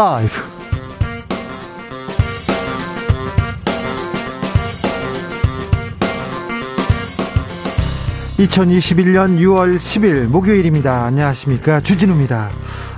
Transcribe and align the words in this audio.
라이브 0.00 0.32
(2021년 8.38 9.36
6월 9.36 9.76
10일) 9.76 10.24
목요일입니다. 10.28 11.04
안녕하십니까? 11.04 11.82
주진우입니다. 11.82 12.48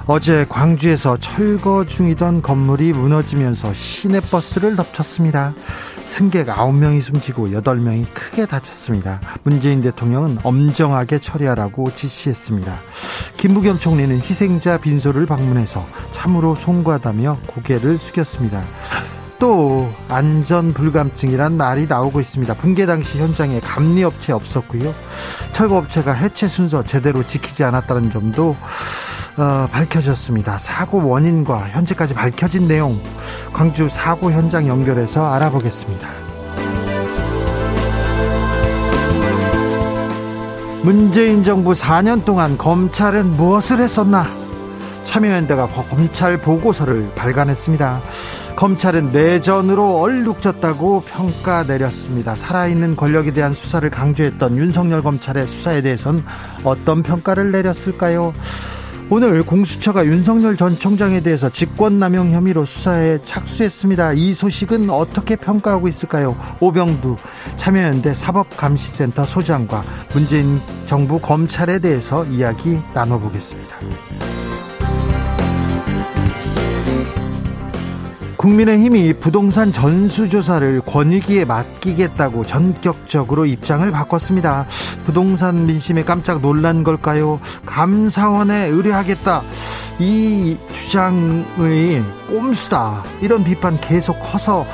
어제 0.07 0.47
광주에서 0.49 1.17
철거 1.17 1.85
중이던 1.85 2.41
건물이 2.41 2.93
무너지면서 2.93 3.75
시내버스를 3.75 4.77
덮쳤습니다 4.77 5.55
승객 6.13 6.47
9명이 6.47 7.01
숨지고 7.01 7.49
8명이 7.49 8.05
크게 8.13 8.45
다쳤습니다. 8.45 9.19
문재인 9.45 9.81
대통령은 9.81 10.41
엄정하게 10.43 11.19
처리하라고 11.19 11.91
지시했습니다. 11.91 12.71
김부겸 13.39 13.79
총리는 13.79 14.17
희생자 14.19 14.77
빈소를 14.77 15.25
방문해서 15.25 15.87
참으로 16.11 16.55
송구하다며 16.55 17.39
고개를 17.47 17.97
숙였습니다. 17.97 18.63
또 19.39 19.91
안전 20.11 20.75
불감증이란 20.75 21.57
말이 21.57 21.87
나오고 21.87 22.21
있습니다. 22.21 22.57
붕괴 22.59 22.85
당시 22.85 23.19
현장에 23.19 23.61
감리업체 23.61 24.35
없었고요. 24.35 24.95
철거업체가 25.53 26.13
해체 26.13 26.47
순서 26.47 26.85
제대로 26.85 27.27
지키지 27.27 27.65
않았다는 27.65 28.11
점도 28.11 28.55
어, 29.37 29.67
밝혀졌습니다. 29.71 30.59
사고 30.59 31.09
원인과 31.09 31.69
현재까지 31.69 32.13
밝혀진 32.15 32.69
내용 32.69 33.01
광주 33.53 33.89
사고 33.89 34.31
현장 34.31 34.67
연결해서 34.67 35.27
알아보겠습니다. 35.33 36.09
문재인 40.83 41.45
정부 41.45 41.73
4년 41.73 42.25
동안 42.25 42.59
검찰은 42.59 43.37
무엇을 43.37 43.81
했었나? 43.81 44.29
참여연대가 45.05 45.69
검찰 45.69 46.37
보고서를 46.39 47.11
발간했습니다. 47.15 48.01
검찰은 48.57 49.13
내전으로 49.13 50.01
얼룩졌다고 50.01 51.05
평가 51.07 51.63
내렸습니다. 51.63 52.35
살아있는 52.35 52.97
권력에 52.97 53.33
대한 53.33 53.55
수사를 53.55 53.89
강조했던 53.89 54.57
윤석열 54.57 55.03
검찰의 55.03 55.47
수사에 55.47 55.83
대해선 55.83 56.25
어떤 56.65 57.03
평가를 57.03 57.53
내렸을까요? 57.53 58.35
오늘 59.11 59.43
공수처가 59.43 60.07
윤석열 60.07 60.57
전 60.57 60.79
총장에 60.79 61.21
대해서 61.21 61.51
직권남용 61.51 62.33
혐의로 62.33 62.65
수사에 62.65 63.19
착수했습니다. 63.23 64.13
이 64.15 64.33
소식은 64.33 64.89
어떻게 64.89 65.37
평가하고 65.37 65.89
있을까요? 65.89 66.37
오병두 66.61 67.17
참여연대 67.57 68.15
사법감시센터 68.15 69.25
소장과 69.25 69.85
문재인 70.15 70.61
정부 70.87 71.19
검찰에 71.19 71.79
대해서 71.79 72.25
이야기 72.27 72.79
나눠보겠습니다. 72.95 74.32
국민의힘이 78.43 79.13
부동산 79.21 79.73
전수조사를 79.73 80.81
권익위에 80.81 81.45
맡기겠다고 81.45 82.45
전격적으로 82.45 83.47
입장을 83.47 83.89
바꿨습니다. 83.93 84.67
부동산 85.05 85.65
민심에 85.65 86.03
깜짝 86.03 86.41
놀란 86.41 86.83
걸까요? 86.83 87.39
감사원에 87.65 88.67
의뢰하겠다. 88.67 89.43
이 90.01 90.59
주장의 90.73 92.03
꼼수다. 92.29 93.05
이런 93.21 93.45
비판 93.45 93.81
계속 93.81 94.19
커서 94.19 94.67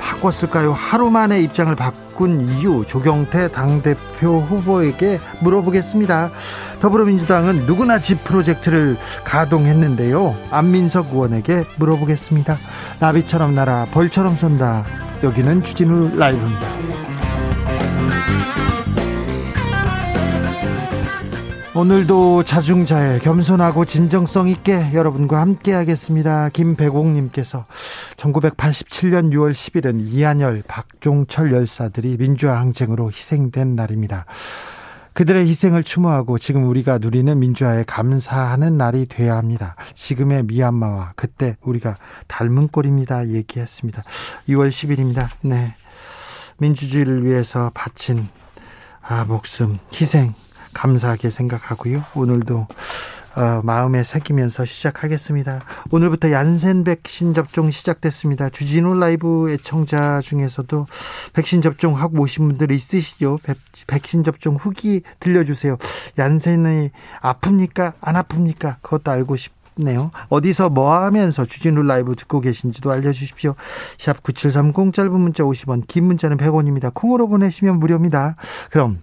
바꿨을까요? 0.00 0.72
하루 0.72 1.10
만에 1.10 1.40
입장을 1.40 1.74
바 1.74 1.90
꾼 2.18 2.40
이유 2.40 2.84
조경태 2.84 3.52
당대표 3.52 4.40
후보에게 4.40 5.20
물어보겠습니다. 5.40 6.32
더불어민주당은 6.80 7.66
누구나 7.66 8.00
집 8.00 8.24
프로젝트를 8.24 8.96
가동했는데요. 9.22 10.34
안민석 10.50 11.12
의원에게 11.12 11.62
물어보겠습니다. 11.78 12.56
나비처럼 12.98 13.54
날아 13.54 13.86
벌처럼 13.92 14.34
쏜다. 14.34 14.84
여기는 15.22 15.62
주진우 15.62 16.16
라이브입니다. 16.16 17.17
오늘도 21.78 22.42
자중자애 22.42 23.20
겸손하고 23.20 23.84
진정성 23.84 24.48
있게 24.48 24.92
여러분과 24.94 25.40
함께 25.40 25.72
하겠습니다. 25.72 26.48
김배공 26.48 27.12
님께서 27.12 27.66
1987년 28.16 29.30
6월 29.30 29.52
10일은 29.52 30.00
이한열, 30.00 30.64
박종철 30.66 31.52
열사들이 31.52 32.16
민주화 32.18 32.58
항쟁으로 32.58 33.12
희생된 33.12 33.76
날입니다. 33.76 34.26
그들의 35.12 35.46
희생을 35.46 35.84
추모하고 35.84 36.40
지금 36.40 36.68
우리가 36.68 36.98
누리는 36.98 37.38
민주화에 37.38 37.84
감사하는 37.86 38.76
날이 38.76 39.06
돼야 39.06 39.36
합니다. 39.36 39.76
지금의 39.94 40.46
미얀마와 40.46 41.12
그때 41.14 41.54
우리가 41.60 41.96
닮은 42.26 42.68
꼴입니다. 42.68 43.28
얘기했습니다. 43.28 44.02
6월 44.48 44.70
10일입니다. 44.70 45.28
네. 45.42 45.76
민주주의를 46.56 47.24
위해서 47.24 47.70
바친 47.72 48.26
아, 49.00 49.24
목숨, 49.24 49.78
희생, 49.94 50.34
감사하게 50.78 51.30
생각하고요. 51.30 52.04
오늘도 52.14 52.66
어, 53.36 53.60
마음에 53.62 54.02
새기면서 54.02 54.64
시작하겠습니다. 54.64 55.60
오늘부터 55.90 56.32
얀센 56.32 56.82
백신 56.82 57.34
접종 57.34 57.70
시작됐습니다. 57.70 58.48
주진우 58.48 58.94
라이브 58.94 59.50
애청자 59.50 60.20
중에서도 60.22 60.86
백신 61.34 61.62
접종하고 61.62 62.20
오신 62.20 62.48
분들 62.48 62.72
있으시죠? 62.72 63.38
백신 63.86 64.22
접종 64.24 64.56
후기 64.56 65.02
들려주세요. 65.20 65.76
얀센이 66.18 66.90
아픕니까? 67.20 67.94
안 68.00 68.14
아픕니까? 68.14 68.76
그것도 68.80 69.10
알고 69.10 69.36
싶 69.36 69.52
네요. 69.76 70.10
어디서 70.28 70.70
뭐 70.70 70.92
하면서 70.92 71.44
주진우 71.44 71.82
라이브 71.82 72.16
듣고 72.16 72.40
계신지도 72.40 72.90
알려주십시오. 72.90 73.54
샵 73.98 74.24
9730 74.24 74.92
짧은 74.92 75.12
문자 75.12 75.44
50원, 75.44 75.86
긴 75.86 76.06
문자는 76.06 76.36
100원입니다. 76.36 76.92
콩으로 76.92 77.28
보내시면 77.28 77.78
무료입니다. 77.78 78.34
그럼 78.70 79.02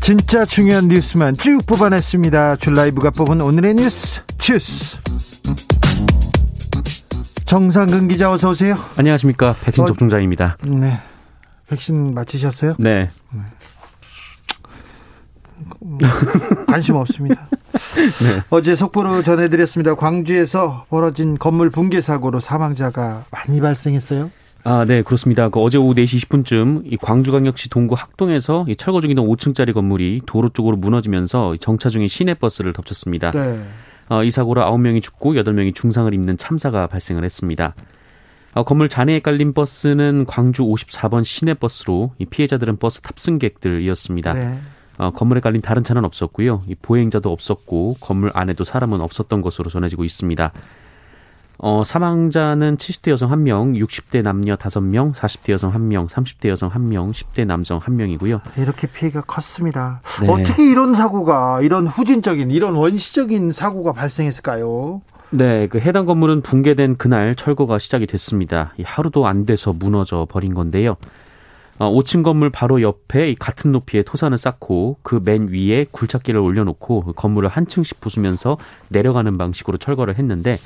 진짜 0.00 0.44
중요한 0.44 0.88
뉴스만 0.88 1.36
쭉 1.36 1.64
뽑아냈습니다. 1.66 2.56
줄 2.56 2.74
라이브가 2.74 3.10
뽑은 3.10 3.40
오늘의 3.40 3.74
뉴스 3.74 4.22
주스. 4.38 4.98
정상근 7.44 8.08
기자 8.08 8.32
어서 8.32 8.50
오세요. 8.50 8.78
안녕하십니까 8.96 9.54
백신 9.62 9.84
어, 9.84 9.86
접종자입니다. 9.86 10.56
네. 10.66 11.00
백신 11.68 12.14
맞히셨어요? 12.14 12.76
네. 12.78 13.10
관심 16.66 16.96
없습니다. 16.96 17.48
네. 18.22 18.42
어제 18.50 18.76
속보로 18.76 19.22
전해드렸습니다. 19.22 19.94
광주에서 19.94 20.86
벌어진 20.88 21.38
건물 21.38 21.70
붕괴 21.70 22.00
사고로 22.00 22.40
사망자가 22.40 23.24
많이 23.30 23.60
발생했어요. 23.60 24.30
아, 24.62 24.84
네, 24.84 25.02
그렇습니다. 25.02 25.48
그 25.48 25.60
어제 25.60 25.78
오후 25.78 25.94
4시 25.94 26.28
20분쯤 26.28 26.92
이 26.92 26.96
광주광역시 26.98 27.70
동구 27.70 27.94
학동에서 27.94 28.66
이 28.68 28.76
철거 28.76 29.00
중이던 29.00 29.26
5층짜리 29.26 29.72
건물이 29.72 30.22
도로 30.26 30.50
쪽으로 30.50 30.76
무너지면서 30.76 31.56
정차 31.60 31.88
중인 31.88 32.08
시내버스를 32.08 32.72
덮쳤습니다. 32.74 33.30
네. 33.30 33.62
어, 34.10 34.22
이 34.24 34.30
사고로 34.30 34.60
9명이 34.62 35.02
죽고 35.02 35.34
8명이 35.34 35.74
중상을 35.74 36.12
입는 36.12 36.36
참사가 36.36 36.86
발생을 36.88 37.24
했습니다. 37.24 37.74
어, 38.52 38.64
건물 38.64 38.88
잔해에 38.88 39.20
깔린 39.20 39.54
버스는 39.54 40.26
광주 40.26 40.64
54번 40.64 41.24
시내버스로 41.24 42.12
이 42.18 42.26
피해자들은 42.26 42.78
버스 42.78 43.00
탑승객들이었습니다. 43.00 44.32
네. 44.32 44.58
어, 44.98 45.10
건물에 45.10 45.40
깔린 45.40 45.62
다른 45.62 45.82
차는 45.82 46.04
없었고요. 46.04 46.62
이 46.68 46.74
보행자도 46.74 47.32
없었고 47.32 47.96
건물 48.00 48.30
안에도 48.34 48.64
사람은 48.64 49.00
없었던 49.00 49.40
것으로 49.40 49.70
전해지고 49.70 50.04
있습니다. 50.04 50.52
어, 51.62 51.84
사망자는 51.84 52.78
70대 52.78 53.10
여성 53.10 53.30
1명, 53.30 53.78
60대 53.78 54.22
남녀 54.22 54.56
5명, 54.56 55.12
40대 55.12 55.52
여성 55.52 55.72
1명, 55.72 56.08
30대 56.08 56.48
여성 56.48 56.70
1명, 56.70 57.12
10대 57.12 57.44
남성 57.44 57.80
1명이고요. 57.80 58.40
이렇게 58.56 58.86
피해가 58.86 59.20
컸습니다. 59.22 60.00
네. 60.22 60.28
어떻게 60.28 60.70
이런 60.70 60.94
사고가, 60.94 61.60
이런 61.60 61.86
후진적인, 61.86 62.50
이런 62.50 62.74
원시적인 62.76 63.52
사고가 63.52 63.92
발생했을까요? 63.92 65.02
네, 65.32 65.66
그 65.66 65.78
해당 65.78 66.06
건물은 66.06 66.40
붕괴된 66.40 66.96
그날 66.96 67.36
철거가 67.36 67.78
시작이 67.78 68.06
됐습니다. 68.06 68.72
하루도 68.82 69.26
안 69.26 69.44
돼서 69.44 69.74
무너져 69.74 70.26
버린 70.30 70.54
건데요. 70.54 70.96
어, 71.78 71.90
5층 71.92 72.22
건물 72.22 72.48
바로 72.50 72.80
옆에 72.82 73.34
같은 73.38 73.70
높이의 73.72 74.04
토산을 74.04 74.38
쌓고 74.38 74.98
그 75.02 75.20
맨 75.22 75.48
위에 75.48 75.86
굴착기를 75.90 76.40
올려놓고 76.40 77.04
그 77.04 77.12
건물을 77.12 77.48
한 77.50 77.66
층씩 77.66 78.00
부수면서 78.00 78.56
내려가는 78.88 79.36
방식으로 79.38 79.76
철거를 79.78 80.18
했는데 80.18 80.58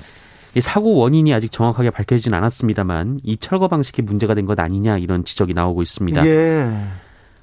이 0.57 0.61
사고 0.61 0.95
원인이 0.97 1.33
아직 1.35 1.51
정확하게 1.51 1.91
밝혀지진 1.91 2.33
않았습니다만 2.35 3.21
이 3.25 3.37
철거 3.37 3.69
방식이 3.69 4.03
문제가 4.03 4.35
된 4.35 4.45
것 4.47 4.59
아니냐 4.61 4.99
이런 4.99 5.25
지적이 5.25 5.55
나오고 5.55 5.83
있습니다. 5.83 6.27
예. 6.27 6.69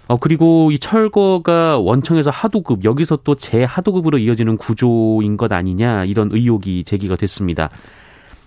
어, 0.08 0.18
그리고 0.18 0.72
이 0.72 0.78
철거가 0.78 1.78
원청에서 1.80 2.30
하도급, 2.32 2.84
여기서 2.84 3.20
또 3.24 3.36
재하도급으로 3.36 4.18
이어지는 4.18 4.58
구조인 4.58 5.38
것 5.38 5.52
아니냐, 5.52 6.04
이런 6.06 6.30
의혹이 6.32 6.84
제기가 6.84 7.16
됐습니다. 7.16 7.70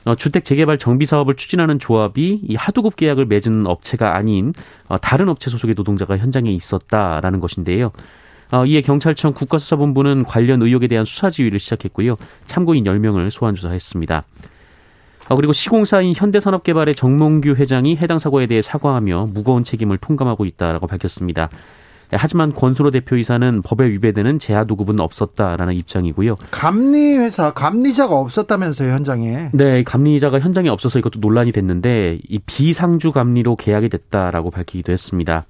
어, 0.05 0.15
주택 0.15 0.45
재개발 0.45 0.77
정비 0.79 1.07
사업을 1.07 1.35
추진하는 1.37 1.79
조합이 1.79 2.41
이 2.47 2.55
하도급 2.55 2.97
계약을 2.97 3.25
맺은 3.27 3.67
업체가 3.67 4.15
아닌 4.15 4.53
어, 4.89 4.99
다른 4.99 5.29
업체 5.31 5.51
소속의 5.51 5.75
노동자가 5.75 6.19
현장에 6.19 6.51
있었다라는 6.53 7.41
것인데요. 7.41 7.91
어, 8.53 8.67
이에 8.67 8.83
경찰청 8.83 9.33
국가수사본부는 9.33 10.25
관련 10.25 10.61
의혹에 10.61 10.87
대한 10.87 11.07
수사 11.07 11.31
지휘를 11.31 11.59
시작했고요. 11.59 12.17
참고인 12.47 12.85
10명을 12.85 13.31
소환 13.31 13.55
조사했습니다. 13.55 14.25
어, 15.29 15.37
그리고 15.37 15.53
시공사인 15.53 16.13
현대산업개발의 16.15 16.95
정몽규 16.95 17.55
회장이 17.55 17.97
해당 17.97 18.19
사고에 18.19 18.47
대해 18.47 18.61
사과하며 18.63 19.29
무거운 19.33 19.65
책임을 19.65 19.99
통감하고 19.99 20.45
있다라고 20.45 20.87
밝혔습니다. 20.87 21.49
예, 22.13 22.17
하지만 22.17 22.53
권순호 22.53 22.91
대표이사는 22.91 23.63
법에 23.63 23.89
위배되는 23.91 24.39
재하 24.39 24.65
도급은 24.65 25.01
없었다라는 25.01 25.75
입장이고요. 25.75 26.37
감리 26.51 27.17
회사 27.17 27.53
감리자가 27.53 28.15
없었다면서요 28.15 28.93
현장에? 28.93 29.51
네, 29.53 29.83
감리자가 29.83 30.41
현장에 30.41 30.69
없어서 30.69 30.99
이것도 30.99 31.21
논란이 31.21 31.53
됐는데 31.53 32.19
이 32.29 32.39
비상주 32.41 33.13
감리로 33.13 33.57
계약이 33.57 33.89
됐다라고 33.89 34.51
밝히기도 34.51 34.93
했습니다. 34.93 35.47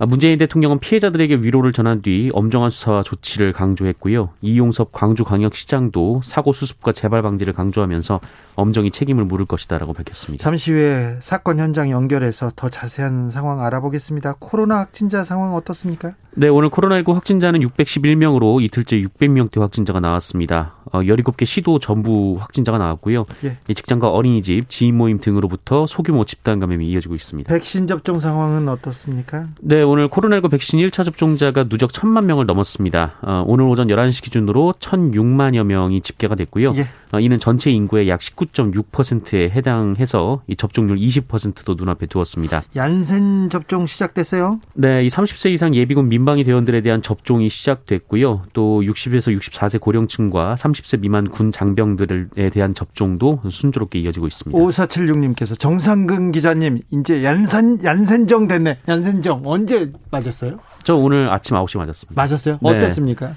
아, 0.00 0.06
문재인 0.06 0.38
대통령은 0.38 0.78
피해자들에게 0.78 1.36
위로를 1.36 1.72
전한 1.72 2.02
뒤 2.02 2.30
엄정한 2.32 2.70
수사와 2.70 3.02
조치를 3.02 3.52
강조했고요. 3.52 4.30
이용섭 4.42 4.92
광주광역시장도 4.92 6.20
사고 6.22 6.52
수습과 6.52 6.92
재발 6.92 7.22
방지를 7.22 7.52
강조하면서 7.52 8.20
엄정히 8.58 8.90
책임을 8.90 9.24
물을 9.24 9.46
것이다라고 9.46 9.92
밝혔습니다. 9.92 10.42
잠시 10.42 10.72
후에 10.72 11.16
사건 11.20 11.58
현장 11.60 11.90
연결해서 11.90 12.50
더 12.56 12.68
자세한 12.68 13.30
상황 13.30 13.60
알아보겠습니다. 13.60 14.36
코로나 14.40 14.78
확진자 14.78 15.22
상황 15.22 15.54
어떻습니까? 15.54 16.14
네, 16.34 16.48
오늘 16.48 16.68
코로나19 16.70 17.14
확진자는 17.14 17.60
611명으로 17.60 18.62
이틀째 18.62 19.00
600명대 19.00 19.58
확진자가 19.58 19.98
나왔습니다. 19.98 20.74
어, 20.92 21.00
17개 21.00 21.44
시도 21.44 21.78
전부 21.78 22.36
확진자가 22.38 22.78
나왔고요. 22.78 23.26
예. 23.44 23.56
직장과 23.72 24.08
어린이집, 24.10 24.68
지인 24.68 24.96
모임 24.96 25.18
등으로부터 25.18 25.86
소규모 25.86 26.24
집단 26.24 26.60
감염이 26.60 26.86
이어지고 26.88 27.14
있습니다. 27.14 27.52
백신 27.52 27.86
접종 27.86 28.20
상황은 28.20 28.68
어떻습니까? 28.68 29.48
네, 29.60 29.82
오늘 29.82 30.08
코로나19 30.08 30.50
백신 30.50 30.78
1차 30.78 31.04
접종자가 31.04 31.68
누적 31.68 31.90
1000만 31.90 32.24
명을 32.26 32.46
넘었습니다. 32.46 33.14
어, 33.22 33.44
오늘 33.46 33.64
오전 33.66 33.88
11시 33.88 34.22
기준으로 34.22 34.74
1006만여 34.78 35.64
명이 35.64 36.02
집계가 36.02 36.36
됐고요. 36.36 36.72
예. 36.76 36.86
어, 37.12 37.20
이는 37.20 37.38
전체 37.38 37.70
인구의 37.70 38.08
약 38.08 38.20
19.6%에 38.52 39.50
해당해서 39.50 40.42
이 40.46 40.56
접종률 40.56 40.96
20%도 40.98 41.74
눈앞에 41.74 42.06
두었습니다. 42.06 42.62
얀센 42.76 43.48
접종 43.50 43.86
시작됐어요? 43.86 44.60
네, 44.74 45.04
이 45.04 45.08
30세 45.08 45.52
이상 45.52 45.74
예비군 45.74 46.08
민방위 46.08 46.44
대원들에 46.44 46.80
대한 46.82 47.02
접종이 47.02 47.48
시작됐고요. 47.48 48.44
또 48.52 48.82
60에서 48.82 49.36
64세 49.38 49.80
고령층과 49.80 50.54
30세 50.56 51.00
미만 51.00 51.30
군 51.30 51.50
장병들에 51.50 52.50
대한 52.50 52.74
접종도 52.74 53.42
순조롭게 53.50 53.98
이어지고 54.00 54.26
있습니다. 54.26 54.58
5476님께서 54.58 55.58
정상근 55.58 56.32
기자님 56.32 56.80
이제 56.90 57.24
얀산 57.24 57.84
얀센정 57.84 58.48
됐네. 58.48 58.78
얀센정 58.88 59.42
언제 59.44 59.92
맞았어요? 60.10 60.58
저 60.84 60.94
오늘 60.94 61.30
아침 61.30 61.56
9시 61.56 61.78
맞았습니다. 61.78 62.20
맞았어요? 62.20 62.58
네. 62.62 62.68
어땠습니까? 62.68 63.34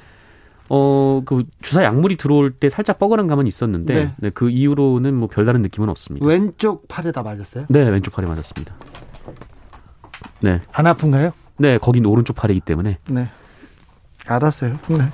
어, 0.74 1.22
그 1.26 1.44
주사 1.62 1.84
약물이 1.84 2.16
들어올 2.16 2.54
때 2.54 2.70
살짝 2.70 2.98
뻐근한 2.98 3.28
감은 3.28 3.46
있었는데 3.46 3.94
네. 3.94 4.14
네, 4.16 4.30
그 4.30 4.50
이후로는 4.50 5.14
뭐 5.14 5.28
별다른 5.28 5.62
느낌은 5.64 5.90
없습니다. 5.90 6.26
왼쪽 6.26 6.88
팔에다 6.88 7.24
맞았어요? 7.24 7.66
네, 7.68 7.82
왼쪽 7.90 8.14
팔에 8.16 8.26
맞았습니다. 8.26 8.74
네. 10.42 10.62
안 10.72 10.88
아픈가요? 10.88 11.34
네, 11.58 11.78
거긴 11.78 12.06
오른쪽 12.06 12.38
팔이기 12.38 12.62
때문에. 12.62 13.00
네. 13.10 13.30
알았어요. 14.26 14.80
네. 14.88 15.10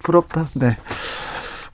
부럽다. 0.00 0.48
네. 0.54 0.76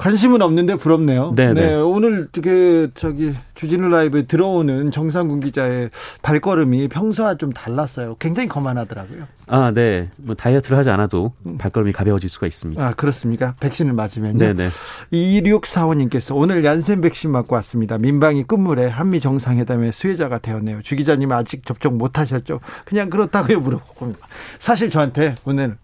관심은 0.04 0.42
없는데 0.42 0.74
부럽네요. 0.74 1.32
네네. 1.34 1.52
네. 1.54 1.66
네, 1.68 1.74
오늘 1.76 2.28
그 2.30 2.90
저기 2.94 3.34
주진우 3.54 3.88
라이브에 3.88 4.26
들어오는 4.26 4.90
정상군 4.90 5.40
기자의 5.40 5.88
발걸음이 6.20 6.88
평소와 6.88 7.36
좀 7.38 7.54
달랐어요. 7.54 8.16
굉장히 8.18 8.46
거만하더라고요. 8.50 9.26
아, 9.46 9.70
네. 9.70 10.10
뭐 10.16 10.34
다이어트를 10.34 10.76
하지 10.76 10.90
않아도 10.90 11.32
발걸음이 11.56 11.92
가벼워질 11.92 12.28
수가 12.28 12.46
있습니다. 12.46 12.86
아, 12.86 12.92
그렇습니까? 12.92 13.54
백신을 13.60 13.94
맞으면요. 13.94 14.36
네 14.36 14.52
네. 14.52 14.68
2645님께서 15.10 16.36
오늘 16.36 16.62
얀센 16.64 17.00
백신 17.00 17.30
맞고 17.30 17.54
왔습니다. 17.54 17.96
민방위 17.96 18.44
끝물에 18.44 18.88
한미 18.88 19.20
정상회담의 19.20 19.92
수혜자가 19.94 20.36
되었네요. 20.40 20.82
주 20.82 20.96
기자님 20.96 21.32
아직 21.32 21.64
접종 21.64 21.96
못 21.96 22.18
하셨죠? 22.18 22.60
그냥 22.84 23.08
그렇다고요 23.08 23.58
물어보고 23.58 24.12
사실 24.58 24.90
저한테 24.90 25.36
오늘 25.46 25.78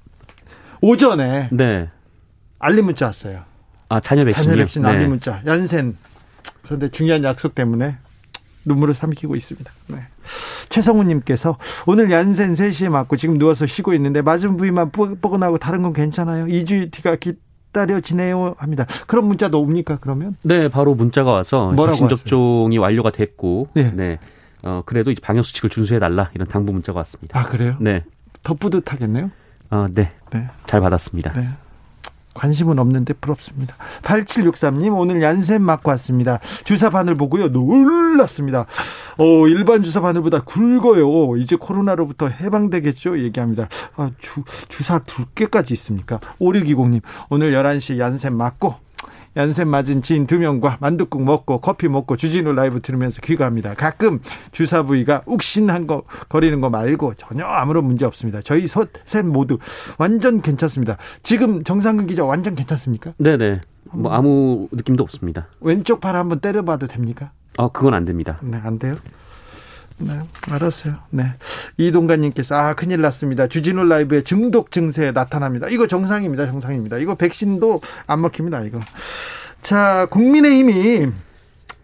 오전에 0.83 1.49
네. 1.53 1.89
알림 2.59 2.85
문자 2.85 3.07
왔어요. 3.07 3.50
아, 3.91 4.01
자녀 4.01 4.25
백신. 4.25 4.45
자녀 4.45 4.57
백신 4.57 4.87
안리 4.87 5.01
네. 5.01 5.07
문자. 5.09 5.43
연센. 5.45 5.97
그런데 6.63 6.89
중요한 6.91 7.25
약속 7.25 7.55
때문에 7.55 7.97
눈물을 8.65 8.95
삼키고 8.95 9.35
있습니다. 9.35 9.71
네. 9.89 9.99
최성우님께서 10.69 11.59
오늘 11.87 12.11
얀센 12.11 12.53
3시에 12.55 12.89
맞고 12.89 13.17
지금 13.17 13.37
누워서 13.37 13.67
쉬고 13.67 13.93
있는데 13.95 14.23
맞은 14.23 14.57
부위만 14.57 14.93
뻐근하고 14.93 15.59
다른 15.59 15.83
건 15.83 15.93
괜찮아요. 15.93 16.47
2주 16.47 16.93
뒤가 16.93 17.17
기다려지네요 17.17 18.55
합니다. 18.59 18.87
그런 19.09 19.27
문자도 19.27 19.61
옵니까 19.61 19.99
그러면? 20.01 20.37
네, 20.43 20.69
바로 20.69 20.95
문자가 20.95 21.33
와서 21.33 21.75
백신 21.77 22.09
접종이 22.09 22.79
완료가 22.79 23.11
됐고, 23.11 23.71
네, 23.75 23.91
네. 23.93 24.19
어 24.63 24.83
그래도 24.87 25.13
방역 25.21 25.45
수칙을 25.45 25.69
준수해 25.71 25.99
달라 25.99 26.31
이런 26.35 26.47
당부 26.47 26.73
문자가 26.73 26.99
왔습니다. 26.99 27.41
아 27.41 27.47
그래요? 27.47 27.77
네. 27.81 28.05
더 28.45 28.55
뿌듯하겠네요. 28.55 29.33
아 29.71 29.89
네. 29.93 30.13
네. 30.31 30.49
잘 30.67 30.81
받았습니다. 30.81 31.33
네. 31.33 31.49
관심은 32.35 32.79
없는데 32.79 33.15
부럽습니다. 33.15 33.75
8763님 34.03 34.97
오늘 34.97 35.23
얀센 35.23 35.63
맞고 35.63 35.91
왔습니다. 35.91 36.39
주사 36.65 36.91
바늘 36.91 37.15
보고요. 37.17 37.49
놀랐습니다. 37.49 38.67
어, 39.19 39.47
일반 39.49 39.83
주사 39.83 40.01
바늘보다 40.01 40.41
굵어요. 40.45 41.37
이제 41.37 41.57
코로나로부터 41.57 42.29
해방되겠죠? 42.29 43.19
얘기합니다. 43.21 43.69
아, 43.97 44.11
주, 44.19 44.43
주사 44.69 45.01
두 45.01 45.27
개까지 45.35 45.75
있습니까? 45.75 46.21
5620님 46.41 47.03
오늘 47.29 47.53
11시 47.53 47.99
얀센 47.99 48.37
맞고 48.37 48.90
얀센 49.37 49.69
맞은 49.69 50.03
지인 50.03 50.27
두 50.27 50.39
명과 50.39 50.79
만둣국 50.81 51.23
먹고 51.23 51.61
커피 51.61 51.89
먹고 51.89 52.17
주진우 52.17 52.53
라이브 52.53 52.81
들으면서 52.81 53.21
귀가합니다. 53.23 53.75
가끔 53.75 54.21
주사 54.51 54.83
부위가 54.83 55.23
욱신한 55.27 55.87
거 55.87 56.03
거리는 56.29 56.61
거 56.61 56.69
말고 56.69 57.15
전혀 57.15 57.45
아무런 57.45 57.85
문제 57.85 58.05
없습니다. 58.05 58.41
저희 58.43 58.67
셋 58.67 59.25
모두 59.25 59.59
완전 59.99 60.43
괜찮습니다. 60.43 60.97
지금 61.23 61.63
정상근 61.63 62.07
기자 62.07 62.25
완전 62.25 62.55
괜찮습니까? 62.55 63.13
네네. 63.19 63.61
뭐 63.93 64.13
아무 64.13 64.69
느낌도 64.73 65.03
없습니다. 65.05 65.47
왼쪽 65.61 66.01
팔 66.01 66.17
한번 66.17 66.41
때려봐도 66.41 66.87
됩니까? 66.87 67.31
어, 67.57 67.71
그건 67.71 67.95
안 67.95 68.05
됩니다. 68.05 68.39
네, 68.43 68.59
안 68.63 68.79
돼요? 68.79 68.97
네, 70.01 70.19
알았어요. 70.51 70.95
네. 71.11 71.35
이동관님께서, 71.77 72.55
아, 72.55 72.75
큰일 72.75 73.01
났습니다. 73.01 73.47
주진우 73.47 73.85
라이브에 73.85 74.23
중독 74.23 74.71
증세 74.71 75.13
나타납니다. 75.13 75.69
이거 75.71 75.87
정상입니다. 75.87 76.47
정상입니다. 76.47 76.99
이거 76.99 77.15
백신도 77.15 77.81
안 78.07 78.23
먹힙니다. 78.23 78.63
이거. 78.63 78.81
자, 79.63 80.07
국민의힘이 80.11 81.13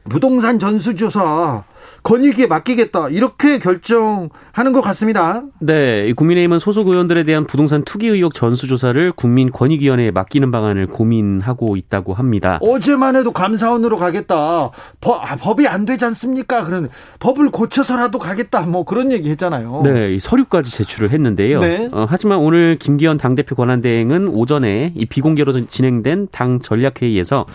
부동산 0.09 0.59
전수조사 0.59 1.65
권익위에 2.07 2.47
맡기겠다 2.47 3.09
이렇게 3.09 3.59
결정하는 3.59 4.73
것 4.73 4.81
같습니다. 4.81 5.43
네, 5.59 6.13
국민의힘은 6.13 6.61
소속 6.61 6.87
의원들에 6.87 7.25
대한 7.25 7.47
부동산 7.47 7.83
투기 7.83 8.07
의혹 8.07 8.33
전수 8.33 8.69
조사를 8.69 9.11
국민권익위원회에 9.13 10.13
맡기는 10.13 10.53
방안을 10.53 10.87
고민하고 10.87 11.77
있다고 11.77 12.15
합니다. 12.15 12.61
어제만 12.63 13.17
해도 13.17 13.33
감사원으로 13.33 13.97
가겠다. 13.97 14.71
법, 15.01 15.21
아, 15.21 15.35
법이 15.35 15.67
안 15.67 15.85
되지 15.85 16.05
않습니까? 16.05 16.65
그런 16.65 16.89
법을 17.19 17.51
고쳐서라도 17.51 18.21
가겠다. 18.21 18.61
뭐 18.63 18.85
그런 18.85 19.11
얘기 19.11 19.29
했잖아요. 19.31 19.83
네, 19.83 20.19
서류까지 20.21 20.71
제출을 20.71 21.11
했는데요. 21.11 21.59
네. 21.59 21.89
어, 21.91 22.07
하지만 22.09 22.39
오늘 22.39 22.77
김기현 22.79 23.19
당대표 23.19 23.57
권한대행은 23.57 24.29
오전에 24.29 24.93
이 24.95 25.07
비공개로 25.07 25.67
진행된 25.67 26.29
당 26.31 26.61
전략회의에서 26.61 27.41
어, 27.41 27.47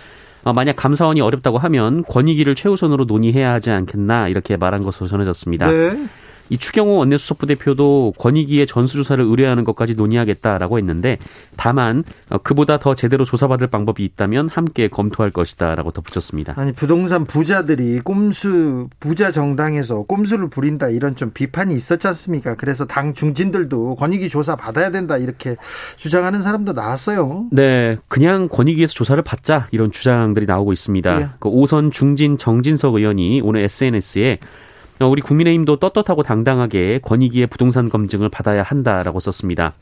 만약 0.44 0.76
감사원이 0.76 1.22
어렵다고 1.22 1.58
하면 1.60 2.04
권익위를 2.04 2.56
최우선으로 2.56 3.06
논의해야 3.06 3.54
하지 3.54 3.70
않겠나 3.72 4.28
이렇게 4.28 4.58
말한 4.58 4.82
것으로 4.82 5.08
전해졌습니다. 5.08 5.70
네. 5.72 6.08
이 6.52 6.58
추경호 6.58 6.98
원내수석부 6.98 7.48
대표도 7.48 8.14
권익위의 8.18 8.68
전수조사를 8.68 9.24
의뢰하는 9.24 9.64
것까지 9.64 9.96
논의하겠다라고 9.96 10.78
했는데 10.78 11.18
다만 11.56 12.04
어, 12.30 12.40
그보다 12.40 12.78
더 12.78 12.94
제대로 12.94 13.24
조사받을 13.24 13.68
방법이 13.68 14.04
있다면 14.04 14.50
함께 14.50 14.90
검토할 14.90 15.32
것이다라고 15.32 15.92
덧붙였습니다. 15.92 16.54
아니 16.58 16.74
부동산 16.74 17.24
부자들이 17.24 18.02
꼼수 18.02 18.90
부자 19.00 19.32
정당에서 19.32 20.04
꼼수를 20.04 20.50
부린다 20.50 20.90
이런 20.90 21.16
좀 21.16 21.32
비판이 21.34 21.74
있었지 21.74 22.06
않습니까? 22.10 22.56
그래서 22.56 22.86
당 22.86 23.14
중진들도 23.14 23.96
권익위 23.96 24.28
조사 24.28 24.58
받아야 24.58 24.92
된다 24.92 25.16
이렇게 25.16 25.56
주장하는 25.96 26.42
사람도 26.42 26.74
나왔어요. 26.74 27.46
네, 27.52 27.98
그냥 28.10 28.50
권익위에서 28.50 28.94
조사를 28.94 29.24
받자 29.24 29.70
이런 29.72 29.94
주장들이 29.94 30.48
나오고 30.48 30.74
있습니다. 30.74 31.18
네. 31.18 31.28
그 31.40 31.48
오선 31.48 31.92
중진 31.92 32.38
정진석 32.38 32.96
의원이 32.96 33.40
오늘 33.42 33.62
SNS에 33.62 34.40
어, 34.42 34.71
우리 35.08 35.22
국민의힘도 35.22 35.78
떳떳하고 35.78 36.24
당당하게 36.24 37.00
권익위의 37.00 37.48
부동산 37.48 37.90
검증을 37.90 38.30
받아야 38.30 38.64
한다라고 38.64 39.20
썼습니다. 39.20 39.74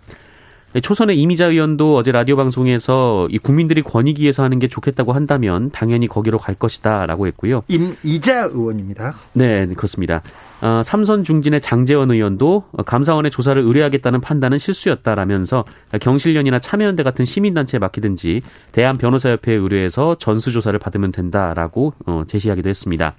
네, 0.72 0.82
초선의 0.82 1.18
이미자 1.18 1.48
의원도 1.48 1.96
어제 1.96 2.12
라디오 2.12 2.36
방송에서 2.36 3.28
이 3.32 3.40
국민들이 3.40 3.82
권익위에서 3.82 4.44
하는 4.44 4.60
게 4.60 4.68
좋겠다고 4.68 5.14
한다면 5.14 5.72
당연히 5.72 6.08
거기로 6.08 6.38
갈 6.38 6.54
것이다라고 6.54 7.26
했고요. 7.26 7.64
임이자 7.68 8.50
의원입니다. 8.52 9.16
네, 9.34 9.66
그렇습니다. 9.66 10.22
어, 10.62 10.84
삼선 10.86 11.24
중진의 11.24 11.62
장재원 11.62 12.12
의원도 12.12 12.66
감사원의 12.86 13.32
조사를 13.32 13.60
의뢰하겠다는 13.60 14.22
판단은 14.22 14.60
실수였다라면서 14.60 15.66
경실련이나 16.02 16.60
참여연대 16.60 17.02
같은 17.02 17.26
시민단체에 17.26 17.80
맡기든지 17.80 18.42
대한변호사협회에 18.72 19.56
의뢰해서 19.56 20.20
전수조사를 20.20 20.78
받으면 20.78 21.12
된다라고 21.12 21.94
어, 22.06 22.26
제시하기도 22.28 22.70
했습니다. 22.70 23.16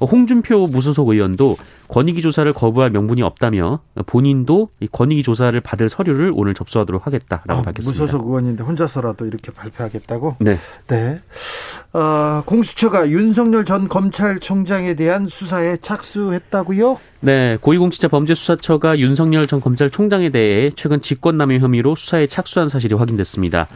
홍준표 0.00 0.66
무소속 0.66 1.08
의원도 1.08 1.56
권익위 1.88 2.22
조사를 2.22 2.50
거부할 2.52 2.90
명분이 2.90 3.22
없다며 3.22 3.80
본인도 4.06 4.68
권익위 4.92 5.22
조사를 5.22 5.60
받을 5.60 5.88
서류를 5.88 6.32
오늘 6.34 6.54
접수하도록 6.54 7.06
하겠다라고 7.06 7.52
아, 7.52 7.62
밝혔습니다. 7.62 8.02
무소속 8.02 8.26
의원인데 8.26 8.62
혼자서라도 8.64 9.26
이렇게 9.26 9.52
발표하겠다고? 9.52 10.36
네. 10.40 10.56
네. 10.86 11.18
어, 11.92 12.42
공수처가 12.46 13.10
윤석열 13.10 13.64
전 13.64 13.88
검찰총장에 13.88 14.94
대한 14.94 15.26
수사에 15.26 15.78
착수했다고요? 15.78 16.98
네, 17.20 17.58
고위공직자범죄수사처가 17.60 18.98
윤석열 18.98 19.46
전 19.46 19.60
검찰총장에 19.60 20.30
대해 20.30 20.70
최근 20.76 21.00
직권남용 21.00 21.60
혐의로 21.60 21.94
수사에 21.94 22.26
착수한 22.26 22.68
사실이 22.68 22.94
확인됐습니다. 22.94 23.66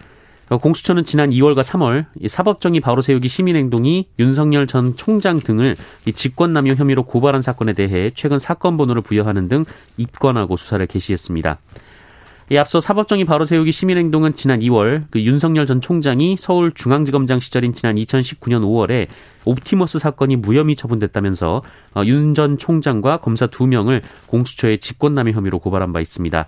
어, 0.49 0.59
공수처는 0.59 1.05
지난 1.05 1.31
2월과 1.31 1.63
3월 1.63 2.07
사법정의 2.29 2.81
바로 2.81 3.01
세우기 3.01 3.29
시민행동이 3.29 4.09
윤석열 4.19 4.67
전 4.67 4.97
총장 4.97 5.41
등을 5.41 5.77
직권남용 6.15 6.77
혐의로 6.77 7.05
고발한 7.05 7.43
사건에 7.43 7.73
대해 7.73 8.11
최근 8.15 8.39
사건 8.39 8.77
번호를 8.77 9.03
부여하는 9.03 9.49
등 9.49 9.65
입건하고 9.97 10.57
수사를 10.57 10.87
개시했습니다. 10.87 11.59
앞서 12.59 12.79
사법정의 12.79 13.25
바로 13.25 13.47
세우기 13.47 13.73
시민행동은 13.73 14.35
지난 14.35 14.61
2월 14.61 15.05
그 15.11 15.21
윤석열 15.23 15.65
전 15.65 15.81
총장이 15.81 16.37
서울중앙지검장 16.39 17.41
시절인 17.41 17.73
지난 17.73 17.97
2019년 17.97 18.63
5월에 18.63 19.07
옵티머스 19.47 19.99
사건이 19.99 20.37
무혐의 20.37 20.77
처분됐다면서 20.77 21.63
어, 21.95 22.03
윤전 22.05 22.59
총장과 22.59 23.19
검사 23.19 23.47
2명을 23.47 24.03
공수처의 24.27 24.79
직권남용 24.79 25.35
혐의로 25.35 25.59
고발한 25.59 25.95
바 25.95 26.01
있습니다. 26.01 26.47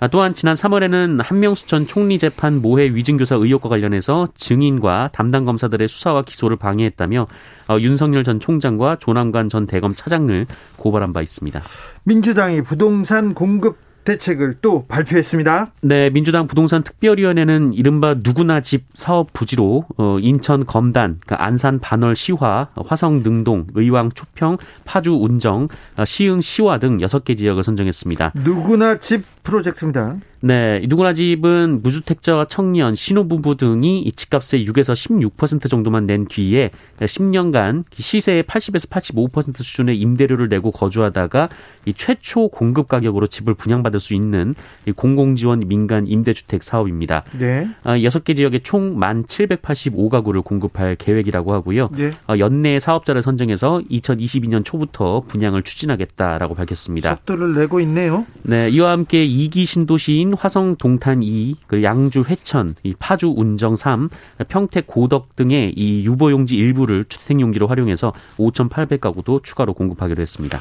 아, 0.00 0.08
또한 0.08 0.32
지난 0.32 0.54
3월에는 0.54 1.22
한명수 1.22 1.66
전 1.66 1.86
총리 1.86 2.18
재판 2.18 2.62
모해 2.62 2.86
위증교사 2.86 3.36
의혹과 3.36 3.68
관련해서 3.68 4.28
증인과 4.34 5.10
담당 5.12 5.44
검사들의 5.44 5.86
수사와 5.88 6.22
기소를 6.22 6.56
방해했다며 6.56 7.26
어, 7.68 7.78
윤석열 7.80 8.24
전 8.24 8.40
총장과 8.40 8.96
조남관 8.96 9.50
전 9.50 9.66
대검 9.66 9.94
차장을 9.94 10.46
고발한 10.76 11.12
바 11.12 11.20
있습니다. 11.20 11.60
민주당이 12.04 12.62
부동산 12.62 13.34
공급 13.34 13.76
대책을 14.04 14.56
또 14.62 14.84
발표했습니다. 14.86 15.72
네, 15.82 16.10
민주당 16.10 16.46
부동산 16.46 16.82
특별위원회는 16.82 17.74
이른바 17.74 18.14
누구나 18.18 18.60
집 18.60 18.84
사업 18.94 19.32
부지로 19.32 19.84
어, 19.96 20.18
인천 20.18 20.66
검단, 20.66 21.18
그러니까 21.24 21.44
안산 21.46 21.78
반월 21.78 22.16
시화, 22.16 22.68
화성 22.74 23.22
능동, 23.22 23.66
의왕 23.74 24.10
초평, 24.12 24.58
파주 24.84 25.12
운정, 25.12 25.68
어, 25.96 26.04
시흥 26.04 26.40
시화 26.40 26.78
등 26.78 26.98
6개 26.98 27.36
지역을 27.36 27.62
선정했습니다. 27.62 28.32
누구나 28.44 28.98
집 28.98 29.24
프로젝트입니다. 29.42 30.16
네, 30.42 30.80
누구나 30.86 31.12
집은 31.12 31.82
무주택자와 31.82 32.46
청년, 32.46 32.94
신혼부부 32.94 33.56
등이 33.56 34.00
이 34.00 34.12
집값의 34.12 34.66
6에서 34.66 34.94
16% 35.34 35.68
정도만 35.68 36.06
낸 36.06 36.26
뒤에 36.26 36.70
10년간 36.98 37.84
시세의 37.92 38.44
80에서 38.44 38.88
85% 38.88 39.62
수준의 39.62 39.98
임대료를 39.98 40.48
내고 40.48 40.70
거주하다가 40.70 41.50
이 41.84 41.92
최초 41.94 42.48
공급 42.48 42.88
가격으로 42.88 43.26
집을 43.26 43.52
분양받을 43.54 44.00
수 44.00 44.14
있는 44.14 44.54
이 44.86 44.92
공공지원 44.92 45.68
민간 45.68 46.06
임대주택 46.06 46.62
사업입니다. 46.62 47.24
네. 47.38 47.68
아, 47.82 47.96
6개 47.96 48.34
지역에 48.34 48.60
총 48.60 48.98
1,785가구를 48.98 50.42
공급할 50.42 50.96
계획이라고 50.96 51.52
하고요. 51.52 51.90
네. 51.96 52.10
아, 52.26 52.38
연내 52.38 52.78
사업자를 52.78 53.20
선정해서 53.20 53.82
2022년 53.90 54.64
초부터 54.64 55.20
분양을 55.26 55.62
추진하겠다라고 55.62 56.54
밝혔습니다. 56.54 57.16
속도를 57.16 57.54
내고 57.54 57.80
있네요. 57.80 58.24
네, 58.42 58.70
이와 58.70 58.92
함께 58.92 59.26
2기 59.26 59.66
신도시인 59.66 60.29
화성 60.34 60.76
동탄 60.76 61.22
2, 61.22 61.56
그 61.66 61.82
양주 61.82 62.24
회천, 62.28 62.74
이 62.82 62.94
파주 62.98 63.34
운정 63.36 63.76
3, 63.76 64.08
평택 64.48 64.86
고덕 64.86 65.36
등의 65.36 65.74
이 65.76 66.04
유보용지 66.04 66.56
일부를 66.56 67.04
주택용지로 67.08 67.66
활용해서 67.66 68.12
5,800가구도 68.38 69.42
추가로 69.42 69.74
공급하기로 69.74 70.20
했습니다. 70.20 70.58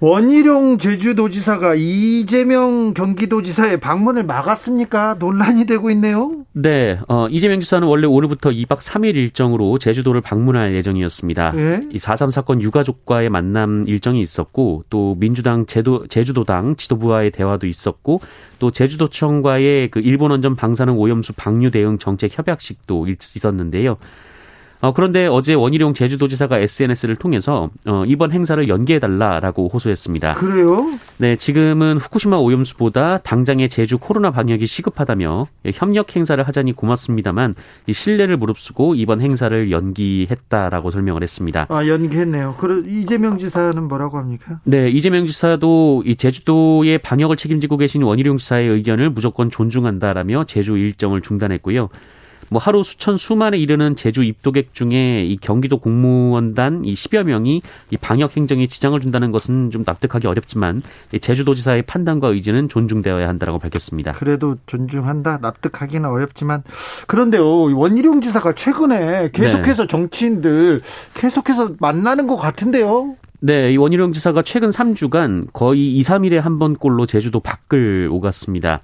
원희룡 0.00 0.78
제주도지사가 0.78 1.74
이재명 1.74 2.94
경기도지사의 2.94 3.80
방문을 3.80 4.22
막았습니까? 4.22 5.16
논란이 5.18 5.66
되고 5.66 5.90
있네요. 5.90 6.44
네, 6.52 7.00
어, 7.08 7.26
이재명 7.28 7.60
지사는 7.60 7.86
원래 7.86 8.06
오늘부터 8.06 8.50
2박 8.50 8.78
3일 8.78 9.16
일정으로 9.16 9.78
제주도를 9.78 10.20
방문할 10.20 10.72
예정이었습니다. 10.74 11.52
네? 11.52 11.88
이4.3 11.92 12.30
사건 12.30 12.62
유가족과의 12.62 13.28
만남 13.28 13.84
일정이 13.88 14.20
있었고 14.20 14.84
또 14.88 15.16
민주당 15.18 15.66
제도, 15.66 16.06
제주도당 16.06 16.76
지도부와의 16.76 17.32
대화도 17.32 17.66
있었고 17.66 18.20
또 18.60 18.70
제주도청과의 18.70 19.90
그 19.90 19.98
일본 19.98 20.30
원전 20.30 20.54
방사능 20.54 20.96
오염수 20.96 21.32
방류 21.34 21.72
대응 21.72 21.98
정책 21.98 22.38
협약식도 22.38 23.08
있었는데요. 23.08 23.96
어, 24.80 24.92
그런데 24.92 25.26
어제 25.26 25.54
원희룡 25.54 25.92
제주도지사가 25.94 26.58
SNS를 26.58 27.16
통해서 27.16 27.70
어, 27.84 28.04
이번 28.06 28.30
행사를 28.30 28.68
연기해달라라고 28.68 29.68
호소했습니다. 29.72 30.32
그래요? 30.32 30.86
네, 31.18 31.34
지금은 31.34 31.98
후쿠시마 31.98 32.36
오염수보다 32.36 33.18
당장의 33.18 33.68
제주 33.70 33.98
코로나 33.98 34.30
방역이 34.30 34.66
시급하다며 34.66 35.46
협력 35.74 36.14
행사를 36.14 36.42
하자니 36.46 36.74
고맙습니다만 36.74 37.54
이 37.88 37.92
신뢰를 37.92 38.36
무릅쓰고 38.36 38.94
이번 38.94 39.20
행사를 39.20 39.70
연기했다라고 39.72 40.92
설명을 40.92 41.22
했습니다. 41.24 41.66
아, 41.68 41.86
연기했네요. 41.86 42.54
그럼 42.58 42.84
이재명 42.88 43.36
지사는 43.36 43.82
뭐라고 43.82 44.18
합니까? 44.18 44.60
네, 44.62 44.88
이재명 44.90 45.26
지사도 45.26 46.04
이 46.06 46.14
제주도의 46.14 46.98
방역을 46.98 47.36
책임지고 47.36 47.78
계신 47.78 48.02
원희룡 48.02 48.38
지사의 48.38 48.68
의견을 48.68 49.10
무조건 49.10 49.50
존중한다라며 49.50 50.44
제주 50.44 50.78
일정을 50.78 51.20
중단했고요. 51.20 51.88
뭐 52.50 52.60
하루 52.60 52.82
수천 52.82 53.16
수만에 53.16 53.58
이르는 53.58 53.96
제주 53.96 54.22
입도객 54.22 54.74
중에 54.74 55.24
이 55.24 55.36
경기도 55.36 55.78
공무원단 55.78 56.84
이 56.84 56.94
10여 56.94 57.24
명이 57.24 57.62
이 57.90 57.96
방역 57.96 58.36
행정에 58.36 58.66
지장을 58.66 58.98
준다는 59.00 59.30
것은 59.32 59.70
좀 59.70 59.82
납득하기 59.86 60.26
어렵지만 60.26 60.82
제주도지사의 61.20 61.82
판단과 61.82 62.28
의지는 62.28 62.68
존중되어야 62.68 63.28
한다라고 63.28 63.58
밝혔습니다. 63.58 64.12
그래도 64.12 64.56
존중한다. 64.66 65.38
납득하기는 65.40 66.08
어렵지만 66.08 66.62
그런데요. 67.06 67.76
원희룡 67.76 68.20
지사가 68.20 68.52
최근에 68.52 69.30
계속해서 69.32 69.82
네. 69.82 69.88
정치인들 69.88 70.80
계속해서 71.14 71.72
만나는 71.78 72.26
것 72.26 72.36
같은데요. 72.36 73.16
네, 73.40 73.72
이 73.72 73.76
원희룡 73.76 74.12
지사가 74.12 74.42
최근 74.42 74.70
3주간 74.70 75.46
거의 75.52 75.94
2, 75.96 76.02
3일에 76.02 76.36
한 76.36 76.58
번꼴로 76.58 77.06
제주도 77.06 77.38
밖을 77.38 78.08
오갔습니다. 78.10 78.80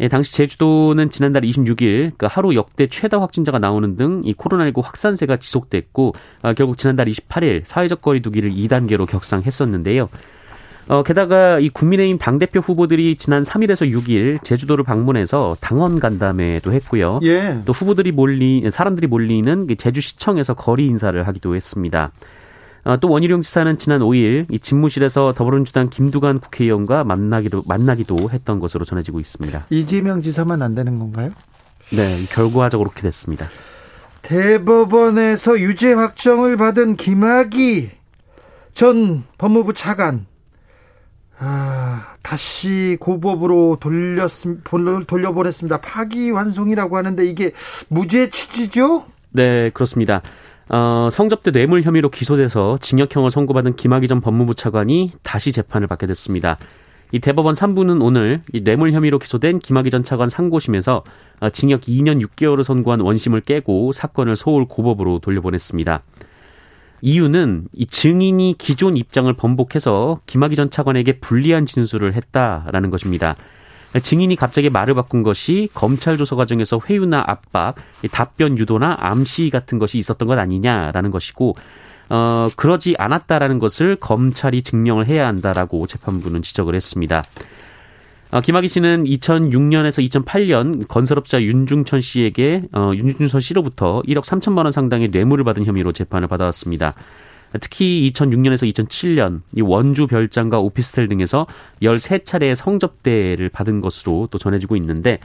예, 0.00 0.08
당시 0.08 0.32
제주도는 0.34 1.10
지난달 1.10 1.42
26일 1.42 2.12
그 2.16 2.26
하루 2.28 2.54
역대 2.54 2.86
최다 2.86 3.20
확진자가 3.20 3.58
나오는 3.58 3.96
등 3.96 4.18
이 4.24 4.34
코로나19 4.34 4.82
확산세가 4.82 5.36
지속됐고 5.38 6.14
아, 6.42 6.52
결국 6.52 6.76
지난달 6.78 7.06
28일 7.06 7.62
사회적 7.64 8.02
거리두기를 8.02 8.50
2단계로 8.52 9.06
격상했었는데요. 9.06 10.08
어, 10.88 11.02
게다가 11.02 11.58
이 11.58 11.68
국민의힘 11.68 12.16
당대표 12.16 12.60
후보들이 12.60 13.16
지난 13.16 13.42
3일에서 13.42 13.90
6일 13.92 14.42
제주도를 14.42 14.84
방문해서 14.84 15.56
당원 15.60 16.00
간담회도 16.00 16.72
했고요. 16.72 17.20
예. 17.24 17.58
또 17.66 17.72
후보들이 17.74 18.12
몰리, 18.12 18.70
사람들이 18.70 19.06
몰리는 19.06 19.66
그 19.66 19.76
제주시청에서 19.76 20.54
거리 20.54 20.86
인사를 20.86 21.26
하기도 21.26 21.54
했습니다. 21.54 22.12
어, 22.84 22.96
또 22.98 23.08
원희룡 23.08 23.42
지사는 23.42 23.78
지난 23.78 24.00
5일 24.00 24.46
이 24.50 24.58
집무실에서 24.58 25.34
더불어민주당 25.34 25.88
김두관 25.90 26.40
국회의원과 26.40 27.04
만나기도 27.04 27.64
만나기도 27.66 28.30
했던 28.30 28.60
것으로 28.60 28.84
전해지고 28.84 29.20
있습니다. 29.20 29.66
이재명 29.70 30.22
지사만 30.22 30.62
안 30.62 30.74
되는 30.74 30.98
건가요? 30.98 31.32
네, 31.90 32.24
결과적으로 32.30 32.90
그렇게 32.90 33.02
됐습니다. 33.02 33.48
대법원에서 34.22 35.60
유죄 35.60 35.92
확정을 35.92 36.56
받은 36.56 36.96
김학의 36.96 37.90
전 38.74 39.24
법무부 39.38 39.74
차관 39.74 40.26
아, 41.40 42.16
다시 42.22 42.96
고법으로 43.00 43.78
돌렸, 43.80 44.30
돌려보냈습니다. 45.06 45.80
파기환송이라고 45.80 46.96
하는데 46.96 47.24
이게 47.24 47.52
무죄 47.88 48.28
취지죠? 48.30 49.06
네, 49.30 49.70
그렇습니다. 49.70 50.22
어, 50.70 51.08
성접대 51.10 51.50
뇌물 51.50 51.82
혐의로 51.82 52.10
기소돼서 52.10 52.76
징역형을 52.78 53.30
선고받은 53.30 53.76
김학의 53.76 54.08
전 54.08 54.20
법무부 54.20 54.54
차관이 54.54 55.12
다시 55.22 55.52
재판을 55.52 55.86
받게 55.86 56.06
됐습니다. 56.06 56.58
이 57.10 57.20
대법원 57.20 57.54
3부는 57.54 58.04
오늘 58.04 58.42
이 58.52 58.62
뇌물 58.62 58.92
혐의로 58.92 59.18
기소된 59.18 59.60
김학의 59.60 59.90
전 59.90 60.04
차관 60.04 60.28
상고심에서 60.28 61.04
어, 61.40 61.50
징역 61.50 61.82
2년 61.82 62.22
6개월을 62.26 62.64
선고한 62.64 63.00
원심을 63.00 63.40
깨고 63.42 63.92
사건을 63.92 64.36
서울 64.36 64.66
고법으로 64.66 65.20
돌려보냈습니다. 65.20 66.02
이유는 67.00 67.68
이 67.72 67.86
증인이 67.86 68.56
기존 68.58 68.96
입장을 68.96 69.32
번복해서 69.32 70.18
김학의 70.26 70.56
전 70.56 70.68
차관에게 70.68 71.20
불리한 71.20 71.64
진술을 71.64 72.12
했다라는 72.12 72.90
것입니다. 72.90 73.36
증인이 74.00 74.36
갑자기 74.36 74.68
말을 74.68 74.94
바꾼 74.94 75.22
것이 75.22 75.68
검찰 75.72 76.18
조사 76.18 76.36
과정에서 76.36 76.80
회유나 76.88 77.24
압박, 77.26 77.76
답변 78.12 78.58
유도나 78.58 78.96
암시 79.00 79.50
같은 79.50 79.78
것이 79.78 79.98
있었던 79.98 80.28
것 80.28 80.38
아니냐라는 80.38 81.10
것이고 81.10 81.56
어, 82.10 82.46
그러지 82.56 82.94
않았다라는 82.98 83.58
것을 83.58 83.96
검찰이 83.96 84.62
증명을 84.62 85.06
해야 85.06 85.26
한다라고 85.26 85.86
재판부는 85.86 86.42
지적을 86.42 86.74
했습니다. 86.74 87.22
어, 88.30 88.40
김학의 88.42 88.68
씨는 88.68 89.04
2006년에서 89.04 90.06
2008년 90.06 90.86
건설업자 90.86 91.40
윤중천 91.42 92.00
씨에게 92.00 92.64
어, 92.72 92.92
윤중천 92.94 93.40
씨로부터 93.40 94.02
1억 94.06 94.22
3천만 94.22 94.64
원 94.64 94.72
상당의 94.72 95.08
뇌물을 95.08 95.44
받은 95.44 95.64
혐의로 95.64 95.92
재판을 95.92 96.28
받아왔습니다. 96.28 96.94
특히 97.60 98.10
2006년에서 98.12 98.70
2007년 98.72 99.42
이 99.54 99.62
원주 99.62 100.06
별장과 100.06 100.60
오피스텔 100.60 101.08
등에서 101.08 101.46
13차례의 101.82 102.54
성접대를 102.54 103.48
받은 103.48 103.80
것으로 103.80 104.28
또 104.30 104.38
전해지고 104.38 104.76
있는데 104.76 105.18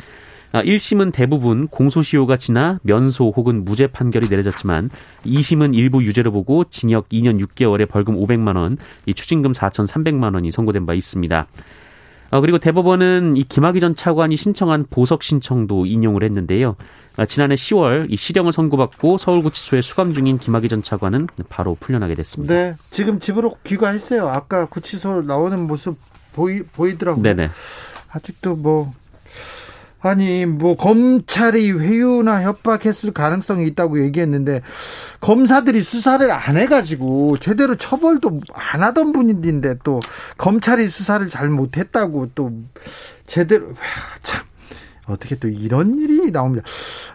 1심은 0.53 1.07
아, 1.07 1.11
대부분 1.11 1.67
공소시효가 1.67 2.37
지나 2.37 2.79
면소 2.83 3.33
혹은 3.35 3.65
무죄 3.65 3.87
판결이 3.87 4.29
내려졌지만 4.29 4.89
2심은 5.25 5.73
일부 5.73 6.03
유죄로 6.03 6.31
보고 6.31 6.63
징역 6.65 7.09
2년 7.09 7.43
6개월에 7.43 7.89
벌금 7.89 8.15
500만 8.15 8.55
원, 8.55 8.77
이 9.07 9.15
추징금 9.15 9.53
4,300만 9.53 10.35
원이 10.35 10.51
선고된 10.51 10.85
바 10.85 10.93
있습니다. 10.93 11.47
어, 12.29 12.41
그리고 12.41 12.59
대법원은 12.59 13.37
이 13.37 13.43
김학의 13.43 13.79
전 13.79 13.95
차관이 13.95 14.35
신청한 14.35 14.87
보석 14.89 15.23
신청도 15.23 15.87
인용을 15.87 16.23
했는데요. 16.23 16.75
아, 17.15 17.25
지난해 17.25 17.55
10월 17.55 18.07
이 18.09 18.17
실형을 18.17 18.51
선고받고 18.51 19.17
서울구치소에 19.17 19.81
수감 19.81 20.13
중인 20.13 20.39
김학의 20.39 20.69
전 20.69 20.81
차관은 20.81 21.27
바로 21.49 21.77
풀려나게 21.79 22.15
됐습니다. 22.15 22.53
네, 22.53 22.75
지금 22.91 23.19
집으로 23.19 23.57
귀가했어요. 23.63 24.27
아까 24.27 24.65
구치소 24.65 25.23
나오는 25.23 25.59
모습 25.59 25.97
보이 26.33 26.63
보이더라고요. 26.63 27.21
네네. 27.21 27.49
아직도 28.11 28.55
뭐 28.55 28.93
아니 30.01 30.45
뭐 30.45 30.75
검찰이 30.75 31.71
회유나 31.71 32.43
협박했을 32.43 33.13
가능성이 33.13 33.67
있다고 33.67 34.03
얘기했는데 34.03 34.61
검사들이 35.21 35.81
수사를 35.81 36.29
안 36.29 36.57
해가지고 36.57 37.37
제대로 37.37 37.75
처벌도 37.75 38.41
안 38.53 38.83
하던 38.83 39.13
분인데 39.13 39.75
또 39.83 40.01
검찰이 40.37 40.87
수사를 40.87 41.27
잘 41.29 41.49
못했다고 41.49 42.31
또 42.35 42.51
제대로 43.27 43.73
참 44.23 44.43
어떻게 45.07 45.35
또 45.35 45.47
이런 45.47 45.97
일이 45.97 46.31
나옵니다. 46.31 46.65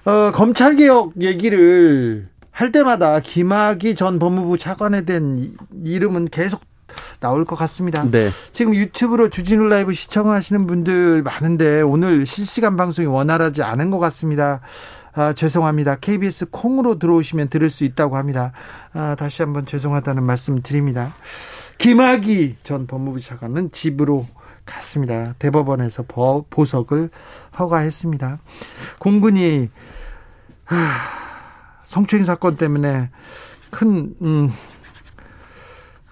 어, 0.04 0.30
검찰 0.32 0.76
개혁 0.76 1.12
얘기를 1.20 2.28
할 2.50 2.72
때마다 2.72 3.20
김학의 3.20 3.94
전 3.94 4.18
법무부 4.18 4.58
차관에 4.58 5.04
대한 5.04 5.54
이름은 5.84 6.28
계속 6.28 6.60
나올 7.20 7.44
것 7.44 7.56
같습니다. 7.56 8.04
네. 8.10 8.30
지금 8.52 8.74
유튜브로 8.74 9.30
주진우 9.30 9.68
라이브 9.68 9.92
시청하시는 9.92 10.66
분들 10.66 11.22
많은데 11.22 11.82
오늘 11.82 12.26
실시간 12.26 12.76
방송이 12.76 13.06
원활하지 13.06 13.62
않은 13.62 13.90
것 13.90 13.98
같습니다. 13.98 14.60
아, 15.14 15.32
죄송합니다. 15.32 15.96
KBS 15.96 16.50
콩으로 16.50 16.98
들어오시면 16.98 17.48
들을 17.48 17.70
수 17.70 17.84
있다고 17.84 18.16
합니다. 18.16 18.52
아, 18.92 19.16
다시 19.18 19.42
한번 19.42 19.66
죄송하다는 19.66 20.22
말씀 20.22 20.62
드립니다. 20.62 21.14
김학의 21.78 22.56
전 22.62 22.86
법무부 22.86 23.20
차관은 23.20 23.72
집으로 23.72 24.26
갔습니다. 24.68 25.34
대법원에서 25.38 26.04
보석을 26.50 27.10
허가했습니다. 27.58 28.38
공군이 28.98 29.70
하, 30.64 30.76
성추행 31.84 32.24
사건 32.24 32.56
때문에 32.56 33.10
큰 33.70 34.14
음, 34.22 34.52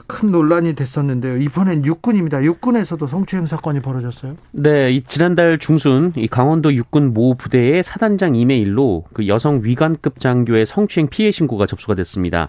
큰 0.06 0.30
논란이 0.30 0.74
됐었는데요. 0.74 1.36
이번엔 1.38 1.84
육군입니다. 1.84 2.42
육군에서도 2.44 3.06
성추행 3.06 3.46
사건이 3.46 3.80
벌어졌어요. 3.80 4.36
네, 4.52 4.90
이 4.92 5.02
지난달 5.02 5.58
중순 5.58 6.12
이 6.16 6.28
강원도 6.28 6.72
육군 6.72 7.12
모 7.12 7.34
부대의 7.34 7.82
사단장 7.82 8.36
이메일로 8.36 9.04
그 9.12 9.26
여성 9.26 9.60
위관급 9.62 10.20
장교의 10.20 10.64
성추행 10.64 11.08
피해 11.08 11.30
신고가 11.30 11.66
접수가 11.66 11.96
됐습니다. 11.96 12.48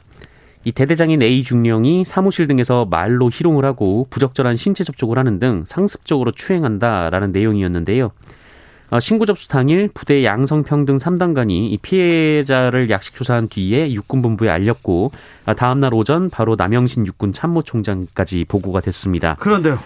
이 0.67 0.73
대대장인 0.73 1.21
A 1.21 1.45
중령이 1.45 2.03
사무실 2.03 2.45
등에서 2.45 2.83
말로 2.83 3.29
희롱을 3.31 3.63
하고 3.63 4.05
부적절한 4.09 4.57
신체 4.57 4.83
접촉을 4.83 5.17
하는 5.17 5.39
등 5.39 5.63
상습적으로 5.65 6.31
추행한다라는 6.31 7.31
내용이었는데요. 7.31 8.11
어, 8.89 8.99
신고 8.99 9.25
접수 9.25 9.47
당일 9.47 9.87
부대 9.93 10.25
양성평등 10.25 10.97
3단관이 10.97 11.71
이 11.71 11.77
피해자를 11.81 12.89
약식 12.89 13.15
조사한 13.15 13.47
뒤에 13.47 13.93
육군본부에 13.93 14.49
알렸고 14.49 15.13
아, 15.45 15.53
다음날 15.53 15.93
오전 15.93 16.29
바로 16.29 16.57
남영신 16.57 17.07
육군 17.07 17.31
참모총장까지 17.31 18.43
보고가 18.49 18.81
됐습니다. 18.81 19.37
그런데요. 19.39 19.79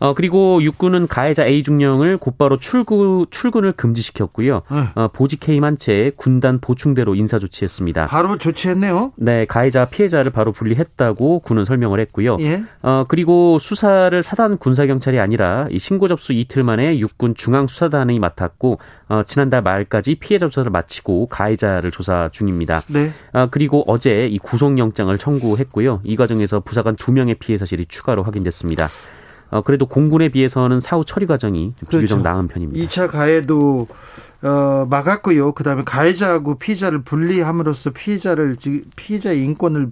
어, 0.00 0.14
그리고 0.14 0.62
육군은 0.62 1.06
가해자 1.06 1.46
A 1.46 1.62
중령을 1.62 2.16
곧바로 2.16 2.56
출구, 2.56 3.26
출근을 3.30 3.72
금지시켰고요. 3.72 4.62
네. 4.70 4.88
어, 4.94 5.08
보직 5.08 5.46
해임한 5.46 5.76
채 5.76 6.10
군단 6.16 6.58
보충대로 6.60 7.14
인사 7.14 7.38
조치했습니다. 7.38 8.06
바로 8.06 8.38
조치했네요. 8.38 9.12
네, 9.16 9.44
가해자 9.44 9.84
피해자를 9.84 10.32
바로 10.32 10.52
분리했다고 10.52 11.40
군은 11.40 11.66
설명을 11.66 12.00
했고요. 12.00 12.38
예. 12.40 12.62
어, 12.82 13.04
그리고 13.08 13.58
수사를 13.58 14.22
사단 14.22 14.56
군사경찰이 14.56 15.20
아니라 15.20 15.66
이 15.70 15.78
신고 15.78 16.08
접수 16.08 16.32
이틀 16.32 16.64
만에 16.64 16.98
육군 16.98 17.34
중앙수사단이 17.34 18.18
맡았고 18.18 18.78
어, 19.08 19.22
지난달 19.24 19.62
말까지 19.62 20.14
피해자 20.14 20.48
조사를 20.48 20.70
마치고 20.70 21.26
가해자를 21.26 21.90
조사 21.90 22.30
중입니다. 22.32 22.82
네. 22.86 23.12
어, 23.34 23.48
그리고 23.50 23.84
어제 23.86 24.26
이 24.28 24.38
구속영장을 24.38 25.16
청구했고요. 25.18 26.00
이 26.04 26.16
과정에서 26.16 26.60
부사관 26.60 26.96
두 26.96 27.12
명의 27.12 27.34
피해 27.34 27.58
사실이 27.58 27.84
추가로 27.86 28.22
확인됐습니다. 28.22 28.88
어, 29.50 29.62
그래도 29.62 29.86
공군에 29.86 30.28
비해서는 30.28 30.80
사후 30.80 31.04
처리 31.04 31.26
과정이 31.26 31.74
비교적 31.80 31.98
그렇죠. 31.98 32.16
나은 32.18 32.48
편입니다. 32.48 32.84
2차 32.84 33.10
가해도 33.10 33.88
어, 34.42 34.86
막았고요. 34.88 35.52
그다음에 35.52 35.82
가해자하고 35.84 36.58
피해자를 36.58 37.02
분리함으로써 37.02 37.90
피해자를 37.90 38.56
피해자의 38.96 39.44
인권을 39.44 39.90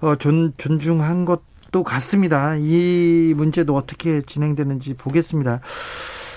어, 0.00 0.16
존, 0.16 0.52
존중한 0.56 1.24
것도 1.24 1.82
같습니다. 1.84 2.54
이 2.56 3.34
문제도 3.36 3.74
어떻게 3.74 4.22
진행되는지 4.22 4.94
보겠습니다. 4.94 5.60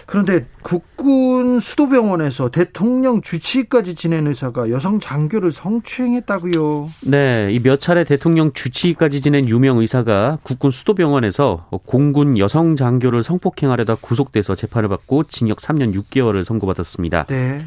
그런데 0.10 0.48
국군 0.64 1.60
수도병원에서 1.60 2.50
대통령 2.50 3.22
주치의까지 3.22 3.94
지낸 3.94 4.26
의사가 4.26 4.72
여성 4.72 5.00
장교를 5.00 5.52
성추행했다고요. 5.52 6.90
네, 7.06 7.50
이 7.52 7.60
몇 7.60 7.80
차례 7.80 8.04
대통령 8.04 8.52
주치의까지 8.52 9.22
지낸 9.22 9.48
유명 9.48 9.78
의사가 9.78 10.40
국군 10.42 10.72
수도병원에서 10.72 11.68
공군 11.86 12.40
여성 12.40 12.76
장교를 12.76 13.22
성폭행하려다 13.22 13.98
구속돼서 14.02 14.56
재판을 14.56 14.90
받고 14.90 15.26
징역 15.26 15.60
3년 15.60 15.94
6개월을 15.94 16.44
선고받았습니다. 16.44 17.26
네. 17.26 17.60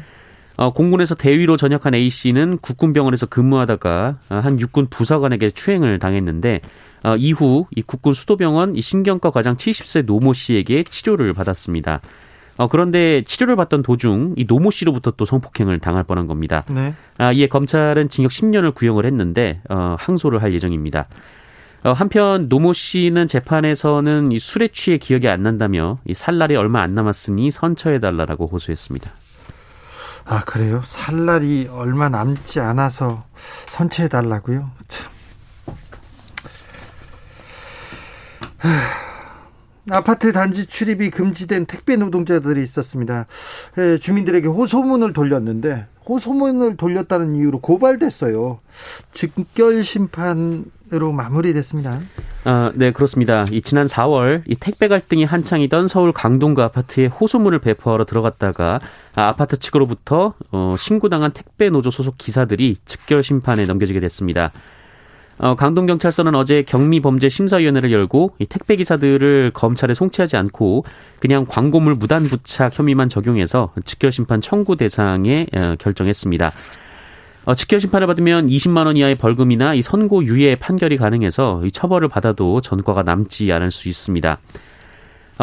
어, 0.57 0.73
공군에서 0.73 1.15
대위로 1.15 1.55
전역한 1.55 1.95
A 1.95 2.09
씨는 2.09 2.57
국군병원에서 2.57 3.25
근무하다가 3.27 4.17
한 4.27 4.59
육군 4.59 4.87
부사관에게 4.89 5.49
추행을 5.49 5.97
당했는데 5.97 6.59
어, 7.03 7.15
이후 7.15 7.67
이 7.75 7.81
국군 7.81 8.13
수도병원 8.13 8.75
이 8.75 8.81
신경과 8.81 9.31
과장 9.31 9.55
70세 9.55 10.05
노모 10.05 10.33
씨에게 10.33 10.83
치료를 10.83 11.33
받았습니다. 11.33 12.01
어, 12.57 12.67
그런데 12.67 13.23
치료를 13.23 13.55
받던 13.55 13.81
도중 13.83 14.35
이 14.37 14.45
노모 14.47 14.71
씨로부터 14.71 15.11
또 15.11 15.25
성폭행을 15.25 15.79
당할 15.79 16.03
뻔한 16.03 16.27
겁니다. 16.27 16.63
네. 16.69 16.93
아, 17.17 17.31
이에 17.31 17.47
검찰은 17.47 18.09
징역 18.09 18.31
10년을 18.31 18.75
구형을 18.75 19.05
했는데 19.05 19.61
어, 19.69 19.95
항소를 19.97 20.41
할 20.41 20.53
예정입니다. 20.53 21.07
어, 21.83 21.91
한편 21.91 22.47
노모 22.47 22.73
씨는 22.73 23.27
재판에서는 23.27 24.31
이 24.31 24.39
술에 24.39 24.69
취해 24.69 24.97
기억이 24.97 25.27
안 25.27 25.43
난다며 25.43 25.97
이 26.05 26.13
살날이 26.13 26.55
얼마 26.55 26.81
안 26.81 26.93
남았으니 26.93 27.51
선처해 27.51 27.99
달라고 27.99 28.47
호소했습니다. 28.47 29.11
아 30.25 30.41
그래요? 30.45 30.81
살날이 30.85 31.67
얼마 31.69 32.07
남지 32.07 32.61
않아서 32.61 33.25
선처해 33.67 34.07
달라고요? 34.07 34.71
참. 34.87 35.11
아파트 39.91 40.31
단지 40.31 40.65
출입이 40.65 41.09
금지된 41.09 41.65
택배 41.65 41.95
노동자들이 41.95 42.61
있었습니다. 42.61 43.25
주민들에게 43.99 44.47
호소문을 44.47 45.13
돌렸는데 45.13 45.87
호소문을 46.07 46.77
돌렸다는 46.77 47.35
이유로 47.35 47.59
고발됐어요. 47.59 48.59
즉결 49.11 49.83
심판으로 49.83 51.11
마무리됐습니다. 51.13 51.99
아, 52.45 52.71
네, 52.75 52.91
그렇습니다. 52.91 53.45
이 53.51 53.61
지난 53.61 53.85
4월 53.85 54.43
이 54.47 54.55
택배 54.55 54.87
갈등이 54.87 55.23
한창이던 55.23 55.87
서울 55.87 56.11
강동구 56.11 56.61
아파트에 56.61 57.07
호소문을 57.07 57.59
배포하러 57.59 58.05
들어갔다가 58.05 58.79
아, 59.15 59.35
파트 59.35 59.57
측으로부터 59.57 60.33
어, 60.51 60.75
신고당한 60.77 61.31
택배 61.31 61.69
노조 61.69 61.89
소속 61.89 62.17
기사들이 62.17 62.77
즉결 62.85 63.23
심판에 63.23 63.65
넘겨지게 63.65 63.99
됐습니다. 64.01 64.51
어, 65.43 65.55
강동경찰서는 65.55 66.35
어제 66.35 66.63
경미범죄심사위원회를 66.63 67.91
열고 67.91 68.31
이 68.39 68.45
택배 68.45 68.77
기사들을 68.77 69.51
검찰에 69.53 69.93
송치하지 69.93 70.37
않고 70.37 70.85
그냥 71.19 71.45
광고물 71.45 71.95
무단 71.95 72.23
부착 72.23 72.79
혐의만 72.79 73.09
적용해서 73.09 73.73
직결심판 73.83 74.39
청구 74.39 74.77
대상에 74.77 75.47
어, 75.53 75.75
결정했습니다. 75.79 76.53
어, 77.43 77.55
직결 77.55 77.81
심판을 77.81 78.07
받으면 78.07 78.47
20만 78.47 78.85
원 78.85 78.95
이하의 78.95 79.15
벌금이나 79.15 79.73
이 79.73 79.81
선고 79.81 80.23
유예 80.23 80.55
판결이 80.55 80.95
가능해서 80.95 81.65
이 81.65 81.73
처벌을 81.73 82.07
받아도 82.07 82.61
전과가 82.61 83.03
남지 83.03 83.51
않을 83.51 83.69
수 83.69 83.89
있습니다. 83.89 84.39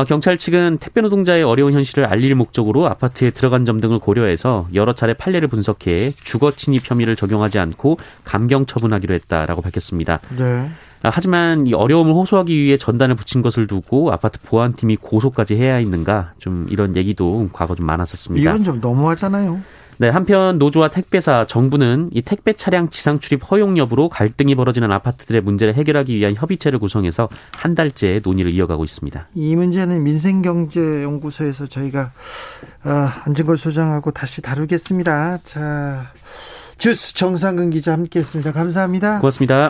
어, 0.01 0.05
경찰 0.05 0.39
측은 0.39 0.79
택배 0.79 1.03
노동자의 1.03 1.43
어려운 1.43 1.75
현실을 1.75 2.07
알릴 2.07 2.35
목적으로 2.35 2.89
아파트에 2.89 3.31
들어간 3.31 3.67
점 3.67 3.81
등을 3.81 3.99
고려해서 3.99 4.67
여러 4.73 4.95
차례 4.95 5.13
판례를 5.13 5.49
분석해 5.49 6.13
주거 6.25 6.53
침입 6.53 6.91
혐의를 6.91 7.17
적용하지 7.17 7.59
않고 7.59 7.99
감경 8.25 8.65
처분하기로 8.65 9.15
했다라고 9.15 9.61
밝혔습니다. 9.61 10.21
네. 10.39 10.71
아, 11.03 11.11
하지만 11.13 11.67
이 11.67 11.75
어려움을 11.75 12.15
호소하기 12.15 12.55
위해 12.57 12.79
전단을 12.79 13.15
붙인 13.15 13.43
것을 13.43 13.67
두고 13.67 14.11
아파트 14.11 14.39
보안팀이 14.41 14.97
고소까지 14.97 15.57
해야 15.57 15.75
했는가 15.75 16.33
좀 16.39 16.67
이런 16.71 16.97
얘기도 16.97 17.51
과거 17.53 17.75
좀 17.75 17.85
많았었습니다. 17.85 18.51
이건 18.51 18.65
좀 18.65 18.81
너무하잖아요. 18.81 19.61
네, 20.01 20.09
한편 20.09 20.57
노조와 20.57 20.89
택배사, 20.89 21.47
정부는 21.47 22.09
이 22.15 22.23
택배 22.23 22.55
차량 22.55 22.89
지상 22.89 23.21
출입 23.21 23.43
허용 23.51 23.77
여부로 23.77 24.09
갈등이 24.09 24.55
벌어지는 24.55 24.91
아파트들의 24.91 25.43
문제를 25.43 25.75
해결하기 25.75 26.17
위한 26.17 26.35
협의체를 26.35 26.79
구성해서 26.79 27.29
한 27.53 27.75
달째 27.75 28.19
논의를 28.25 28.51
이어가고 28.55 28.83
있습니다. 28.83 29.29
이 29.35 29.57
문제는 29.57 30.03
민생경제연구소에서 30.03 31.67
저희가 31.67 32.13
어, 32.83 32.91
안진걸 33.27 33.59
소장하고 33.59 34.11
다시 34.13 34.41
다루겠습니다. 34.41 35.41
자, 35.45 36.07
주스 36.79 37.15
정상근 37.15 37.69
기자 37.69 37.93
함께했습니다. 37.93 38.53
감사합니다. 38.53 39.21
고맙습니다. 39.21 39.69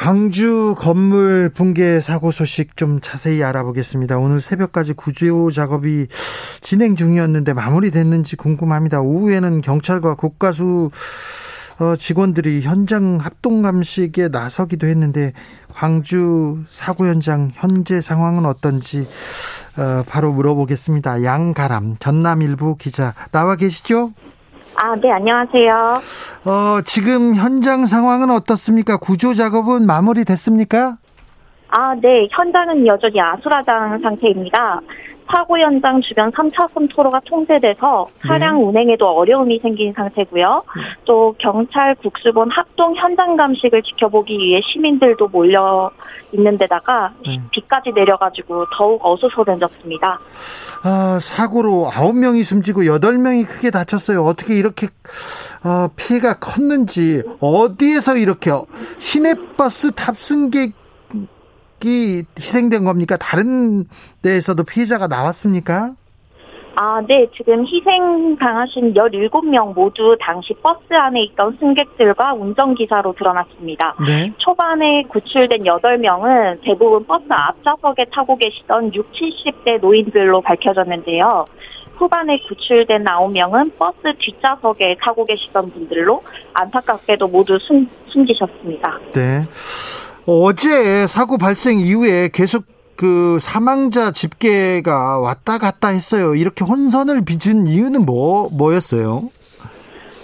광주 0.00 0.74
건물 0.78 1.50
붕괴 1.54 2.00
사고 2.00 2.30
소식 2.30 2.74
좀 2.78 3.00
자세히 3.02 3.44
알아보겠습니다. 3.44 4.16
오늘 4.16 4.40
새벽까지 4.40 4.94
구조 4.94 5.50
작업이 5.50 6.06
진행 6.62 6.96
중이었는데 6.96 7.52
마무리됐는지 7.52 8.36
궁금합니다. 8.36 9.02
오후에는 9.02 9.60
경찰과 9.60 10.14
국가수 10.14 10.90
어, 11.80 11.96
직원들이 11.96 12.62
현장 12.62 13.18
합동 13.20 13.60
감식에 13.60 14.28
나서기도 14.28 14.86
했는데 14.86 15.34
광주 15.70 16.56
사고 16.70 17.06
현장 17.06 17.50
현재 17.52 18.00
상황은 18.00 18.46
어떤지 18.46 19.06
어, 19.76 20.02
바로 20.08 20.32
물어보겠습니다. 20.32 21.24
양가람 21.24 21.98
전남일보 22.00 22.76
기자 22.76 23.12
나와 23.32 23.54
계시죠? 23.54 24.14
아, 24.82 24.96
네, 24.96 25.10
안녕하세요. 25.12 26.00
어, 26.46 26.80
지금 26.86 27.34
현장 27.34 27.84
상황은 27.84 28.30
어떻습니까? 28.30 28.96
구조 28.96 29.34
작업은 29.34 29.84
마무리됐습니까? 29.86 30.96
아, 31.70 31.94
네, 31.94 32.28
현장은 32.30 32.86
여전히 32.86 33.20
아수라장 33.20 34.00
상태입니다. 34.00 34.80
사고 35.30 35.58
현장 35.58 36.00
주변 36.00 36.30
3차선 36.32 36.92
도로가 36.92 37.20
통제돼서 37.24 38.08
차량 38.26 38.58
네. 38.58 38.64
운행에도 38.64 39.06
어려움이 39.08 39.60
생긴 39.60 39.92
상태고요. 39.92 40.64
네. 40.76 40.82
또 41.04 41.34
경찰 41.38 41.94
국수본 41.94 42.50
합동 42.50 42.96
현장 42.96 43.36
감식을 43.36 43.82
지켜보기 43.82 44.36
위해 44.36 44.60
시민들도 44.72 45.28
몰려 45.28 45.90
있는 46.32 46.58
데다가 46.58 47.12
네. 47.24 47.40
비까지 47.52 47.92
내려가지고 47.92 48.66
더욱 48.76 49.00
어수선해졌습니다. 49.04 50.18
아, 50.82 51.18
사고로 51.20 51.90
9명이 51.92 52.42
숨지고 52.42 52.82
8명이 52.82 53.46
크게 53.46 53.70
다쳤어요. 53.70 54.24
어떻게 54.24 54.58
이렇게 54.58 54.88
어, 55.64 55.88
피해가 55.94 56.38
컸는지 56.38 57.22
어디에서 57.38 58.16
이렇게 58.16 58.50
시내버스 58.98 59.92
탑승객 59.92 60.79
이 61.84 62.24
희생된 62.38 62.84
겁니까? 62.84 63.16
다른 63.16 63.84
데에서도 64.22 64.62
피해자가 64.64 65.06
나왔습니까? 65.06 65.94
아, 66.76 67.02
네. 67.06 67.26
지금 67.36 67.66
희생 67.66 68.36
당하신 68.38 68.94
17명 68.94 69.74
모두 69.74 70.16
당시 70.18 70.54
버스 70.62 70.94
안에 70.94 71.22
있던 71.24 71.58
승객들과 71.60 72.34
운전기사로 72.34 73.14
드러났습니다. 73.18 73.94
네. 74.06 74.32
초반에 74.38 75.02
구출된 75.08 75.64
8명은 75.64 76.62
대부분 76.62 77.04
버스 77.06 77.24
앞좌석에 77.28 78.06
타고 78.12 78.36
계시던 78.36 78.94
6, 78.94 79.12
70대 79.12 79.80
노인들로 79.80 80.40
밝혀졌는데요. 80.40 81.44
후반에 81.96 82.38
구출된 82.48 83.04
9명은 83.04 83.76
버스 83.76 83.98
뒷좌석에 84.18 84.96
타고 85.02 85.26
계시던 85.26 85.70
분들로 85.72 86.22
안타깝게도 86.54 87.28
모두 87.28 87.58
숨, 87.58 87.86
숨지셨습니다. 88.08 88.98
네. 89.12 89.40
어제 90.32 91.08
사고 91.08 91.38
발생 91.38 91.80
이후에 91.80 92.28
계속 92.32 92.62
그 92.94 93.40
사망자 93.40 94.12
집계가 94.12 95.18
왔다 95.18 95.58
갔다 95.58 95.88
했어요. 95.88 96.36
이렇게 96.36 96.64
혼선을 96.64 97.24
빚은 97.24 97.66
이유는 97.66 98.06
뭐 98.06 98.48
뭐였어요? 98.52 99.24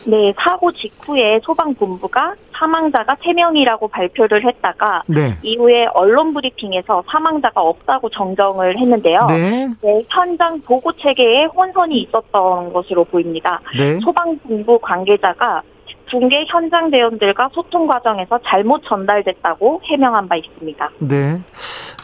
네, 0.07 0.33
사고 0.39 0.71
직후에 0.71 1.41
소방본부가 1.43 2.37
사망자가 2.53 3.17
3명이라고 3.17 3.91
발표를 3.91 4.47
했다가 4.47 5.03
네. 5.09 5.37
이후에 5.43 5.87
언론 5.93 6.33
브리핑에서 6.33 7.03
사망자가 7.11 7.61
없다고 7.61 8.09
정정을 8.11 8.79
했는데요. 8.79 9.27
네. 9.27 9.67
네, 9.83 10.05
현장 10.09 10.61
보고 10.61 10.93
체계에 10.93 11.47
혼선이 11.47 12.03
있었던 12.03 12.73
것으로 12.73 13.03
보입니다. 13.03 13.61
네. 13.77 13.99
소방본부 13.99 14.79
관계자가 14.79 15.63
붕괴 16.11 16.45
현장 16.49 16.91
대원들과 16.91 17.51
소통 17.53 17.87
과정에서 17.87 18.39
잘못 18.45 18.83
전달됐다고 18.85 19.81
해명한 19.85 20.29
바 20.29 20.37
있습니다. 20.37 20.91
네. 21.01 21.41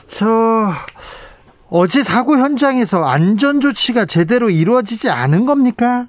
저 0.09 0.27
어제 1.71 2.03
사고 2.03 2.37
현장에서 2.37 3.05
안전 3.05 3.61
조치가 3.61 4.05
제대로 4.05 4.51
이루어지지 4.51 5.09
않은 5.09 5.47
겁니까? 5.47 6.07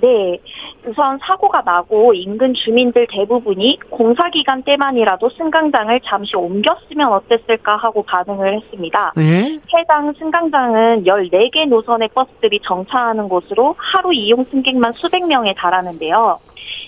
네. 0.00 0.38
우선 0.86 1.18
사고가 1.18 1.62
나고 1.62 2.14
인근 2.14 2.54
주민들 2.54 3.06
대부분이 3.10 3.78
공사 3.90 4.30
기간 4.30 4.62
때만이라도 4.62 5.28
승강장을 5.30 6.00
잠시 6.04 6.36
옮겼으면 6.36 7.12
어땠을까 7.12 7.76
하고 7.76 8.02
반응을 8.02 8.54
했습니다. 8.60 9.12
네? 9.16 9.58
해당 9.74 10.12
승강장은 10.12 11.04
14개 11.04 11.68
노선의 11.68 12.08
버스들이 12.14 12.60
정차하는 12.62 13.28
곳으로 13.28 13.74
하루 13.76 14.12
이용 14.14 14.44
승객만 14.50 14.92
수백 14.92 15.26
명에 15.26 15.54
달하는데요. 15.54 16.38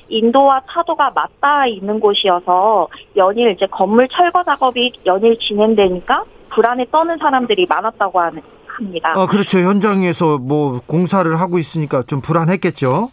인도와 0.09 0.61
차도가 0.69 1.13
맞닿아 1.15 1.67
있는 1.67 2.01
곳이어서 2.01 2.89
연일 3.17 3.53
이제 3.53 3.67
건물 3.67 4.09
철거 4.09 4.43
작업이 4.43 4.93
연일 5.07 5.39
진행되니까 5.39 6.25
불안에 6.51 6.87
떠는 6.91 7.19
사람들이 7.19 7.67
많았다고 7.69 8.21
하는 8.21 8.43
합니다. 8.81 9.13
아, 9.15 9.27
그렇죠. 9.27 9.59
현장에서 9.59 10.39
뭐 10.39 10.81
공사를 10.87 11.39
하고 11.39 11.59
있으니까 11.59 12.03
좀 12.03 12.21
불안했겠죠. 12.21 13.11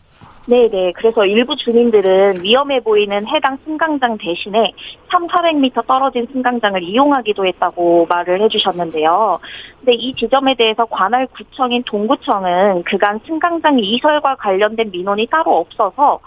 네네. 0.50 0.94
그래서 0.94 1.26
일부 1.26 1.58
주민들은 1.58 2.42
위험해 2.42 2.80
보이는 2.80 3.28
해당 3.28 3.58
승강장 3.66 4.18
대신에 4.18 4.72
3, 5.12 5.28
400m 5.28 5.86
떨어진 5.86 6.26
승강장을 6.32 6.82
이용하기도 6.84 7.46
했다고 7.46 8.08
말을 8.10 8.42
해주셨는데요. 8.44 9.40
근데 9.80 9.94
이 9.94 10.16
지점에 10.16 10.56
대해서 10.56 10.86
관할 10.86 11.28
구청인 11.28 11.84
동구청은 11.86 12.84
그간 12.84 13.20
승강장 13.28 13.80
이설과 13.80 14.36
관련된 14.36 14.90
민원이 14.92 15.28
따로 15.28 15.58
없어서 15.58 16.22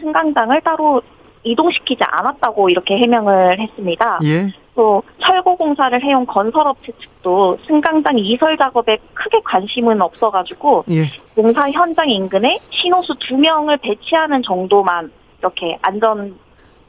승강장을 0.00 0.58
따로 0.62 1.02
이동시키지 1.44 2.02
않았다고 2.06 2.70
이렇게 2.70 2.96
해명을 2.96 3.60
했습니다. 3.60 4.20
예. 4.24 4.52
또 4.78 5.02
철거 5.20 5.56
공사를 5.56 6.00
해온 6.04 6.24
건설업체 6.24 6.92
측도 7.00 7.58
승강장 7.66 8.16
이설 8.16 8.56
작업에 8.56 8.96
크게 9.12 9.40
관심은 9.44 10.00
없어가지고 10.00 10.84
예. 10.90 11.10
공사 11.34 11.68
현장 11.68 12.08
인근에 12.08 12.60
신호수 12.70 13.16
두 13.18 13.36
명을 13.36 13.78
배치하는 13.78 14.40
정도만 14.44 15.10
이렇게 15.40 15.76
안전 15.82 16.38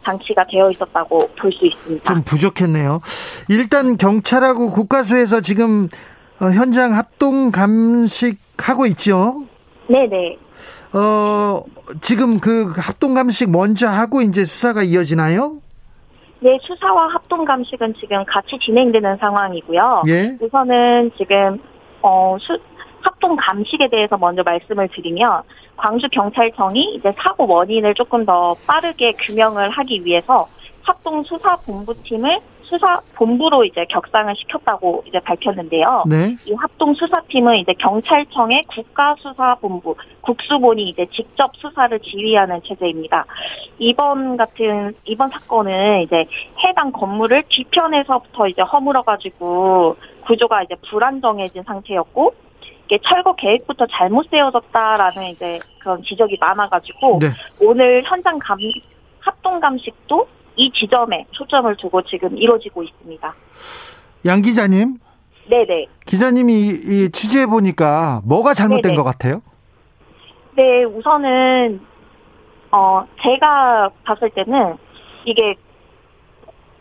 장치가 0.03 0.45
되어 0.45 0.69
있었다고 0.69 1.17
볼 1.35 1.51
수 1.51 1.65
있습니다. 1.65 2.13
좀 2.13 2.21
부족했네요. 2.23 3.01
일단 3.49 3.97
경찰하고 3.97 4.69
국가수에서 4.69 5.41
지금 5.41 5.89
어, 6.39 6.45
현장 6.45 6.93
합동 6.93 7.51
감식하고 7.51 8.85
있죠? 8.85 9.45
네네. 9.87 10.37
어, 10.93 11.63
지금 12.01 12.39
그 12.39 12.71
합동 12.77 13.15
감식 13.15 13.49
먼저 13.49 13.87
하고 13.89 14.21
이제 14.21 14.45
수사가 14.45 14.83
이어지나요? 14.83 15.57
네, 16.41 16.57
수사와 16.61 17.07
합동 17.07 17.43
감식은 17.43 17.95
지금 17.99 18.23
같이 18.25 18.57
진행되는 18.59 19.17
상황이고요. 19.17 20.03
예. 20.07 20.37
우선은 20.39 21.11
지금 21.17 21.61
어 22.01 22.37
수, 22.39 22.57
합동 23.01 23.35
감식에 23.35 23.89
대해서 23.89 24.17
먼저 24.17 24.43
말씀을 24.43 24.87
드리면 24.89 25.43
광주 25.75 26.07
경찰청이 26.09 26.95
이제 26.95 27.13
사고 27.17 27.47
원인을 27.47 27.93
조금 27.93 28.25
더 28.25 28.55
빠르게 28.65 29.13
규명을 29.13 29.69
하기 29.69 30.05
위해서 30.05 30.47
합동 30.83 31.23
수사 31.23 31.57
본부팀을 31.57 32.39
수사 32.69 33.01
본부로 33.15 33.65
이제 33.65 33.85
격상을 33.89 34.33
시켰다고 34.35 35.03
이제 35.07 35.19
밝혔는데요. 35.19 36.03
네. 36.07 36.35
이 36.45 36.53
합동 36.53 36.93
수사팀은 36.93 37.57
이제 37.57 37.73
경찰청의 37.73 38.65
국가수사본부 38.65 39.95
국수본이 40.21 40.89
이제 40.89 41.07
직접 41.11 41.55
수사를 41.55 41.99
지휘하는 41.99 42.61
체제입니다. 42.63 43.25
이번 43.79 44.37
같은 44.37 44.93
이번 45.05 45.29
사건은 45.29 46.03
이제 46.03 46.25
해당 46.63 46.91
건물을 46.91 47.43
뒤편에서부터 47.49 48.47
이제 48.47 48.61
허물어 48.61 49.01
가지고 49.01 49.95
구조가 50.25 50.63
이제 50.63 50.75
불안정해진 50.89 51.63
상태였고 51.63 52.35
이게 52.85 52.99
철거 53.03 53.33
계획부터 53.33 53.87
잘못 53.87 54.29
세워졌다라는 54.29 55.23
이제 55.29 55.59
그런 55.79 56.03
지적이 56.03 56.37
많아가지고 56.39 57.19
네. 57.19 57.27
오늘 57.61 58.03
현장 58.05 58.37
감 58.37 58.59
합동 59.19 59.59
감식도 59.59 60.27
이 60.59 60.69
지점에 60.73 61.25
초점을 61.31 61.73
두고 61.77 62.01
지금 62.01 62.37
이루어지고 62.37 62.83
있습니다. 62.83 63.33
양 64.25 64.41
기자님. 64.41 64.97
네네. 65.49 65.87
기자님이 66.05 67.09
취재해 67.11 67.45
보니까 67.45 68.21
뭐가 68.25 68.53
잘못된 68.53 68.81
네네. 68.81 68.95
것 68.95 69.03
같아요? 69.05 69.41
네, 70.55 70.83
우선은 70.83 71.79
어 72.71 73.05
제가 73.21 73.89
봤을 74.03 74.29
때는 74.31 74.75
이게 75.23 75.55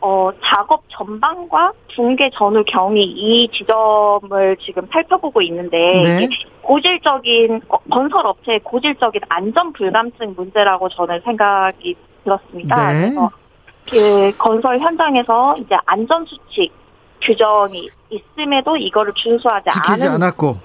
어 0.00 0.30
작업 0.42 0.82
전방과 0.88 1.72
붕괴 1.94 2.30
전후 2.34 2.64
경위 2.66 3.04
이 3.04 3.48
지점을 3.52 4.56
지금 4.60 4.88
살펴보고 4.92 5.40
있는데 5.42 5.78
네. 5.78 6.28
고질적인 6.62 7.60
건설 7.90 8.26
업체의 8.26 8.60
고질적인 8.64 9.22
안전 9.28 9.72
불감증 9.72 10.34
문제라고 10.36 10.88
저는 10.88 11.20
생각이 11.24 11.94
들었습니다. 12.24 12.92
네. 12.92 13.00
그래서 13.00 13.30
그 13.90 14.36
건설 14.36 14.78
현장에서 14.78 15.56
이제 15.58 15.76
안전 15.86 16.24
수칙 16.26 16.72
규정이 17.22 17.88
있음에도 18.10 18.76
이거를 18.76 19.12
준수하지 19.14 19.70
지키지 19.70 20.04
않은 20.04 20.14
않았고 20.14 20.56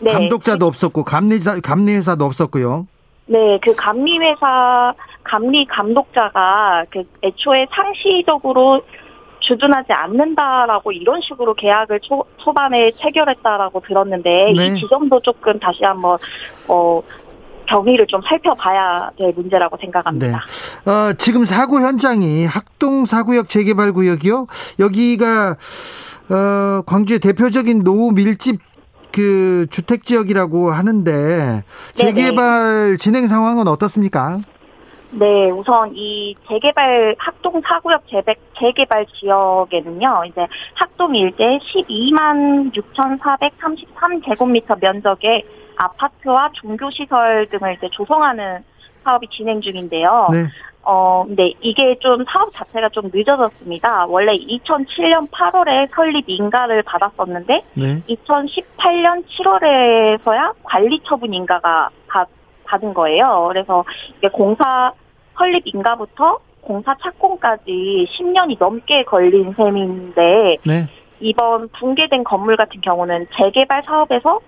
네. 0.00 0.12
감독자도 0.12 0.66
없었고 0.66 1.04
감리사 1.04 1.60
감리회사도 1.60 2.24
없었고요. 2.24 2.86
네, 3.26 3.58
그 3.62 3.74
감리회사 3.74 4.94
감리 5.22 5.66
감독자가 5.66 6.86
그 6.90 7.04
애초에 7.22 7.66
상시적으로 7.70 8.80
주둔하지 9.40 9.92
않는다라고 9.92 10.92
이런 10.92 11.20
식으로 11.20 11.54
계약을 11.54 12.00
초, 12.00 12.24
초반에 12.38 12.90
체결했다라고 12.92 13.80
들었는데 13.80 14.52
네. 14.56 14.66
이 14.66 14.80
지점도 14.80 15.20
조금 15.20 15.58
다시 15.58 15.84
한번 15.84 16.16
어 16.66 17.02
경위를 17.68 18.06
좀 18.06 18.20
살펴봐야 18.22 19.10
될 19.18 19.32
문제라고 19.34 19.76
생각합니다. 19.80 20.26
네. 20.84 20.90
어, 20.90 21.12
지금 21.18 21.44
사고 21.44 21.80
현장이 21.80 22.46
학동 22.46 23.04
사구역 23.04 23.48
재개발 23.48 23.92
구역이요. 23.92 24.46
여기가 24.78 25.56
어, 26.30 26.82
광주의 26.86 27.18
대표적인 27.20 27.84
노후 27.84 28.12
밀집 28.12 28.60
그 29.12 29.66
주택 29.70 30.04
지역이라고 30.04 30.70
하는데 30.70 31.64
재개발 31.94 32.84
네네. 32.84 32.96
진행 32.98 33.26
상황은 33.26 33.66
어떻습니까? 33.68 34.38
네, 35.10 35.50
우선 35.50 35.90
이 35.94 36.36
재개발 36.46 37.16
학동 37.18 37.60
사구역 37.66 38.04
재개발 38.60 39.06
지역에는요, 39.18 40.24
이제 40.28 40.46
학동 40.74 41.16
일대 41.16 41.58
12만 41.58 42.76
6,433 42.76 44.22
제곱미터 44.22 44.76
면적의 44.78 45.44
아파트와 45.78 46.50
종교시설 46.54 47.48
등을 47.50 47.74
이제 47.74 47.88
조성하는 47.92 48.64
사업이 49.04 49.28
진행 49.30 49.60
중인데요. 49.60 50.28
네. 50.30 50.44
어, 50.82 51.24
근데 51.26 51.52
이게 51.60 51.98
좀 52.00 52.24
사업 52.26 52.50
자체가 52.50 52.88
좀 52.90 53.10
늦어졌습니다. 53.12 54.06
원래 54.06 54.32
2007년 54.32 55.30
8월에 55.30 55.88
설립 55.94 56.24
인가를 56.28 56.82
받았었는데, 56.82 57.62
네. 57.74 58.02
2018년 58.08 59.24
7월에서야 59.26 60.54
관리 60.62 61.00
처분 61.04 61.34
인가가 61.34 61.90
받, 62.08 62.28
받은 62.64 62.94
거예요. 62.94 63.46
그래서 63.48 63.84
이게 64.16 64.28
공사 64.28 64.92
설립 65.36 65.62
인가부터 65.66 66.38
공사 66.62 66.96
착공까지 67.02 68.06
10년이 68.18 68.56
넘게 68.58 69.04
걸린 69.04 69.52
셈인데, 69.54 70.56
네. 70.64 70.88
이번 71.20 71.68
붕괴된 71.68 72.24
건물 72.24 72.56
같은 72.56 72.80
경우는 72.80 73.26
재개발 73.36 73.82
사업에서 73.84 74.40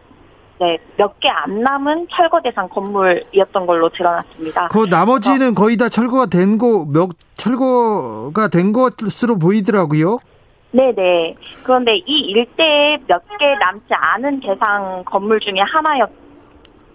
네, 0.60 0.76
몇 0.98 1.18
개 1.20 1.28
안 1.30 1.62
남은 1.62 2.08
철거 2.10 2.40
대상 2.42 2.68
건물이었던 2.68 3.66
걸로 3.66 3.88
드러났습니다. 3.88 4.68
그 4.68 4.84
나머지는 4.90 5.54
거의 5.54 5.78
다 5.78 5.88
철거가 5.88 6.26
된 6.26 6.58
거, 6.58 6.84
몇, 6.86 7.08
철거가 7.38 8.48
된 8.48 8.72
것으로 8.72 9.38
보이더라고요. 9.38 10.18
네네. 10.72 11.34
그런데 11.64 11.96
이 11.96 12.20
일대에 12.28 12.98
몇 13.06 13.22
개 13.38 13.46
남지 13.58 13.86
않은 13.88 14.40
대상 14.40 15.02
건물 15.06 15.40
중에 15.40 15.60
하나였, 15.60 16.10